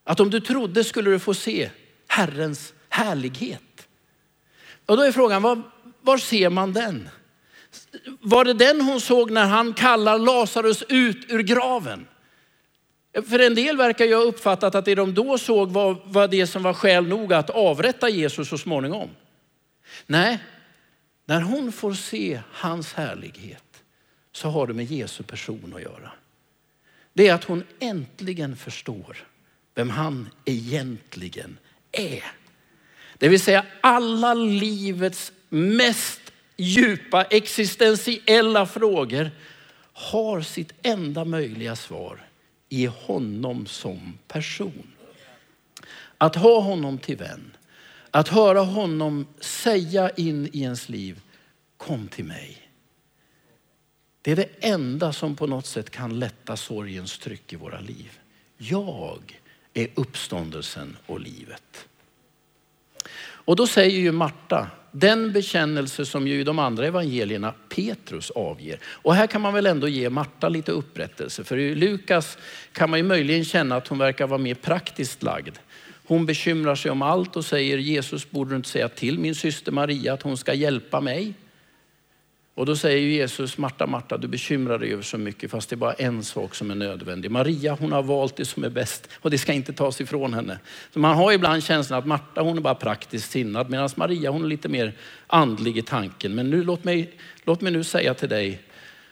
att 0.05 0.21
om 0.21 0.31
du 0.31 0.41
trodde 0.41 0.85
skulle 0.85 1.11
du 1.11 1.19
få 1.19 1.35
se 1.35 1.71
Herrens 2.09 2.75
härlighet? 2.89 3.89
Och 4.87 4.97
då 4.97 5.03
är 5.03 5.13
frågan, 5.13 5.43
var, 5.43 5.63
var 6.01 6.19
ser 6.19 6.51
man 6.51 6.73
den? 6.73 7.09
Var 8.21 8.45
det 8.45 8.55
den 8.55 8.81
hon 8.81 9.01
såg 9.01 9.31
när 9.31 9.47
han 9.47 9.75
kallar 9.75 10.19
Lazarus 10.19 10.83
ut 10.89 11.33
ur 11.33 11.43
graven? 11.43 12.07
För 13.29 13.39
en 13.39 13.55
del 13.55 13.77
verkar 13.77 14.05
jag 14.05 14.19
ha 14.19 14.25
uppfattat 14.25 14.75
att 14.75 14.85
det 14.85 14.95
de 14.95 15.15
då 15.15 15.39
såg 15.39 15.71
var, 15.71 16.03
var 16.05 16.29
det 16.29 16.47
som 16.47 16.63
var 16.63 16.73
skäl 16.73 17.07
nog 17.09 17.33
att 17.33 17.51
avrätta 17.51 18.09
Jesus 18.09 18.49
så 18.49 18.59
småningom. 18.59 19.11
Nej, 20.07 20.39
när 21.25 21.41
hon 21.41 21.73
får 21.73 21.93
se 21.93 22.41
hans 22.53 22.93
härlighet 22.93 23.83
så 24.33 24.49
har 24.49 24.67
det 24.67 24.75
med 24.75 24.85
Jesu 24.85 25.23
person 25.23 25.73
att 25.77 25.83
göra. 25.83 26.13
Det 27.15 27.29
är 27.29 27.35
att 27.35 27.45
hon 27.45 27.65
äntligen 27.81 28.57
förstår 28.57 29.27
vem 29.75 29.91
han 29.91 30.29
egentligen 30.45 31.59
är. 31.93 32.25
Det 33.19 33.29
vill 33.29 33.41
säga 33.41 33.67
alla 33.81 34.35
livets 34.35 35.33
mest 35.49 36.21
djupa 36.57 37.25
existentiella 37.25 38.67
frågor 38.67 39.31
har 39.93 40.41
sitt 40.41 40.73
enda 40.83 41.25
möjliga 41.25 41.77
svar 41.77 42.27
i 42.69 42.87
honom 42.87 43.67
som 43.67 44.19
person. 44.29 44.93
Att 46.19 46.37
ha 46.37 46.61
honom 46.61 46.99
till 46.99 47.17
vän, 47.17 47.57
att 48.11 48.29
höra 48.29 48.61
honom 48.61 49.27
säga 49.41 50.11
in 50.11 50.49
i 50.53 50.63
ens 50.63 50.89
liv, 50.89 51.21
kom 51.77 52.09
till 52.09 52.25
mig. 52.25 52.64
Det 54.25 54.33
är 54.33 54.37
det 54.37 54.49
enda 54.61 55.13
som 55.13 55.37
på 55.37 55.47
något 55.47 55.67
sätt 55.67 55.91
kan 55.91 56.19
lätta 56.19 56.57
sorgens 56.57 57.19
tryck 57.19 57.53
i 57.53 57.57
våra 57.57 57.81
liv. 57.81 58.19
Jag 58.57 59.41
är 59.75 59.89
uppståndelsen 59.95 60.97
och 61.07 61.21
livet. 61.21 61.87
Och 63.21 63.57
då 63.57 63.67
säger 63.67 64.01
ju 64.01 64.13
Marta, 64.13 64.71
den 64.93 65.33
bekännelse 65.33 66.07
som 66.07 66.29
ju 66.29 66.41
i 66.41 66.45
de 66.45 66.59
andra 66.59 66.87
evangelierna 66.87 67.55
Petrus 67.69 68.31
avger. 68.31 68.79
Och 68.85 69.15
här 69.15 69.27
kan 69.27 69.41
man 69.41 69.55
väl 69.55 69.67
ändå 69.67 69.89
ge 69.89 70.11
Marta 70.11 70.49
lite 70.49 70.73
upprättelse. 70.73 71.45
För 71.45 71.59
i 71.59 71.75
Lukas 71.75 72.39
kan 72.73 72.91
man 72.91 72.99
ju 72.99 73.03
möjligen 73.03 73.45
känna 73.45 73.77
att 73.77 73.89
hon 73.89 73.99
verkar 73.99 74.27
vara 74.27 74.39
mer 74.39 74.55
praktiskt 74.55 75.23
lagd. 75.23 75.59
Hon 76.07 76.27
bekymrar 76.27 76.75
sig 76.75 76.91
om 76.91 77.03
allt 77.03 77.37
och 77.37 77.45
säger 77.45 77.79
Jesus 77.79 78.31
borde 78.31 78.51
du 78.51 78.57
inte 78.57 78.69
säga 78.69 78.89
till 78.89 79.19
min 79.19 79.35
syster 79.35 79.73
Maria 79.73 80.13
att 80.13 80.23
hon 80.23 80.37
ska 80.37 80.55
hjälpa 80.55 81.01
mig. 81.01 81.35
Och 82.55 82.67
då 82.67 82.77
säger 82.77 83.09
Jesus, 83.09 83.59
Marta, 83.59 83.87
Marta, 83.87 84.17
du 84.17 84.29
bekymrar 84.29 84.79
dig 84.79 84.93
över 84.93 85.03
så 85.03 85.19
mycket 85.19 85.51
fast 85.51 85.71
det 85.71 85.75
är 85.75 85.77
bara 85.77 85.93
en 85.93 86.25
sak 86.25 86.55
som 86.55 86.71
är 86.71 86.75
nödvändig. 86.75 87.31
Maria 87.31 87.77
hon 87.81 87.93
har 87.93 88.03
valt 88.03 88.37
det 88.37 88.45
som 88.45 88.65
är 88.65 88.69
bäst 88.69 89.09
och 89.15 89.31
det 89.31 89.39
ska 89.39 89.53
inte 89.53 89.73
tas 89.73 90.01
ifrån 90.01 90.35
henne. 90.35 90.59
Så 90.93 90.99
man 90.99 91.17
har 91.17 91.33
ibland 91.33 91.65
känslan 91.65 91.99
att 91.99 92.07
Marta 92.07 92.43
hon 92.43 92.57
är 92.57 92.61
bara 92.61 92.75
praktiskt 92.75 93.31
sinnad 93.31 93.71
medan 93.71 93.89
Maria 93.97 94.31
hon 94.31 94.45
är 94.45 94.49
lite 94.49 94.69
mer 94.69 94.93
andlig 95.27 95.79
i 95.79 95.83
tanken. 95.83 96.35
Men 96.35 96.51
nu, 96.51 96.63
låt, 96.65 96.85
mig, 96.85 97.13
låt 97.45 97.61
mig 97.61 97.73
nu 97.73 97.85
säga 97.85 98.15
till 98.15 98.29
dig 98.29 98.63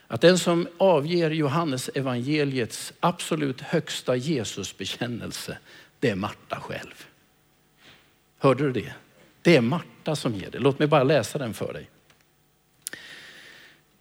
att 0.07 0.21
den 0.21 0.39
som 0.39 0.67
avger 0.77 1.31
Johannes 1.31 1.89
evangeliets 1.93 2.93
absolut 2.99 3.61
högsta 3.61 4.15
Jesusbekännelse, 4.15 5.57
det 5.99 6.09
är 6.09 6.15
Marta 6.15 6.59
själv. 6.59 7.05
Hörde 8.39 8.63
du 8.63 8.71
det? 8.71 8.93
Det 9.41 9.55
är 9.55 9.61
Marta 9.61 10.15
som 10.15 10.35
ger 10.35 10.51
det. 10.51 10.59
Låt 10.59 10.79
mig 10.79 10.87
bara 10.87 11.03
läsa 11.03 11.37
den 11.37 11.53
för 11.53 11.73
dig. 11.73 11.89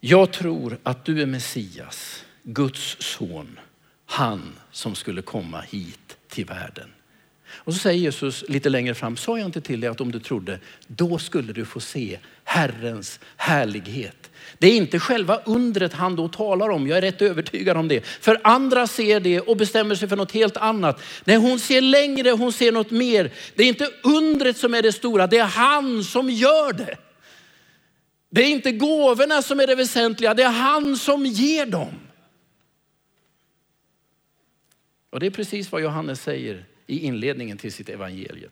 Jag 0.04 0.32
tror 0.32 0.78
att 0.82 1.04
du 1.04 1.22
är 1.22 1.26
Messias, 1.26 2.24
Guds 2.42 2.96
son, 2.98 3.60
han 4.06 4.52
som 4.72 4.94
skulle 4.94 5.22
komma 5.22 5.60
hit 5.60 6.16
till 6.28 6.44
världen. 6.46 6.88
Och 7.50 7.72
så 7.72 7.78
säger 7.78 7.98
Jesus 7.98 8.44
lite 8.48 8.68
längre 8.68 8.94
fram, 8.94 9.16
sa 9.16 9.38
jag 9.38 9.46
inte 9.48 9.60
till 9.60 9.80
dig 9.80 9.90
att 9.90 10.00
om 10.00 10.12
du 10.12 10.20
trodde, 10.20 10.58
då 10.86 11.18
skulle 11.18 11.52
du 11.52 11.64
få 11.64 11.80
se 11.80 12.18
Herrens 12.44 13.20
härlighet. 13.36 14.30
Det 14.58 14.66
är 14.66 14.76
inte 14.76 14.98
själva 14.98 15.36
undret 15.36 15.92
han 15.92 16.16
då 16.16 16.28
talar 16.28 16.68
om, 16.68 16.86
jag 16.86 16.98
är 16.98 17.02
rätt 17.02 17.22
övertygad 17.22 17.76
om 17.76 17.88
det. 17.88 18.06
För 18.06 18.40
andra 18.44 18.86
ser 18.86 19.20
det 19.20 19.40
och 19.40 19.56
bestämmer 19.56 19.94
sig 19.94 20.08
för 20.08 20.16
något 20.16 20.32
helt 20.32 20.56
annat. 20.56 21.02
Nej, 21.24 21.36
hon 21.36 21.58
ser 21.58 21.80
längre, 21.80 22.30
hon 22.30 22.52
ser 22.52 22.72
något 22.72 22.90
mer. 22.90 23.30
Det 23.54 23.62
är 23.62 23.68
inte 23.68 23.90
undret 24.02 24.56
som 24.56 24.74
är 24.74 24.82
det 24.82 24.92
stora, 24.92 25.26
det 25.26 25.38
är 25.38 25.44
han 25.44 26.04
som 26.04 26.30
gör 26.30 26.72
det. 26.72 26.96
Det 28.34 28.42
är 28.42 28.50
inte 28.50 28.72
gåvorna 28.72 29.42
som 29.42 29.60
är 29.60 29.66
det 29.66 29.74
väsentliga, 29.74 30.34
det 30.34 30.42
är 30.42 30.50
han 30.50 30.96
som 30.96 31.26
ger 31.26 31.66
dem. 31.66 32.00
Och 35.10 35.20
det 35.20 35.26
är 35.26 35.30
precis 35.30 35.72
vad 35.72 35.82
Johannes 35.82 36.22
säger 36.22 36.64
i 36.86 36.98
inledningen 36.98 37.58
till 37.58 37.72
sitt 37.72 37.88
evangelium. 37.88 38.50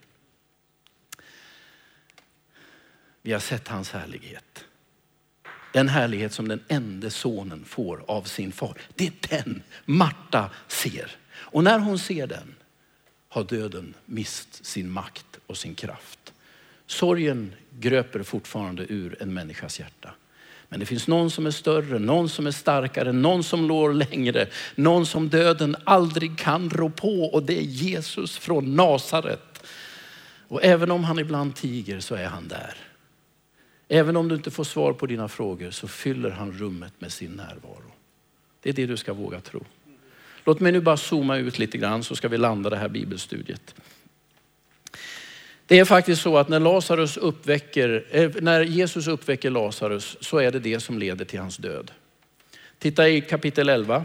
Vi 3.22 3.32
har 3.32 3.40
sett 3.40 3.68
hans 3.68 3.90
härlighet. 3.90 4.64
Den 5.72 5.88
härlighet 5.88 6.32
som 6.32 6.48
den 6.48 6.64
enda 6.68 7.10
sonen 7.10 7.64
får 7.64 8.04
av 8.06 8.22
sin 8.22 8.52
far. 8.52 8.78
Det 8.94 9.06
är 9.06 9.42
den 9.42 9.62
Marta 9.84 10.50
ser. 10.68 11.16
Och 11.32 11.64
när 11.64 11.78
hon 11.78 11.98
ser 11.98 12.26
den 12.26 12.54
har 13.28 13.44
döden 13.44 13.94
mist 14.04 14.66
sin 14.66 14.90
makt 14.90 15.38
och 15.46 15.56
sin 15.56 15.74
kraft. 15.74 16.32
Sorgen 16.90 17.54
gröper 17.78 18.22
fortfarande 18.22 18.86
ur 18.88 19.16
en 19.20 19.34
människas 19.34 19.80
hjärta. 19.80 20.14
Men 20.68 20.80
det 20.80 20.86
finns 20.86 21.08
någon 21.08 21.30
som 21.30 21.46
är 21.46 21.50
större, 21.50 21.98
någon 21.98 22.28
som 22.28 22.46
är 22.46 22.50
starkare, 22.50 23.12
någon 23.12 23.42
som 23.44 23.68
lår 23.68 23.92
längre, 23.92 24.48
någon 24.74 25.06
som 25.06 25.28
döden 25.28 25.76
aldrig 25.84 26.38
kan 26.38 26.70
rå 26.70 26.90
på 26.90 27.24
och 27.24 27.42
det 27.42 27.58
är 27.58 27.62
Jesus 27.62 28.38
från 28.38 28.76
Nasaret. 28.76 29.66
Och 30.48 30.64
även 30.64 30.90
om 30.90 31.04
han 31.04 31.18
ibland 31.18 31.56
tiger 31.56 32.00
så 32.00 32.14
är 32.14 32.26
han 32.26 32.48
där. 32.48 32.76
Även 33.88 34.16
om 34.16 34.28
du 34.28 34.34
inte 34.34 34.50
får 34.50 34.64
svar 34.64 34.92
på 34.92 35.06
dina 35.06 35.28
frågor 35.28 35.70
så 35.70 35.88
fyller 35.88 36.30
han 36.30 36.52
rummet 36.52 36.92
med 36.98 37.12
sin 37.12 37.30
närvaro. 37.30 37.92
Det 38.62 38.68
är 38.68 38.74
det 38.74 38.86
du 38.86 38.96
ska 38.96 39.12
våga 39.12 39.40
tro. 39.40 39.64
Låt 40.44 40.60
mig 40.60 40.72
nu 40.72 40.80
bara 40.80 40.96
zooma 40.96 41.36
ut 41.36 41.58
lite 41.58 41.78
grann 41.78 42.02
så 42.02 42.16
ska 42.16 42.28
vi 42.28 42.38
landa 42.38 42.70
det 42.70 42.76
här 42.76 42.88
bibelstudiet. 42.88 43.74
Det 45.70 45.78
är 45.78 45.84
faktiskt 45.84 46.22
så 46.22 46.38
att 46.38 46.48
när, 46.48 46.60
Lazarus 46.60 47.16
uppväcker, 47.16 48.06
eh, 48.10 48.30
när 48.40 48.60
Jesus 48.60 49.06
uppväcker 49.06 49.50
Lazarus 49.50 50.16
så 50.20 50.38
är 50.38 50.50
det 50.50 50.58
det 50.58 50.80
som 50.80 50.98
leder 50.98 51.24
till 51.24 51.40
hans 51.40 51.56
död. 51.56 51.90
Titta 52.78 53.08
i 53.08 53.20
kapitel 53.20 53.68
11. 53.68 54.04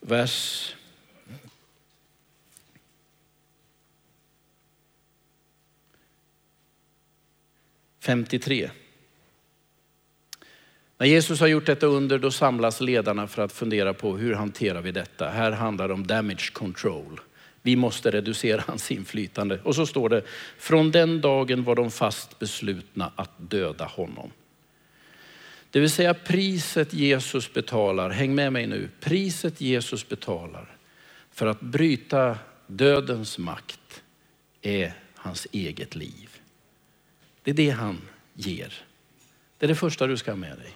Vers 0.00 0.74
femtiotre. 8.00 8.70
När 10.98 11.06
Jesus 11.06 11.40
har 11.40 11.46
gjort 11.46 11.66
detta 11.66 11.86
under 11.86 12.18
då 12.18 12.30
samlas 12.30 12.80
ledarna 12.80 13.26
för 13.26 13.42
att 13.42 13.52
fundera 13.52 13.94
på 13.94 14.16
hur 14.16 14.34
hanterar 14.34 14.80
vi 14.80 14.92
detta. 14.92 15.28
Här 15.28 15.52
handlar 15.52 15.88
det 15.88 15.94
om 15.94 16.06
damage 16.06 16.52
control. 16.52 17.20
Vi 17.64 17.76
måste 17.76 18.10
reducera 18.10 18.64
hans 18.66 18.90
inflytande. 18.90 19.60
Och 19.62 19.74
så 19.74 19.86
står 19.86 20.08
det, 20.08 20.22
från 20.58 20.90
den 20.90 21.20
dagen 21.20 21.64
var 21.64 21.74
de 21.74 21.90
fast 21.90 22.38
beslutna 22.38 23.12
att 23.16 23.30
döda 23.36 23.84
honom. 23.84 24.30
Det 25.70 25.80
vill 25.80 25.90
säga 25.90 26.14
priset 26.14 26.92
Jesus 26.92 27.52
betalar, 27.52 28.10
häng 28.10 28.34
med 28.34 28.52
mig 28.52 28.66
nu, 28.66 28.88
priset 29.00 29.60
Jesus 29.60 30.08
betalar 30.08 30.76
för 31.30 31.46
att 31.46 31.60
bryta 31.60 32.38
dödens 32.66 33.38
makt 33.38 34.02
är 34.62 34.92
hans 35.14 35.46
eget 35.52 35.94
liv. 35.94 36.30
Det 37.42 37.50
är 37.50 37.54
det 37.54 37.70
han 37.70 38.00
ger. 38.34 38.74
Det 39.58 39.66
är 39.66 39.68
det 39.68 39.74
första 39.74 40.06
du 40.06 40.16
ska 40.16 40.30
ha 40.30 40.36
med 40.36 40.58
dig. 40.58 40.72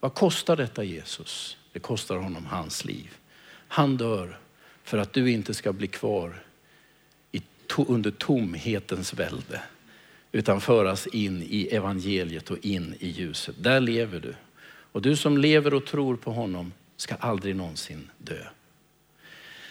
Vad 0.00 0.14
kostar 0.14 0.56
detta 0.56 0.84
Jesus? 0.84 1.56
Det 1.72 1.80
kostar 1.80 2.16
honom 2.16 2.46
hans 2.46 2.84
liv. 2.84 3.16
Han 3.68 3.96
dör 3.96 4.38
för 4.88 4.98
att 4.98 5.12
du 5.12 5.30
inte 5.30 5.54
ska 5.54 5.72
bli 5.72 5.86
kvar 5.86 6.42
i, 7.32 7.42
under 7.88 8.10
tomhetens 8.10 9.14
välde. 9.14 9.60
utan 10.32 10.60
föras 10.60 11.06
in 11.06 11.42
i 11.48 11.68
evangeliet 11.72 12.50
och 12.50 12.58
in 12.62 12.94
i 12.98 13.08
ljuset. 13.08 13.54
Där 13.58 13.80
lever 13.80 14.20
du. 14.20 14.34
Och 14.92 15.02
du 15.02 15.16
som 15.16 15.38
lever 15.38 15.74
och 15.74 15.86
tror 15.86 16.16
på 16.16 16.32
honom 16.32 16.72
ska 16.96 17.14
aldrig 17.14 17.56
någonsin 17.56 18.10
dö. 18.18 18.44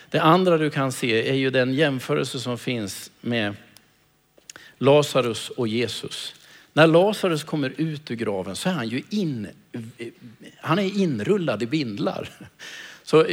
Det 0.09 0.19
andra 0.19 0.57
du 0.57 0.69
kan 0.69 0.91
se 0.91 1.29
är 1.29 1.35
ju 1.35 1.49
den 1.49 1.73
jämförelse 1.73 2.39
som 2.39 2.57
finns 2.57 3.11
med 3.21 3.55
Lazarus 4.77 5.49
och 5.49 5.67
Jesus. 5.67 6.35
När 6.73 6.87
Lazarus 6.87 7.43
kommer 7.43 7.73
ut 7.77 8.11
ur 8.11 8.15
graven 8.15 8.55
så 8.55 8.69
är 8.69 8.73
han 8.73 8.89
ju 8.89 9.03
in, 9.09 9.47
eh, 9.71 10.07
han 10.57 10.79
är 10.79 10.97
inrullad 10.97 11.63
i 11.63 11.65
bindlar. 11.65 12.29
Så 13.07 13.25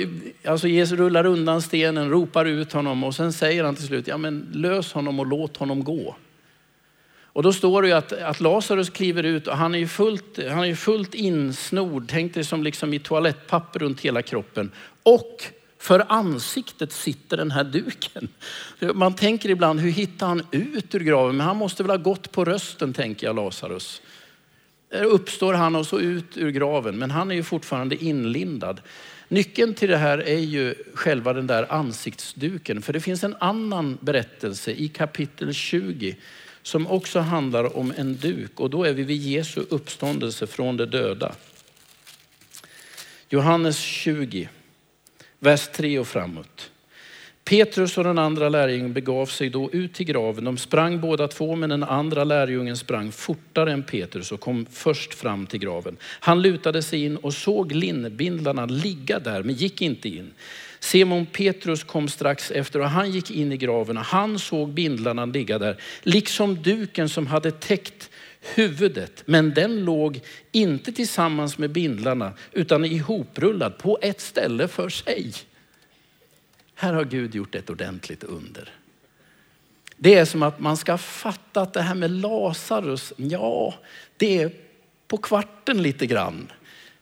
alltså 0.44 0.68
Jesus 0.68 0.98
rullar 0.98 1.26
undan 1.26 1.62
stenen, 1.62 2.10
ropar 2.10 2.44
ut 2.44 2.72
honom 2.72 3.04
och 3.04 3.14
sen 3.14 3.32
säger 3.32 3.64
han 3.64 3.76
till 3.76 3.86
slut, 3.86 4.06
ja 4.06 4.16
men 4.16 4.50
lös 4.52 4.92
honom 4.92 5.20
och 5.20 5.26
låt 5.26 5.56
honom 5.56 5.84
gå. 5.84 6.16
Och 7.22 7.42
då 7.42 7.52
står 7.52 7.82
det 7.82 7.88
ju 7.88 7.94
att, 7.94 8.12
att 8.12 8.40
Lazarus 8.40 8.90
kliver 8.90 9.22
ut 9.22 9.46
och 9.46 9.56
han 9.56 9.74
är 9.74 9.78
ju 9.78 9.88
fullt, 9.88 10.38
han 10.50 10.64
är 10.64 10.74
fullt 10.74 11.14
insnord, 11.14 12.04
tänk 12.08 12.34
dig 12.34 12.44
som 12.44 12.62
liksom 12.62 12.94
i 12.94 12.98
toalettpapper 12.98 13.80
runt 13.80 14.00
hela 14.00 14.22
kroppen. 14.22 14.70
Och 15.02 15.44
för 15.78 16.04
ansiktet 16.08 16.92
sitter 16.92 17.36
den 17.36 17.50
här 17.50 17.64
duken. 17.64 18.28
Man 18.94 19.14
tänker 19.14 19.50
ibland, 19.50 19.80
hur 19.80 19.90
hittar 19.90 20.26
han 20.26 20.46
ut 20.50 20.94
ur 20.94 21.00
graven? 21.00 21.36
Men 21.36 21.46
han 21.46 21.56
måste 21.56 21.82
väl 21.82 21.90
ha 21.90 21.96
gått 21.96 22.32
på 22.32 22.44
rösten, 22.44 22.92
tänker 22.92 23.26
jag, 23.26 23.36
Lazarus. 23.36 24.02
Där 24.90 25.04
uppstår 25.04 25.54
han 25.54 25.76
och 25.76 25.86
så 25.86 26.00
ut 26.00 26.36
ur 26.36 26.50
graven, 26.50 26.98
men 26.98 27.10
han 27.10 27.30
är 27.30 27.34
ju 27.34 27.42
fortfarande 27.42 28.04
inlindad. 28.04 28.80
Nyckeln 29.28 29.74
till 29.74 29.88
det 29.88 29.96
här 29.96 30.18
är 30.18 30.38
ju 30.38 30.74
själva 30.94 31.32
den 31.32 31.46
där 31.46 31.72
ansiktsduken. 31.72 32.82
För 32.82 32.92
det 32.92 33.00
finns 33.00 33.24
en 33.24 33.36
annan 33.40 33.98
berättelse 34.00 34.70
i 34.72 34.88
kapitel 34.88 35.54
20 35.54 36.16
som 36.62 36.86
också 36.86 37.20
handlar 37.20 37.76
om 37.76 37.92
en 37.96 38.16
duk. 38.16 38.60
Och 38.60 38.70
då 38.70 38.84
är 38.84 38.92
vi 38.92 39.02
vid 39.02 39.22
Jesu 39.22 39.64
uppståndelse 39.70 40.46
från 40.46 40.76
de 40.76 40.86
döda. 40.86 41.34
Johannes 43.28 43.78
20 43.78 44.48
vers 45.38 45.68
3 45.72 45.98
och 45.98 46.08
framåt. 46.08 46.70
Petrus 47.44 47.98
och 47.98 48.04
den 48.04 48.18
andra 48.18 48.48
lärjungen 48.48 48.92
begav 48.92 49.26
sig 49.26 49.50
då 49.50 49.70
ut 49.72 49.94
till 49.94 50.06
graven. 50.06 50.44
De 50.44 50.56
sprang 50.56 51.00
båda 51.00 51.28
två, 51.28 51.56
men 51.56 51.70
den 51.70 51.82
andra 51.82 52.24
lärjungen 52.24 52.76
sprang 52.76 53.12
fortare 53.12 53.72
än 53.72 53.82
Petrus 53.82 54.32
och 54.32 54.40
kom 54.40 54.66
först 54.70 55.14
fram 55.14 55.46
till 55.46 55.60
graven. 55.60 55.96
Han 56.02 56.42
lutade 56.42 56.82
sig 56.82 57.04
in 57.04 57.16
och 57.16 57.34
såg 57.34 57.72
linnebindlarna 57.72 58.66
ligga 58.66 59.18
där, 59.18 59.42
men 59.42 59.54
gick 59.54 59.82
inte 59.82 60.08
in. 60.08 60.30
Simon 60.80 61.26
Petrus 61.26 61.84
kom 61.84 62.08
strax 62.08 62.50
efter 62.50 62.80
och 62.80 62.90
han 62.90 63.10
gick 63.10 63.30
in 63.30 63.52
i 63.52 63.56
graven 63.56 63.96
och 63.96 64.04
han 64.04 64.38
såg 64.38 64.68
bindlarna 64.68 65.24
ligga 65.24 65.58
där, 65.58 65.76
liksom 66.02 66.62
duken 66.62 67.08
som 67.08 67.26
hade 67.26 67.50
täckt 67.50 68.10
huvudet. 68.54 69.22
Men 69.26 69.54
den 69.54 69.84
låg 69.84 70.20
inte 70.52 70.92
tillsammans 70.92 71.58
med 71.58 71.70
bindlarna 71.70 72.32
utan 72.52 72.84
ihoprullad 72.84 73.78
på 73.78 73.98
ett 74.02 74.20
ställe 74.20 74.68
för 74.68 74.88
sig. 74.88 75.32
Här 76.74 76.92
har 76.92 77.04
Gud 77.04 77.34
gjort 77.34 77.54
ett 77.54 77.70
ordentligt 77.70 78.24
under. 78.24 78.70
Det 79.96 80.14
är 80.14 80.24
som 80.24 80.42
att 80.42 80.60
man 80.60 80.76
ska 80.76 80.98
fatta 80.98 81.60
att 81.60 81.72
det 81.72 81.82
här 81.82 81.94
med 81.94 82.10
Lazarus, 82.10 83.12
ja, 83.16 83.74
det 84.16 84.42
är 84.42 84.50
på 85.08 85.16
kvarten 85.16 85.82
lite 85.82 86.06
grann. 86.06 86.52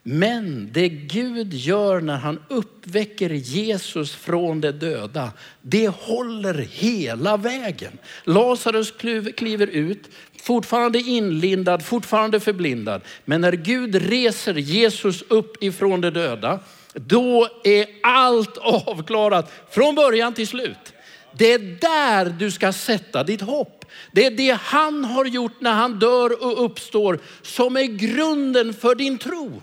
Men 0.02 0.68
det 0.72 0.88
Gud 0.88 1.54
gör 1.54 2.00
när 2.00 2.16
han 2.16 2.42
uppväcker 2.48 3.30
Jesus 3.30 4.14
från 4.14 4.60
de 4.60 4.72
döda, 4.72 5.32
det 5.60 5.88
håller 5.88 6.54
hela 6.54 7.36
vägen. 7.36 7.98
Lazarus 8.24 8.92
kliver 9.36 9.66
ut, 9.66 10.10
fortfarande 10.42 10.98
inlindad, 10.98 11.84
fortfarande 11.84 12.40
förblindad. 12.40 13.02
Men 13.24 13.40
när 13.40 13.52
Gud 13.52 13.94
reser 13.94 14.54
Jesus 14.54 15.22
upp 15.28 15.62
ifrån 15.62 16.00
de 16.00 16.10
döda, 16.10 16.60
då 16.94 17.48
är 17.64 17.86
allt 18.02 18.56
avklarat 18.58 19.52
från 19.70 19.94
början 19.94 20.34
till 20.34 20.48
slut. 20.48 20.92
Det 21.34 21.52
är 21.52 21.58
där 21.58 22.30
du 22.38 22.50
ska 22.50 22.72
sätta 22.72 23.24
ditt 23.24 23.40
hopp. 23.40 23.84
Det 24.12 24.26
är 24.26 24.30
det 24.30 24.58
han 24.60 25.04
har 25.04 25.24
gjort 25.24 25.60
när 25.60 25.72
han 25.72 25.98
dör 25.98 26.44
och 26.44 26.64
uppstår 26.64 27.18
som 27.42 27.76
är 27.76 27.84
grunden 27.84 28.74
för 28.74 28.94
din 28.94 29.18
tro. 29.18 29.62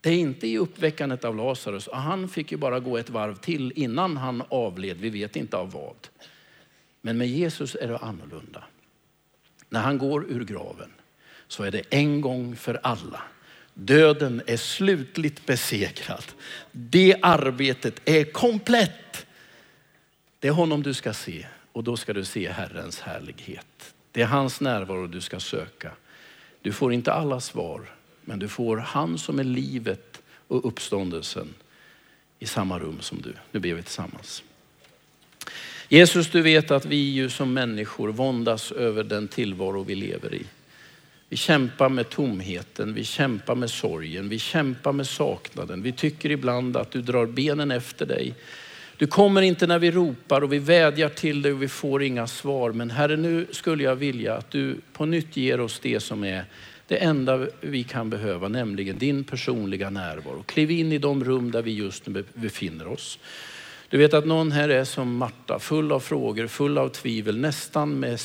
Det 0.00 0.10
är 0.10 0.14
inte 0.18 0.46
i 0.46 0.58
uppväckandet 0.58 1.24
av 1.24 1.36
Lazarus. 1.36 1.88
Han 1.92 2.28
fick 2.28 2.52
ju 2.52 2.58
bara 2.58 2.80
gå 2.80 2.98
ett 2.98 3.10
varv 3.10 3.34
till 3.34 3.72
innan 3.76 4.16
han 4.16 4.42
avled. 4.48 4.96
Vi 4.96 5.10
vet 5.10 5.36
inte 5.36 5.56
av 5.56 5.70
vad. 5.72 5.96
Men 7.00 7.18
med 7.18 7.28
Jesus 7.28 7.74
är 7.80 7.88
det 7.88 7.98
annorlunda. 7.98 8.64
När 9.68 9.80
han 9.80 9.98
går 9.98 10.24
ur 10.30 10.44
graven 10.44 10.92
så 11.48 11.62
är 11.62 11.70
det 11.70 11.82
en 11.90 12.20
gång 12.20 12.56
för 12.56 12.80
alla. 12.82 13.22
Döden 13.74 14.42
är 14.46 14.56
slutligt 14.56 15.46
besegrad. 15.46 16.24
Det 16.72 17.16
arbetet 17.22 18.00
är 18.04 18.24
komplett. 18.24 19.26
Det 20.38 20.48
är 20.48 20.52
honom 20.52 20.82
du 20.82 20.94
ska 20.94 21.12
se 21.12 21.46
och 21.72 21.84
då 21.84 21.96
ska 21.96 22.12
du 22.12 22.24
se 22.24 22.50
Herrens 22.50 23.00
härlighet. 23.00 23.94
Det 24.12 24.22
är 24.22 24.26
hans 24.26 24.60
närvaro 24.60 25.06
du 25.06 25.20
ska 25.20 25.40
söka. 25.40 25.92
Du 26.62 26.72
får 26.72 26.92
inte 26.92 27.12
alla 27.12 27.40
svar, 27.40 27.94
men 28.20 28.38
du 28.38 28.48
får 28.48 28.76
han 28.76 29.18
som 29.18 29.38
är 29.38 29.44
livet 29.44 30.22
och 30.48 30.66
uppståndelsen 30.66 31.54
i 32.38 32.46
samma 32.46 32.78
rum 32.78 33.00
som 33.00 33.20
du. 33.22 33.34
Nu 33.50 33.60
ber 33.60 33.74
vi 33.74 33.82
tillsammans. 33.82 34.42
Jesus, 35.88 36.30
du 36.30 36.42
vet 36.42 36.70
att 36.70 36.84
vi 36.84 37.10
ju 37.10 37.30
som 37.30 37.54
människor 37.54 38.08
våndas 38.08 38.72
över 38.72 39.04
den 39.04 39.28
tillvaro 39.28 39.82
vi 39.82 39.94
lever 39.94 40.34
i. 40.34 40.46
Vi 41.32 41.36
kämpar 41.36 41.88
med 41.88 42.08
tomheten, 42.08 42.94
vi 42.94 43.04
kämpar 43.04 43.54
med 43.54 43.70
sorgen, 43.70 44.28
vi 44.28 44.38
kämpar 44.38 44.92
med 44.92 45.06
saknaden. 45.06 45.82
Vi 45.82 45.92
tycker 45.92 46.30
ibland 46.30 46.76
att 46.76 46.90
du 46.90 47.02
drar 47.02 47.26
benen 47.26 47.70
efter 47.70 48.06
dig. 48.06 48.34
Du 48.96 49.06
kommer 49.06 49.42
inte 49.42 49.66
när 49.66 49.78
vi 49.78 49.90
ropar 49.90 50.42
och 50.42 50.52
vi 50.52 50.58
vädjar 50.58 51.08
till 51.08 51.42
dig 51.42 51.52
och 51.52 51.62
vi 51.62 51.68
får 51.68 52.02
inga 52.02 52.26
svar. 52.26 52.72
Men 52.72 52.90
Herre, 52.90 53.16
nu 53.16 53.46
skulle 53.50 53.82
jag 53.84 53.96
vilja 53.96 54.34
att 54.34 54.50
du 54.50 54.76
på 54.92 55.06
nytt 55.06 55.36
ger 55.36 55.60
oss 55.60 55.80
det 55.82 56.00
som 56.00 56.24
är 56.24 56.44
det 56.86 56.96
enda 56.96 57.46
vi 57.60 57.84
kan 57.84 58.10
behöva, 58.10 58.48
nämligen 58.48 58.98
din 58.98 59.24
personliga 59.24 59.90
närvaro. 59.90 60.42
Kliv 60.42 60.70
in 60.70 60.92
i 60.92 60.98
de 60.98 61.24
rum 61.24 61.50
där 61.50 61.62
vi 61.62 61.72
just 61.72 62.06
nu 62.06 62.24
befinner 62.34 62.86
oss. 62.86 63.18
Du 63.88 63.98
vet 63.98 64.14
att 64.14 64.26
någon 64.26 64.52
här 64.52 64.68
är 64.68 64.84
som 64.84 65.16
Marta, 65.16 65.58
full 65.58 65.92
av 65.92 66.00
frågor, 66.00 66.46
full 66.46 66.78
av 66.78 66.88
tvivel, 66.88 67.38
nästan 67.38 68.00
med, 68.00 68.20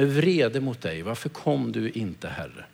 med 0.00 0.14
vrede 0.14 0.60
mot 0.60 0.80
dig. 0.80 1.02
Varför 1.02 1.28
kom 1.28 1.72
du 1.72 1.90
inte 1.90 2.28
Herre? 2.28 2.64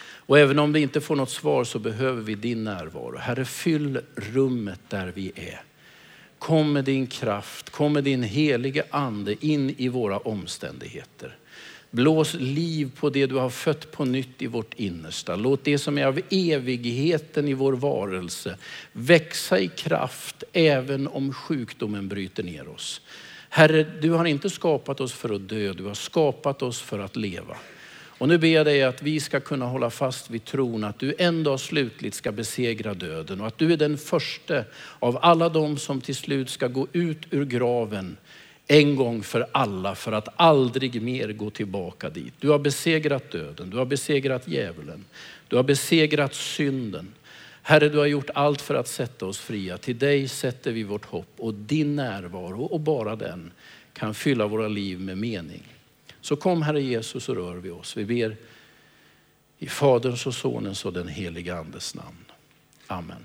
Och 0.00 0.38
även 0.38 0.58
om 0.58 0.72
vi 0.72 0.80
inte 0.80 1.00
får 1.00 1.16
något 1.16 1.30
svar 1.30 1.64
så 1.64 1.78
behöver 1.78 2.22
vi 2.22 2.34
din 2.34 2.64
närvaro. 2.64 3.16
Herre, 3.16 3.44
fyll 3.44 4.00
rummet 4.16 4.80
där 4.88 5.12
vi 5.14 5.32
är. 5.34 5.62
Kom 6.38 6.72
med 6.72 6.84
din 6.84 7.06
kraft, 7.06 7.70
kom 7.70 7.92
med 7.92 8.04
din 8.04 8.22
helige 8.22 8.84
ande 8.90 9.46
in 9.46 9.74
i 9.78 9.88
våra 9.88 10.18
omständigheter. 10.18 11.36
Blås 11.90 12.34
liv 12.34 12.90
på 12.96 13.10
det 13.10 13.26
du 13.26 13.34
har 13.34 13.50
fött 13.50 13.92
på 13.92 14.04
nytt 14.04 14.42
i 14.42 14.46
vårt 14.46 14.74
innersta. 14.74 15.36
Låt 15.36 15.64
det 15.64 15.78
som 15.78 15.98
är 15.98 16.06
av 16.06 16.20
evigheten 16.30 17.48
i 17.48 17.54
vår 17.54 17.72
varelse 17.72 18.56
växa 18.92 19.58
i 19.58 19.68
kraft 19.68 20.44
även 20.52 21.08
om 21.08 21.32
sjukdomen 21.32 22.08
bryter 22.08 22.42
ner 22.42 22.68
oss. 22.68 23.00
Herre, 23.48 23.86
du 24.00 24.10
har 24.10 24.24
inte 24.24 24.50
skapat 24.50 25.00
oss 25.00 25.12
för 25.12 25.34
att 25.34 25.48
dö, 25.48 25.72
du 25.72 25.84
har 25.84 25.94
skapat 25.94 26.62
oss 26.62 26.82
för 26.82 26.98
att 26.98 27.16
leva. 27.16 27.56
Och 28.18 28.28
nu 28.28 28.38
ber 28.38 28.48
jag 28.48 28.66
dig 28.66 28.82
att 28.82 29.02
vi 29.02 29.20
ska 29.20 29.40
kunna 29.40 29.66
hålla 29.66 29.90
fast 29.90 30.30
vid 30.30 30.44
tron 30.44 30.84
att 30.84 30.98
du 30.98 31.14
en 31.18 31.44
dag 31.44 31.60
slutligt 31.60 32.16
ska 32.16 32.32
besegra 32.32 32.94
döden 32.94 33.40
och 33.40 33.46
att 33.46 33.58
du 33.58 33.72
är 33.72 33.76
den 33.76 33.98
första 33.98 34.64
av 34.98 35.18
alla 35.22 35.48
de 35.48 35.78
som 35.78 36.00
till 36.00 36.16
slut 36.16 36.50
ska 36.50 36.68
gå 36.68 36.86
ut 36.92 37.18
ur 37.30 37.44
graven 37.44 38.16
en 38.66 38.96
gång 38.96 39.22
för 39.22 39.46
alla 39.52 39.94
för 39.94 40.12
att 40.12 40.28
aldrig 40.36 41.02
mer 41.02 41.32
gå 41.32 41.50
tillbaka 41.50 42.10
dit. 42.10 42.34
Du 42.40 42.48
har 42.48 42.58
besegrat 42.58 43.30
döden, 43.30 43.70
du 43.70 43.76
har 43.76 43.84
besegrat 43.84 44.48
djävulen, 44.48 45.04
du 45.48 45.56
har 45.56 45.62
besegrat 45.62 46.34
synden. 46.34 47.14
Herre, 47.68 47.88
du 47.88 47.98
har 47.98 48.06
gjort 48.06 48.30
allt 48.34 48.60
för 48.60 48.74
att 48.74 48.88
sätta 48.88 49.26
oss 49.26 49.38
fria. 49.38 49.78
Till 49.78 49.98
dig 49.98 50.28
sätter 50.28 50.72
vi 50.72 50.82
vårt 50.82 51.04
hopp 51.04 51.34
och 51.36 51.54
din 51.54 51.96
närvaro 51.96 52.64
och 52.64 52.80
bara 52.80 53.16
den 53.16 53.52
kan 53.92 54.14
fylla 54.14 54.46
våra 54.46 54.68
liv 54.68 55.00
med 55.00 55.18
mening. 55.18 55.62
Så 56.20 56.36
kom 56.36 56.62
Herre 56.62 56.82
Jesus 56.82 57.28
och 57.28 57.36
rör 57.36 57.56
vi 57.56 57.70
oss. 57.70 57.96
Vi 57.96 58.04
ber 58.04 58.36
i 59.58 59.66
Faderns 59.66 60.26
och 60.26 60.34
Sonens 60.34 60.84
och 60.84 60.92
den 60.92 61.08
helige 61.08 61.56
Andes 61.56 61.94
namn. 61.94 62.24
Amen. 62.86 63.24